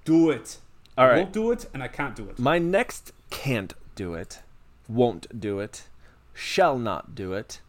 do 0.06 0.30
it. 0.30 0.58
All 0.98 1.08
I 1.08 1.18
won't 1.18 1.34
do 1.34 1.52
it, 1.52 1.70
and 1.74 1.82
I 1.82 1.88
can't 1.88 2.16
do 2.16 2.28
it. 2.30 2.38
My 2.38 2.60
next 2.60 3.14
can't 3.30 3.74
do 3.96 4.14
it, 4.14 4.40
won't 4.88 5.40
do 5.40 5.60
it, 5.60 5.88
shall 6.34 6.78
not 6.78 7.16
do 7.16 7.34
it 7.34 7.62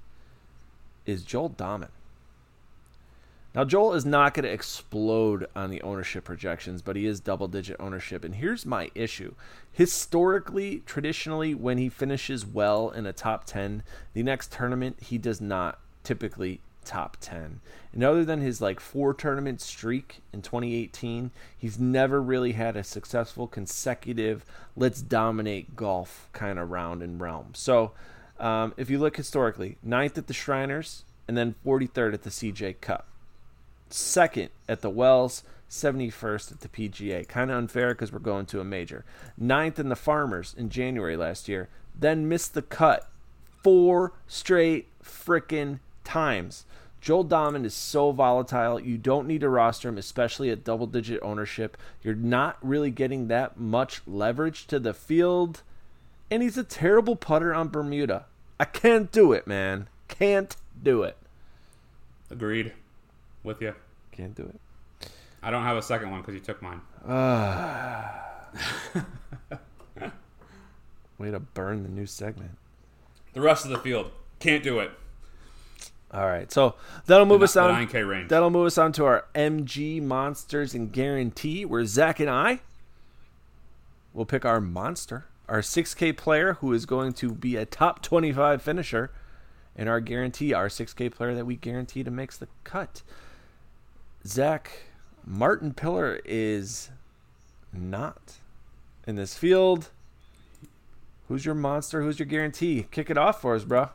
is 1.07 1.23
Joel 1.23 1.51
Dahmen. 1.51 1.89
Now, 3.55 3.65
Joel 3.65 3.93
is 3.93 4.07
not 4.07 4.33
going 4.33 4.45
to 4.45 4.53
explode 4.53 5.47
on 5.55 5.69
the 5.69 5.83
ownership 5.83 6.25
projections, 6.25 6.81
but 6.81 6.97
he 6.97 7.05
is 7.05 7.21
double 7.21 7.49
digit 7.49 7.77
ownership. 7.79 8.25
And 8.25 8.37
here's 8.37 8.65
my 8.65 8.91
issue. 8.95 9.35
Historically, 9.73 10.83
traditionally, 10.87 11.55
when 11.55 11.77
he 11.77 11.91
finishes 11.91 12.47
well 12.47 12.89
in 12.91 13.05
a 13.05 13.13
top 13.13 13.45
10, 13.45 13.83
the 14.15 14.23
next 14.23 14.53
tournament, 14.53 14.97
he 15.03 15.19
does 15.19 15.41
not 15.41 15.79
typically 16.03 16.61
top 16.85 17.17
10. 17.21 17.61
And 17.93 18.05
other 18.05 18.25
than 18.25 18.41
his 18.41 18.61
like 18.61 18.81
four 18.81 19.15
tournament 19.15 19.61
streak 19.61 20.21
in 20.33 20.43
2018, 20.43 21.31
he's 21.57 21.79
never 21.79 22.21
really 22.23 22.53
had 22.53 22.77
a 22.77 22.85
successful 22.85 23.47
consecutive 23.47 24.45
let's 24.77 25.03
dominate 25.03 25.77
golf 25.77 26.29
kind 26.33 26.59
of 26.59 26.71
round 26.71 27.03
and 27.03 27.21
realm. 27.21 27.51
So, 27.55 27.93
um, 28.41 28.75
if 28.77 28.91
you 28.91 28.99
look 28.99 29.17
historically, 29.17 29.77
ninth 29.83 30.19
at 30.19 30.27
the 30.27 30.35
Shriners 30.35 31.05
and 31.29 31.37
then 31.37 31.55
43rd 31.65 32.15
at 32.15 32.23
the 32.23 32.31
CJ 32.31 32.81
Cup 32.81 33.07
second 33.95 34.51
at 34.69 34.81
the 34.81 34.91
Wells, 34.91 35.43
71st 35.71 36.53
at 36.53 36.61
the 36.61 36.69
PGA. 36.69 37.27
Kind 37.27 37.51
of 37.51 37.57
unfair 37.57 37.95
because 37.95 38.13
we're 38.13 38.19
going 38.19 38.47
to 38.47 38.61
a 38.61 38.65
major. 38.65 39.05
Ninth 39.39 39.79
in 39.79 39.89
the 39.89 39.97
Farmers 39.97 40.55
in 40.57 40.71
January 40.71 41.17
last 41.17 41.49
year. 41.49 41.69
Then 41.99 42.29
missed 42.29 42.55
the 42.55 42.63
cut 42.63 43.09
four 43.63 44.13
straight 44.27 44.89
frickin' 45.03 45.81
times. 46.05 46.65
Joel 47.01 47.25
Dahmen 47.25 47.65
is 47.65 47.75
so 47.75 48.13
volatile. 48.13 48.79
You 48.79 48.97
don't 48.97 49.27
need 49.27 49.41
to 49.41 49.49
roster 49.49 49.89
him, 49.89 49.99
especially 49.99 50.51
at 50.51 50.63
double 50.63 50.87
digit 50.87 51.21
ownership. 51.21 51.77
You're 52.01 52.15
not 52.15 52.59
really 52.63 52.93
getting 52.93 53.27
that 53.27 53.59
much 53.59 54.03
leverage 54.07 54.69
to 54.69 54.79
the 54.79 54.95
field. 54.95 55.63
And 56.31 56.43
he's 56.43 56.57
a 56.57 56.63
terrible 56.63 57.17
putter 57.17 57.53
on 57.53 57.69
Bermuda. 57.69 58.27
I 58.61 58.67
can't 58.67 59.11
do 59.11 59.33
it, 59.33 59.49
man. 59.49 59.89
Can't 60.07 60.55
do 60.81 61.03
it. 61.03 61.17
Agreed. 62.31 62.73
With 63.43 63.61
you. 63.61 63.75
Can't 64.13 64.37
do 64.37 64.45
it. 64.45 65.11
I 65.43 65.51
don't 65.51 65.65
have 65.65 65.77
a 65.77 65.83
second 65.83 66.13
one 66.13 66.21
because 66.21 66.35
you 66.35 66.41
took 66.41 66.63
mine. 66.63 66.81
Way 71.19 71.33
to 71.33 71.41
burn 71.41 71.83
the 71.83 71.89
new 71.89 72.07
segment. 72.07 72.53
The 73.33 73.41
rest 73.41 73.65
of 73.65 73.73
the 73.73 73.79
field 73.79 74.13
can't 74.39 74.63
do 74.63 74.79
it. 74.79 74.93
All 76.13 76.27
right, 76.27 76.53
so 76.53 76.75
that'll 77.07 77.25
move 77.25 77.41
The 77.41 77.45
us 77.45 77.57
on. 77.57 77.87
9K 77.87 78.07
range. 78.07 78.29
That'll 78.29 78.51
move 78.51 78.67
us 78.67 78.77
on 78.77 78.93
to 78.93 79.07
our 79.07 79.25
MG 79.35 80.03
monsters 80.03 80.75
and 80.75 80.93
guarantee, 80.93 81.65
where 81.65 81.87
Zac 81.87 82.21
and 82.21 82.29
I 82.29 82.61
will 84.13 84.27
pick 84.27 84.45
our 84.45 84.61
monster, 84.61 85.25
our 85.49 85.61
6K 85.61 86.15
player 86.17 86.55
who 86.55 86.73
is 86.75 86.85
going 86.85 87.15
to 87.15 87.33
be 87.33 87.57
a 87.57 87.65
top 87.65 88.03
25 88.03 88.61
finisher, 88.61 89.11
and 89.75 89.89
our 89.89 90.01
guarantee, 90.01 90.53
our 90.53 90.69
6K 90.69 91.11
player 91.11 91.35
that 91.35 91.47
we 91.47 91.57
guarantee 91.57 92.03
to 92.03 92.11
makes 92.11 92.37
the 92.37 92.49
cut. 92.63 93.03
Zach 94.27 94.71
Martin 95.25 95.73
Pillar 95.73 96.21
is 96.27 96.91
not 97.73 98.35
in 99.07 99.17
this 99.17 99.35
field. 99.35 99.89
Who's 101.29 101.47
your 101.47 101.55
monster? 101.55 102.03
Who's 102.03 102.19
your 102.19 102.27
guarantee? 102.27 102.87
Kick 102.91 103.09
it 103.09 103.17
off 103.17 103.41
for 103.41 103.55
us, 103.55 103.65
bro. 103.65 103.89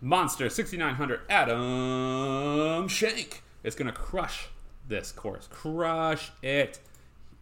Monster 0.00 0.48
6900 0.48 1.20
Adam 1.28 2.86
Schenk 2.86 3.42
is 3.64 3.74
going 3.74 3.92
to 3.92 3.92
crush 3.92 4.46
this 4.86 5.10
course. 5.10 5.48
Crush 5.50 6.30
it. 6.40 6.78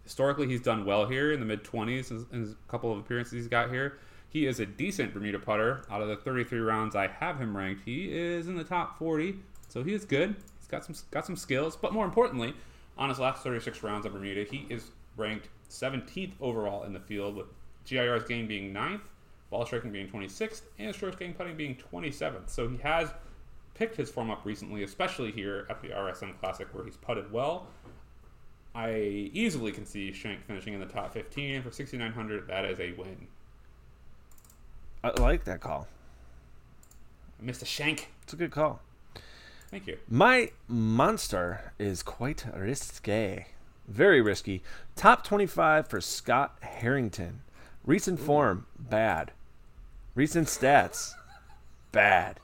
Historically, 0.04 0.46
he's 0.46 0.62
done 0.62 0.86
well 0.86 1.06
here 1.06 1.32
in 1.32 1.40
the 1.40 1.44
mid 1.46 1.64
20s 1.64 2.32
in 2.32 2.42
a 2.44 2.70
couple 2.70 2.90
of 2.90 2.98
appearances 2.98 3.32
he's 3.32 3.48
got 3.48 3.70
here. 3.70 3.98
He 4.30 4.46
is 4.46 4.58
a 4.58 4.66
decent 4.66 5.12
Bermuda 5.12 5.38
putter. 5.38 5.82
Out 5.90 6.00
of 6.00 6.08
the 6.08 6.16
33 6.16 6.58
rounds 6.60 6.96
I 6.96 7.08
have 7.08 7.38
him 7.38 7.54
ranked, 7.54 7.82
he 7.84 8.16
is 8.16 8.48
in 8.48 8.56
the 8.56 8.64
top 8.64 8.98
40, 8.98 9.36
so 9.68 9.82
he 9.82 9.92
is 9.92 10.04
good. 10.06 10.34
He's 10.58 10.68
got 10.68 10.84
some 10.84 10.94
got 11.10 11.26
some 11.26 11.36
skills, 11.36 11.76
but 11.76 11.92
more 11.92 12.06
importantly, 12.06 12.54
on 12.96 13.10
his 13.10 13.18
last 13.18 13.42
36 13.42 13.82
rounds 13.82 14.06
of 14.06 14.14
Bermuda, 14.14 14.44
he 14.50 14.66
is 14.70 14.90
ranked 15.16 15.48
17th 15.70 16.32
overall 16.40 16.84
in 16.84 16.94
the 16.94 17.00
field, 17.00 17.36
with 17.36 17.46
GIR's 17.84 18.24
gain 18.24 18.46
being 18.46 18.72
9th, 18.72 19.02
ball 19.50 19.64
striking 19.66 19.92
being 19.92 20.08
26th, 20.08 20.62
and 20.78 20.94
strokes 20.94 21.16
gain 21.16 21.34
putting 21.34 21.56
being 21.56 21.76
27th. 21.92 22.48
So 22.50 22.68
he 22.68 22.76
has 22.78 23.10
picked 23.74 23.96
his 23.96 24.10
form 24.10 24.30
up 24.30 24.44
recently, 24.44 24.82
especially 24.82 25.30
here 25.32 25.66
at 25.70 25.80
the 25.82 25.88
RSM 25.88 26.38
Classic 26.40 26.66
where 26.72 26.84
he's 26.84 26.96
putted 26.96 27.30
well. 27.32 27.68
I 28.74 28.94
easily 29.32 29.72
can 29.72 29.86
see 29.86 30.12
Schenk 30.12 30.44
finishing 30.46 30.74
in 30.74 30.80
the 30.80 30.86
top 30.86 31.12
15 31.14 31.62
for 31.62 31.70
6,900. 31.70 32.46
That 32.48 32.64
is 32.66 32.78
a 32.80 32.92
win. 32.92 33.26
I 35.02 35.18
like 35.20 35.44
that 35.44 35.60
call. 35.60 35.86
Mr. 37.42 37.64
Schenk, 37.66 38.08
It's 38.22 38.32
a 38.32 38.36
good 38.36 38.50
call. 38.50 38.80
thank 39.70 39.86
you. 39.86 39.98
My 40.08 40.50
monster 40.68 41.72
is 41.78 42.02
quite 42.02 42.44
risque. 42.54 43.46
Very 43.88 44.20
risky. 44.20 44.62
Top 44.96 45.22
25 45.24 45.86
for 45.88 46.00
Scott 46.00 46.56
Harrington. 46.60 47.42
Recent 47.86 48.18
form, 48.18 48.66
bad. 48.76 49.30
Recent 50.16 50.48
stats, 50.48 51.12
bad. 51.92 52.40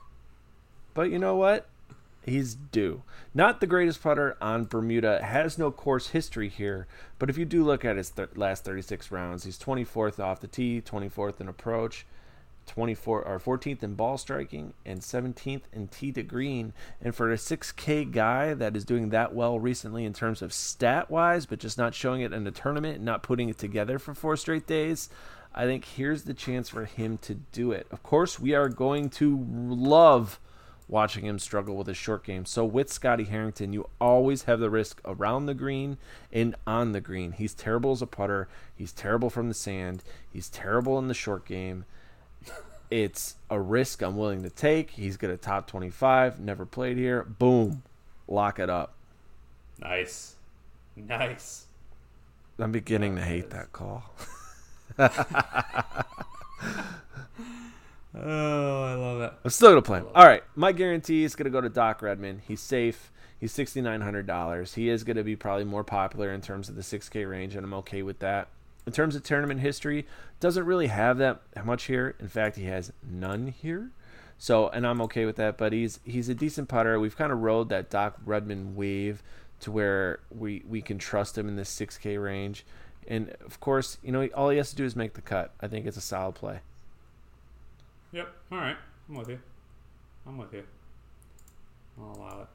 But 0.93 1.11
you 1.11 1.19
know 1.19 1.35
what? 1.35 1.67
He's 2.25 2.55
due. 2.55 3.03
Not 3.33 3.59
the 3.59 3.67
greatest 3.67 4.01
putter 4.01 4.37
on 4.39 4.63
Bermuda. 4.63 5.21
Has 5.21 5.57
no 5.57 5.69
course 5.69 6.07
history 6.09 6.47
here. 6.47 6.87
But 7.19 7.29
if 7.29 7.37
you 7.37 7.43
do 7.43 7.65
look 7.65 7.83
at 7.83 7.97
his 7.97 8.11
th- 8.11 8.29
last 8.37 8.63
36 8.63 9.11
rounds, 9.11 9.43
he's 9.43 9.59
24th 9.59 10.17
off 10.23 10.39
the 10.39 10.47
tee, 10.47 10.81
24th 10.81 11.41
in 11.41 11.49
approach, 11.49 12.05
24 12.65 13.23
or 13.23 13.39
14th 13.39 13.83
in 13.83 13.95
ball 13.95 14.17
striking 14.17 14.73
and 14.85 15.01
17th 15.01 15.63
in 15.71 15.87
tee 15.87 16.11
to 16.11 16.23
green. 16.23 16.73
And 17.01 17.15
for 17.15 17.31
a 17.31 17.35
6K 17.35 18.11
guy 18.11 18.53
that 18.53 18.75
is 18.75 18.85
doing 18.85 19.09
that 19.09 19.33
well 19.33 19.59
recently 19.59 20.05
in 20.05 20.13
terms 20.13 20.41
of 20.41 20.53
stat 20.53 21.09
wise, 21.09 21.45
but 21.45 21.59
just 21.59 21.77
not 21.77 21.93
showing 21.93 22.21
it 22.21 22.33
in 22.33 22.43
the 22.43 22.51
tournament 22.51 22.97
and 22.97 23.05
not 23.05 23.23
putting 23.23 23.49
it 23.49 23.57
together 23.57 23.99
for 23.99 24.13
four 24.13 24.37
straight 24.37 24.67
days, 24.67 25.09
I 25.55 25.65
think 25.65 25.85
here's 25.85 26.23
the 26.23 26.33
chance 26.33 26.69
for 26.69 26.85
him 26.85 27.17
to 27.19 27.35
do 27.35 27.71
it. 27.71 27.87
Of 27.91 28.01
course, 28.01 28.39
we 28.39 28.53
are 28.53 28.69
going 28.69 29.09
to 29.11 29.45
love 29.47 30.39
watching 30.87 31.25
him 31.25 31.39
struggle 31.39 31.75
with 31.75 31.87
his 31.87 31.97
short 31.97 32.23
game. 32.23 32.45
So 32.45 32.65
with 32.65 32.91
Scotty 32.91 33.25
Harrington, 33.25 33.73
you 33.73 33.89
always 34.01 34.43
have 34.43 34.59
the 34.59 34.69
risk 34.69 35.01
around 35.05 35.45
the 35.45 35.53
green 35.53 35.97
and 36.31 36.55
on 36.67 36.91
the 36.91 37.01
green. 37.01 37.31
He's 37.31 37.53
terrible 37.53 37.91
as 37.91 38.01
a 38.01 38.07
putter. 38.07 38.47
He's 38.75 38.91
terrible 38.91 39.29
from 39.29 39.47
the 39.47 39.53
sand. 39.53 40.03
He's 40.29 40.49
terrible 40.49 40.99
in 40.99 41.07
the 41.07 41.13
short 41.13 41.45
game. 41.45 41.85
It's 42.89 43.35
a 43.49 43.59
risk 43.59 44.01
I'm 44.01 44.17
willing 44.17 44.43
to 44.43 44.49
take. 44.49 44.91
He's 44.91 45.17
got 45.17 45.31
a 45.31 45.37
top 45.37 45.67
25, 45.67 46.39
never 46.39 46.65
played 46.65 46.97
here. 46.97 47.23
Boom. 47.23 47.83
Lock 48.27 48.59
it 48.59 48.69
up. 48.69 48.93
Nice. 49.79 50.35
Nice. 50.95 51.65
I'm 52.59 52.71
beginning 52.71 53.15
to 53.15 53.21
hate 53.21 53.49
that 53.49 53.71
call. 53.73 54.03
Oh, 58.15 58.83
I 58.83 58.93
love 58.93 59.21
it. 59.21 59.33
I'm 59.43 59.49
still 59.49 59.69
gonna 59.69 59.81
play 59.81 59.99
him. 59.99 60.07
All 60.13 60.25
right, 60.25 60.43
my 60.55 60.71
guarantee 60.71 61.23
is 61.23 61.35
gonna 61.35 61.49
go 61.49 61.61
to 61.61 61.69
Doc 61.69 62.01
Redman. 62.01 62.41
He's 62.47 62.61
safe. 62.61 63.11
He's 63.39 63.51
sixty 63.51 63.81
nine 63.81 64.01
hundred 64.01 64.27
dollars. 64.27 64.75
He 64.75 64.89
is 64.89 65.03
gonna 65.03 65.23
be 65.23 65.35
probably 65.35 65.65
more 65.65 65.83
popular 65.83 66.31
in 66.31 66.41
terms 66.41 66.69
of 66.69 66.75
the 66.75 66.83
six 66.83 67.09
K 67.09 67.25
range, 67.25 67.55
and 67.55 67.65
I'm 67.65 67.73
okay 67.75 68.03
with 68.03 68.19
that. 68.19 68.49
In 68.85 68.91
terms 68.91 69.15
of 69.15 69.23
tournament 69.23 69.61
history, 69.61 70.05
doesn't 70.39 70.65
really 70.65 70.87
have 70.87 71.17
that 71.19 71.41
much 71.65 71.83
here. 71.85 72.15
In 72.19 72.27
fact, 72.27 72.57
he 72.57 72.65
has 72.65 72.91
none 73.01 73.47
here. 73.47 73.91
So, 74.37 74.67
and 74.69 74.85
I'm 74.85 75.01
okay 75.03 75.25
with 75.25 75.37
that. 75.37 75.57
But 75.57 75.71
he's 75.71 75.99
he's 76.03 76.27
a 76.29 76.35
decent 76.35 76.67
putter. 76.67 76.99
We've 76.99 77.15
kind 77.15 77.31
of 77.31 77.39
rode 77.39 77.69
that 77.69 77.89
Doc 77.89 78.17
Redman 78.25 78.75
wave 78.75 79.23
to 79.61 79.71
where 79.71 80.19
we 80.29 80.63
we 80.67 80.81
can 80.81 80.97
trust 80.97 81.37
him 81.37 81.47
in 81.47 81.55
this 81.55 81.69
six 81.69 81.97
K 81.97 82.17
range. 82.17 82.65
And 83.07 83.35
of 83.45 83.59
course, 83.59 83.97
you 84.03 84.11
know, 84.11 84.27
all 84.35 84.49
he 84.49 84.57
has 84.57 84.69
to 84.71 84.75
do 84.75 84.83
is 84.85 84.95
make 84.95 85.13
the 85.13 85.21
cut. 85.21 85.53
I 85.61 85.67
think 85.67 85.85
it's 85.85 85.97
a 85.97 86.01
solid 86.01 86.35
play. 86.35 86.59
Yep. 88.11 88.27
All 88.51 88.57
right. 88.57 88.77
I'm 89.09 89.15
with 89.15 89.29
you. 89.29 89.39
I'm 90.27 90.37
with 90.37 90.53
you. 90.53 90.63
I'll 91.99 92.15
allow 92.15 92.41
it. 92.41 92.47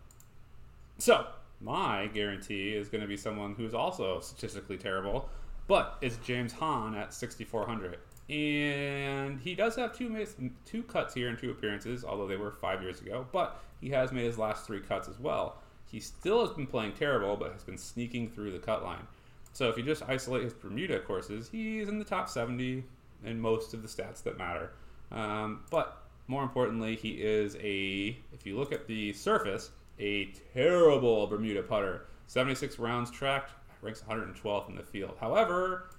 So, 0.98 1.26
my 1.60 2.06
guarantee 2.08 2.74
is 2.74 2.88
going 2.88 3.00
to 3.02 3.06
be 3.06 3.16
someone 3.16 3.54
who's 3.54 3.74
also 3.74 4.20
statistically 4.20 4.76
terrible, 4.78 5.28
but 5.68 5.98
it's 6.00 6.16
James 6.16 6.52
Hahn 6.52 6.96
at 6.96 7.14
6,400. 7.14 7.98
And 8.28 9.38
he 9.40 9.54
does 9.54 9.76
have 9.76 9.96
two 9.96 10.26
two 10.66 10.82
cuts 10.82 11.14
here 11.14 11.28
and 11.28 11.38
two 11.38 11.50
appearances, 11.50 12.04
although 12.04 12.26
they 12.26 12.36
were 12.36 12.50
five 12.50 12.82
years 12.82 13.00
ago. 13.00 13.26
But 13.32 13.62
he 13.80 13.90
has 13.90 14.12
made 14.12 14.24
his 14.24 14.36
last 14.36 14.66
three 14.66 14.80
cuts 14.80 15.08
as 15.08 15.18
well. 15.18 15.62
He 15.86 16.00
still 16.00 16.46
has 16.46 16.54
been 16.54 16.66
playing 16.66 16.92
terrible, 16.92 17.36
but 17.36 17.52
has 17.52 17.62
been 17.62 17.78
sneaking 17.78 18.30
through 18.30 18.50
the 18.52 18.58
cut 18.58 18.82
line. 18.82 19.06
So 19.54 19.68
if 19.70 19.78
you 19.78 19.82
just 19.82 20.02
isolate 20.06 20.44
his 20.44 20.52
Bermuda 20.52 21.00
courses, 21.00 21.48
he's 21.50 21.88
in 21.88 21.98
the 21.98 22.04
top 22.04 22.28
70 22.28 22.84
in 23.24 23.40
most 23.40 23.72
of 23.72 23.82
the 23.82 23.88
stats 23.88 24.22
that 24.24 24.36
matter. 24.36 24.72
Um, 25.10 25.60
but 25.70 26.02
more 26.26 26.42
importantly, 26.42 26.96
he 26.96 27.12
is 27.12 27.56
a, 27.56 28.16
if 28.32 28.44
you 28.44 28.58
look 28.58 28.72
at 28.72 28.86
the 28.86 29.14
surface, 29.14 29.70
a 29.98 30.26
terrible 30.52 31.26
Bermuda 31.26 31.62
putter. 31.62 32.06
76 32.26 32.78
rounds 32.78 33.10
tracked, 33.10 33.52
ranks 33.82 34.02
112th 34.08 34.68
in 34.68 34.76
the 34.76 34.82
field. 34.82 35.16
However, 35.20 35.90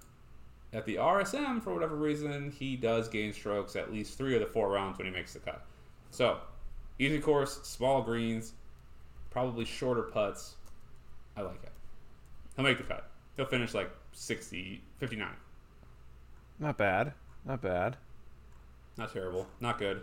at 0.74 0.86
the 0.86 0.96
RSM, 0.96 1.62
for 1.64 1.74
whatever 1.74 1.96
reason, 1.96 2.52
he 2.52 2.76
does 2.76 3.08
gain 3.08 3.34
strokes 3.34 3.76
at 3.76 3.92
least 3.92 4.18
three 4.18 4.36
of 4.36 4.42
the 4.42 4.48
four 4.48 4.70
rounds 4.70 4.98
when 4.98 5.08
he 5.08 5.14
makes 5.14 5.34
the 5.34 5.40
cut. 5.40 5.66
So, 6.12 6.38
easy 7.00 7.20
course, 7.20 7.60
small 7.64 8.02
greens, 8.02 8.54
probably 9.30 9.66
shorter 9.66 10.04
putts. 10.04 10.56
I 11.38 11.42
like 11.42 11.64
it. 11.64 11.72
He'll 12.56 12.66
make 12.66 12.78
the 12.78 12.84
cut. 12.84 13.10
He'll 13.38 13.46
finish 13.46 13.74
like 13.74 13.90
60, 14.12 14.82
59. 14.98 15.28
Not 16.60 16.78
bad. 16.78 17.14
Not 17.46 17.62
bad. 17.62 17.96
Not 18.98 19.14
terrible. 19.14 19.48
Not 19.62 19.80
good. 19.80 20.02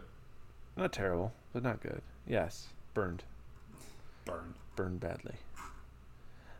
Not 0.76 0.92
terrible, 0.92 1.32
but 1.52 1.62
not 1.62 1.80
good. 1.82 2.00
Yes, 2.26 2.68
burned, 2.94 3.24
Burned. 4.24 4.54
burned 4.74 5.00
badly. 5.00 5.34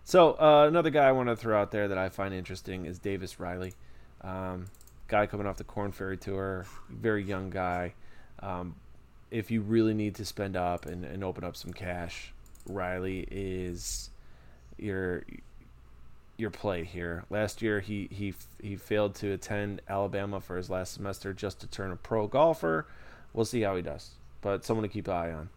So 0.07 0.34
uh, 0.38 0.66
another 0.68 0.90
guy 0.90 1.09
I 1.09 1.11
want 1.11 1.30
to 1.30 1.34
throw 1.34 1.61
out 1.61 1.72
there 1.72 1.88
that 1.88 1.98
I 1.98 2.11
find 2.11 2.32
interesting 2.32 2.86
is 2.86 3.00
Davis 3.00 3.40
Riley, 3.40 3.74
um, 4.20 4.66
guy 5.09 5.26
coming 5.26 5.48
off 5.48 5.57
the 5.57 5.64
Corn 5.64 5.90
Ferry 5.90 6.16
Tour, 6.16 6.64
very 6.88 7.24
young 7.24 7.50
guy. 7.50 7.92
Um, 8.38 8.76
if 9.32 9.50
you 9.50 9.62
really 9.62 9.94
need 9.94 10.14
to 10.14 10.24
spend 10.24 10.57
up 10.57 10.86
and, 10.86 11.04
and 11.04 11.24
open 11.24 11.42
up 11.42 11.57
some 11.57 11.72
cash, 11.72 12.32
Riley 12.68 13.26
is 13.32 14.11
your 14.78 15.24
your 16.36 16.50
play 16.50 16.84
here. 16.84 17.24
Last 17.28 17.61
year 17.61 17.80
he 17.80 18.07
he 18.12 18.32
he 18.62 18.76
failed 18.76 19.16
to 19.16 19.32
attend 19.32 19.82
Alabama 19.88 20.40
for 20.40 20.57
his 20.57 20.70
last 20.70 20.94
semester 20.94 21.32
just 21.32 21.59
to 21.62 21.66
turn 21.66 21.90
a 21.90 21.96
pro 21.96 22.28
golfer. 22.28 22.86
We'll 23.32 23.44
see 23.44 23.62
how 23.62 23.74
he 23.74 23.82
does, 23.82 24.12
but 24.40 24.64
someone 24.64 24.84
to 24.84 24.88
keep 24.88 25.09
an 25.09 25.14
eye 25.14 25.32
on. 25.32 25.48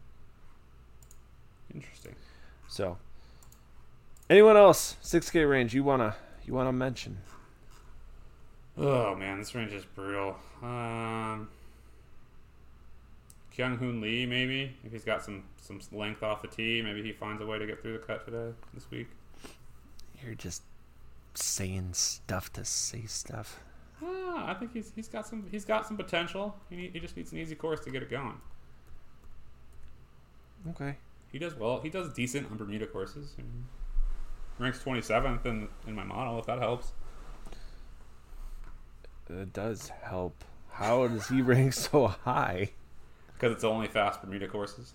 Interesting. 1.72 2.16
So, 2.68 2.98
anyone 4.30 4.58
else 4.58 4.96
6K 5.04 5.50
range 5.50 5.74
you 5.74 5.84
wanna 5.84 6.16
you 6.46 6.54
wanna 6.54 6.74
mention? 6.74 7.18
Oh 8.78 9.16
man, 9.16 9.40
this 9.40 9.54
range 9.54 9.74
is 9.74 9.84
brutal. 9.84 10.36
Um, 10.62 11.50
Kyung 13.56 13.78
Hoon 13.78 14.00
Lee, 14.00 14.26
maybe 14.26 14.74
if 14.86 14.92
he's 14.92 15.04
got 15.04 15.24
some 15.24 15.44
some 15.62 15.82
length 15.92 16.24
off 16.24 16.42
the 16.42 16.48
tee, 16.48 16.82
maybe 16.82 17.04
he 17.04 17.12
finds 17.12 17.42
a 17.42 17.46
way 17.46 17.60
to 17.60 17.66
get 17.66 17.82
through 17.82 17.94
the 17.94 18.00
cut 18.00 18.24
today 18.24 18.54
this 18.74 18.90
week. 18.90 19.08
You're 20.24 20.36
just 20.36 20.64
saying 21.34 21.90
stuff 21.94 22.52
to 22.54 22.64
say 22.66 23.04
stuff. 23.06 23.60
Ah, 24.02 24.50
I 24.50 24.54
think 24.54 24.74
he's 24.74 24.94
he's 24.96 25.10
got 25.10 25.28
some 25.28 25.48
he's 25.52 25.66
got 25.66 25.86
some 25.86 25.98
potential. 25.98 26.56
He 26.70 26.76
need, 26.78 26.92
he 26.94 27.00
just 27.00 27.18
needs 27.18 27.32
an 27.34 27.40
easy 27.40 27.56
course 27.56 27.82
to 27.82 27.92
get 27.92 28.02
it 28.02 28.10
going. 28.10 28.40
Okay. 30.70 30.96
He 31.32 31.40
does 31.40 31.56
well. 31.56 31.80
He 31.82 31.90
does 31.90 32.14
decent 32.14 32.50
on 32.50 32.58
Bermuda 32.58 32.88
courses. 32.88 33.34
Mean, 33.38 33.66
ranks 34.60 34.80
twenty 34.82 35.02
seventh 35.02 35.46
in 35.46 35.68
in 35.88 35.96
my 35.96 36.04
model 36.04 36.38
if 36.40 36.46
that 36.46 36.60
helps. 36.60 36.92
It 39.30 39.54
does 39.54 39.90
help. 40.04 40.44
How 40.72 41.08
does 41.08 41.28
he 41.28 41.42
rank 41.44 41.74
so 41.74 42.08
high? 42.08 42.72
Because 43.34 43.54
it's 43.54 43.64
only 43.64 43.88
fast 43.88 44.22
Bermuda 44.22 44.48
courses. 44.48 44.94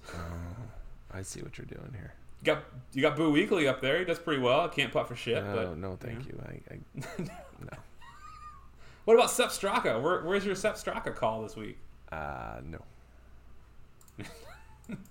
I 1.13 1.23
see 1.23 1.41
what 1.41 1.57
you're 1.57 1.67
doing 1.67 1.93
here. 1.95 2.15
You 2.43 2.47
got 2.47 2.65
you 2.93 3.01
got 3.03 3.17
Boo 3.17 3.33
Weekley 3.33 3.69
up 3.69 3.81
there. 3.81 3.99
He 3.99 4.05
does 4.05 4.19
pretty 4.19 4.43
well. 4.43 4.61
I 4.61 4.69
can't 4.69 4.93
putt 4.93 5.09
for 5.09 5.17
shit. 5.17 5.43
No, 5.43 5.55
but 5.55 5.79
no, 5.79 5.97
thank 5.97 6.27
yeah. 6.27 6.33
you. 6.33 6.43
I, 6.47 6.75
I 6.75 7.23
no. 7.61 7.79
What 9.05 9.15
about 9.15 9.31
Sepp 9.31 9.51
Straka? 9.51 10.03
Where, 10.03 10.23
where's 10.23 10.45
your 10.45 10.55
Sepp 10.55 10.75
Straka 10.77 11.15
call 11.15 11.43
this 11.43 11.57
week? 11.57 11.79
Uh, 12.11 12.61
no, 12.65 12.79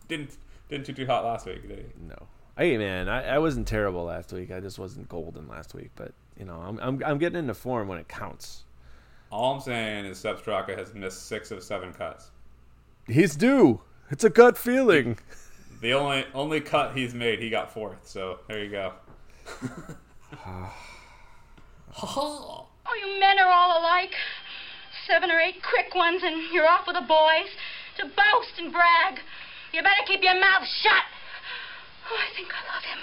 Didn't 0.07 0.37
didn't 0.69 0.85
do 0.85 0.93
too 0.93 1.05
hot 1.05 1.23
last 1.25 1.45
week, 1.45 1.67
did 1.67 1.79
he? 1.79 1.85
no. 2.07 2.15
Hey, 2.57 2.77
man, 2.77 3.09
I, 3.09 3.35
I 3.35 3.39
wasn't 3.39 3.67
terrible 3.67 4.03
last 4.03 4.31
week. 4.31 4.51
I 4.51 4.59
just 4.59 4.77
wasn't 4.77 5.09
golden 5.09 5.47
last 5.47 5.73
week. 5.73 5.89
But 5.95 6.13
you 6.37 6.45
know, 6.45 6.55
I'm 6.55 6.79
I'm, 6.79 7.01
I'm 7.05 7.17
getting 7.17 7.39
into 7.39 7.53
form 7.53 7.87
when 7.87 7.97
it 7.97 8.07
counts. 8.07 8.63
All 9.31 9.55
I'm 9.55 9.61
saying 9.61 10.05
is 10.05 10.19
Sepp 10.19 10.43
Straka 10.43 10.77
has 10.77 10.93
missed 10.93 11.25
six 11.27 11.49
of 11.49 11.63
seven 11.63 11.91
cuts. 11.93 12.29
He's 13.07 13.35
due. 13.35 13.81
It's 14.11 14.23
a 14.23 14.29
gut 14.29 14.57
feeling. 14.57 15.17
The 15.81 15.93
only 15.93 16.25
only 16.33 16.61
cut 16.61 16.95
he's 16.95 17.13
made, 17.13 17.39
he 17.39 17.49
got 17.49 17.73
fourth. 17.73 18.07
So 18.07 18.39
there 18.47 18.63
you 18.63 18.69
go. 18.69 18.93
Oh, 21.95 22.65
you 22.99 23.19
men 23.19 23.37
are 23.37 23.51
all 23.51 23.79
alike. 23.79 24.15
Seven 25.05 25.29
or 25.29 25.39
eight 25.39 25.61
quick 25.61 25.93
ones, 25.93 26.23
and 26.23 26.41
you're 26.51 26.67
off 26.67 26.87
with 26.87 26.95
the 26.95 27.01
boys 27.01 27.49
to 27.97 28.05
boast 28.05 28.57
and 28.57 28.71
brag. 28.71 29.19
You 29.71 29.83
better 29.83 30.01
keep 30.07 30.23
your 30.23 30.39
mouth 30.39 30.65
shut. 30.65 31.03
Oh, 32.09 32.17
I 32.17 32.35
think 32.35 32.49
I 32.53 32.61
love 32.73 32.83
him. 32.83 32.99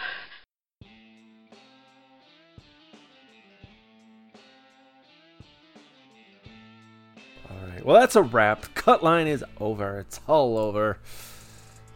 All 7.50 7.68
right. 7.68 7.84
Well, 7.84 8.00
that's 8.00 8.16
a 8.16 8.22
wrap. 8.22 8.74
Cut 8.74 9.02
line 9.02 9.26
is 9.26 9.44
over. 9.58 9.98
It's 10.00 10.20
all 10.26 10.58
over. 10.58 10.98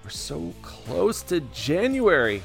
We're 0.02 0.10
so 0.10 0.52
close 0.62 1.22
to 1.24 1.40
January. 1.40 2.42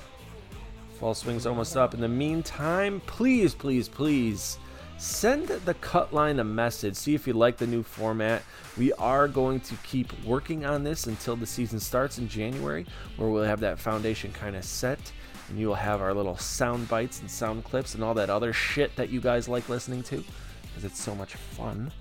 Fall 0.99 1.13
swing's 1.13 1.45
almost 1.45 1.77
up. 1.77 1.93
In 1.93 2.01
the 2.01 2.07
meantime, 2.07 3.01
please, 3.05 3.53
please, 3.55 3.87
please 3.87 4.57
send 4.99 5.47
the 5.47 5.73
cut 5.75 6.13
line 6.13 6.39
a 6.39 6.43
message. 6.43 6.95
See 6.95 7.15
if 7.15 7.25
you 7.25 7.33
like 7.33 7.57
the 7.57 7.65
new 7.65 7.83
format. 7.83 8.43
We 8.77 8.93
are 8.93 9.27
going 9.27 9.61
to 9.61 9.75
keep 9.77 10.11
working 10.23 10.65
on 10.65 10.83
this 10.83 11.07
until 11.07 11.35
the 11.35 11.45
season 11.45 11.79
starts 11.79 12.19
in 12.19 12.27
January, 12.27 12.85
where 13.17 13.29
we'll 13.29 13.43
have 13.43 13.61
that 13.61 13.79
foundation 13.79 14.31
kind 14.33 14.55
of 14.55 14.63
set. 14.63 14.99
And 15.47 15.57
you'll 15.57 15.73
have 15.73 16.01
our 16.01 16.13
little 16.13 16.37
sound 16.37 16.87
bites 16.89 17.21
and 17.21 17.31
sound 17.31 17.63
clips 17.63 17.95
and 17.95 18.03
all 18.03 18.13
that 18.13 18.29
other 18.29 18.53
shit 18.53 18.95
that 18.97 19.09
you 19.09 19.19
guys 19.19 19.49
like 19.49 19.67
listening 19.69 20.03
to 20.03 20.23
because 20.61 20.85
it's 20.85 21.01
so 21.01 21.15
much 21.15 21.33
fun. 21.33 21.91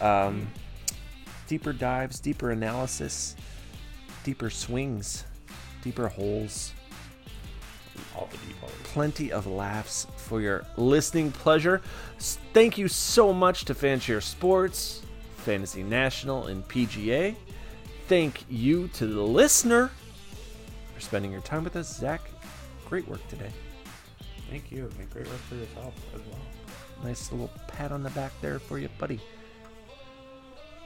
Um, 0.00 0.46
deeper 1.48 1.72
dives, 1.72 2.20
deeper 2.20 2.50
analysis, 2.50 3.36
deeper 4.22 4.50
swings, 4.50 5.24
deeper 5.82 6.08
holes, 6.08 6.72
All 8.16 8.28
the 8.30 8.36
deep 8.46 8.58
holes. 8.60 8.72
plenty 8.84 9.32
of 9.32 9.46
laughs 9.46 10.06
for 10.16 10.40
your 10.40 10.64
listening 10.76 11.32
pleasure. 11.32 11.82
Thank 12.52 12.78
you 12.78 12.86
so 12.88 13.32
much 13.32 13.64
to 13.64 13.74
Fanshare 13.74 14.22
Sports, 14.22 15.02
Fantasy 15.38 15.82
National, 15.82 16.46
and 16.46 16.66
PGA. 16.68 17.34
Thank 18.06 18.44
you 18.48 18.88
to 18.88 19.06
the 19.06 19.22
listener 19.22 19.90
for 20.94 21.00
spending 21.00 21.32
your 21.32 21.40
time 21.40 21.64
with 21.64 21.74
us. 21.76 21.96
Zac, 21.96 22.20
great 22.88 23.06
work 23.08 23.26
today. 23.28 23.50
Thank 24.50 24.70
you. 24.70 24.90
And 24.98 25.10
great 25.10 25.26
work 25.26 25.38
for 25.48 25.56
yourself 25.56 25.94
as 26.14 26.20
well. 26.20 26.38
Nice 27.02 27.32
little 27.32 27.50
pat 27.66 27.90
on 27.90 28.02
the 28.02 28.10
back 28.10 28.32
there 28.40 28.58
for 28.58 28.78
you, 28.78 28.88
buddy. 28.98 29.20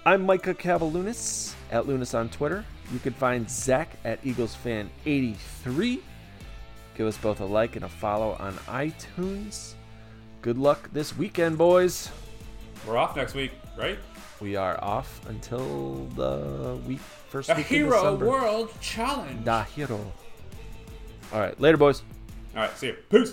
I'm 0.07 0.25
Micah 0.25 0.55
Cavalunas 0.55 1.53
at 1.71 1.87
Lunas 1.87 2.15
on 2.15 2.31
Twitter. 2.31 2.65
You 2.93 2.99
can 2.99 3.13
find 3.13 3.51
Zac 3.51 3.99
at 4.05 4.23
EaglesFan83. 4.25 6.01
Give 6.99 7.07
us 7.07 7.17
both 7.17 7.39
a 7.39 7.45
like 7.45 7.77
and 7.77 7.85
a 7.85 7.89
follow 7.89 8.33
on 8.41 8.55
iTunes. 8.67 9.75
Good 10.43 10.59
luck 10.59 10.91
this 10.93 11.17
weekend, 11.17 11.57
boys. 11.57 12.11
We're 12.85 12.97
off 12.97 13.15
next 13.15 13.35
week, 13.35 13.53
right? 13.77 13.97
We 14.41 14.57
are 14.57 14.83
off 14.83 15.25
until 15.29 16.07
the 16.17 16.77
week 16.89 16.99
first 16.99 17.51
A 17.51 17.55
week 17.55 17.67
Hero. 17.67 18.17
World 18.17 18.73
Challenge. 18.81 19.45
Da 19.45 19.63
hero. 19.63 20.13
All 21.33 21.39
right, 21.39 21.59
later, 21.61 21.77
boys. 21.77 22.03
All 22.57 22.63
right, 22.63 22.77
see 22.77 22.89
you. 22.89 22.97
Peace. 23.11 23.33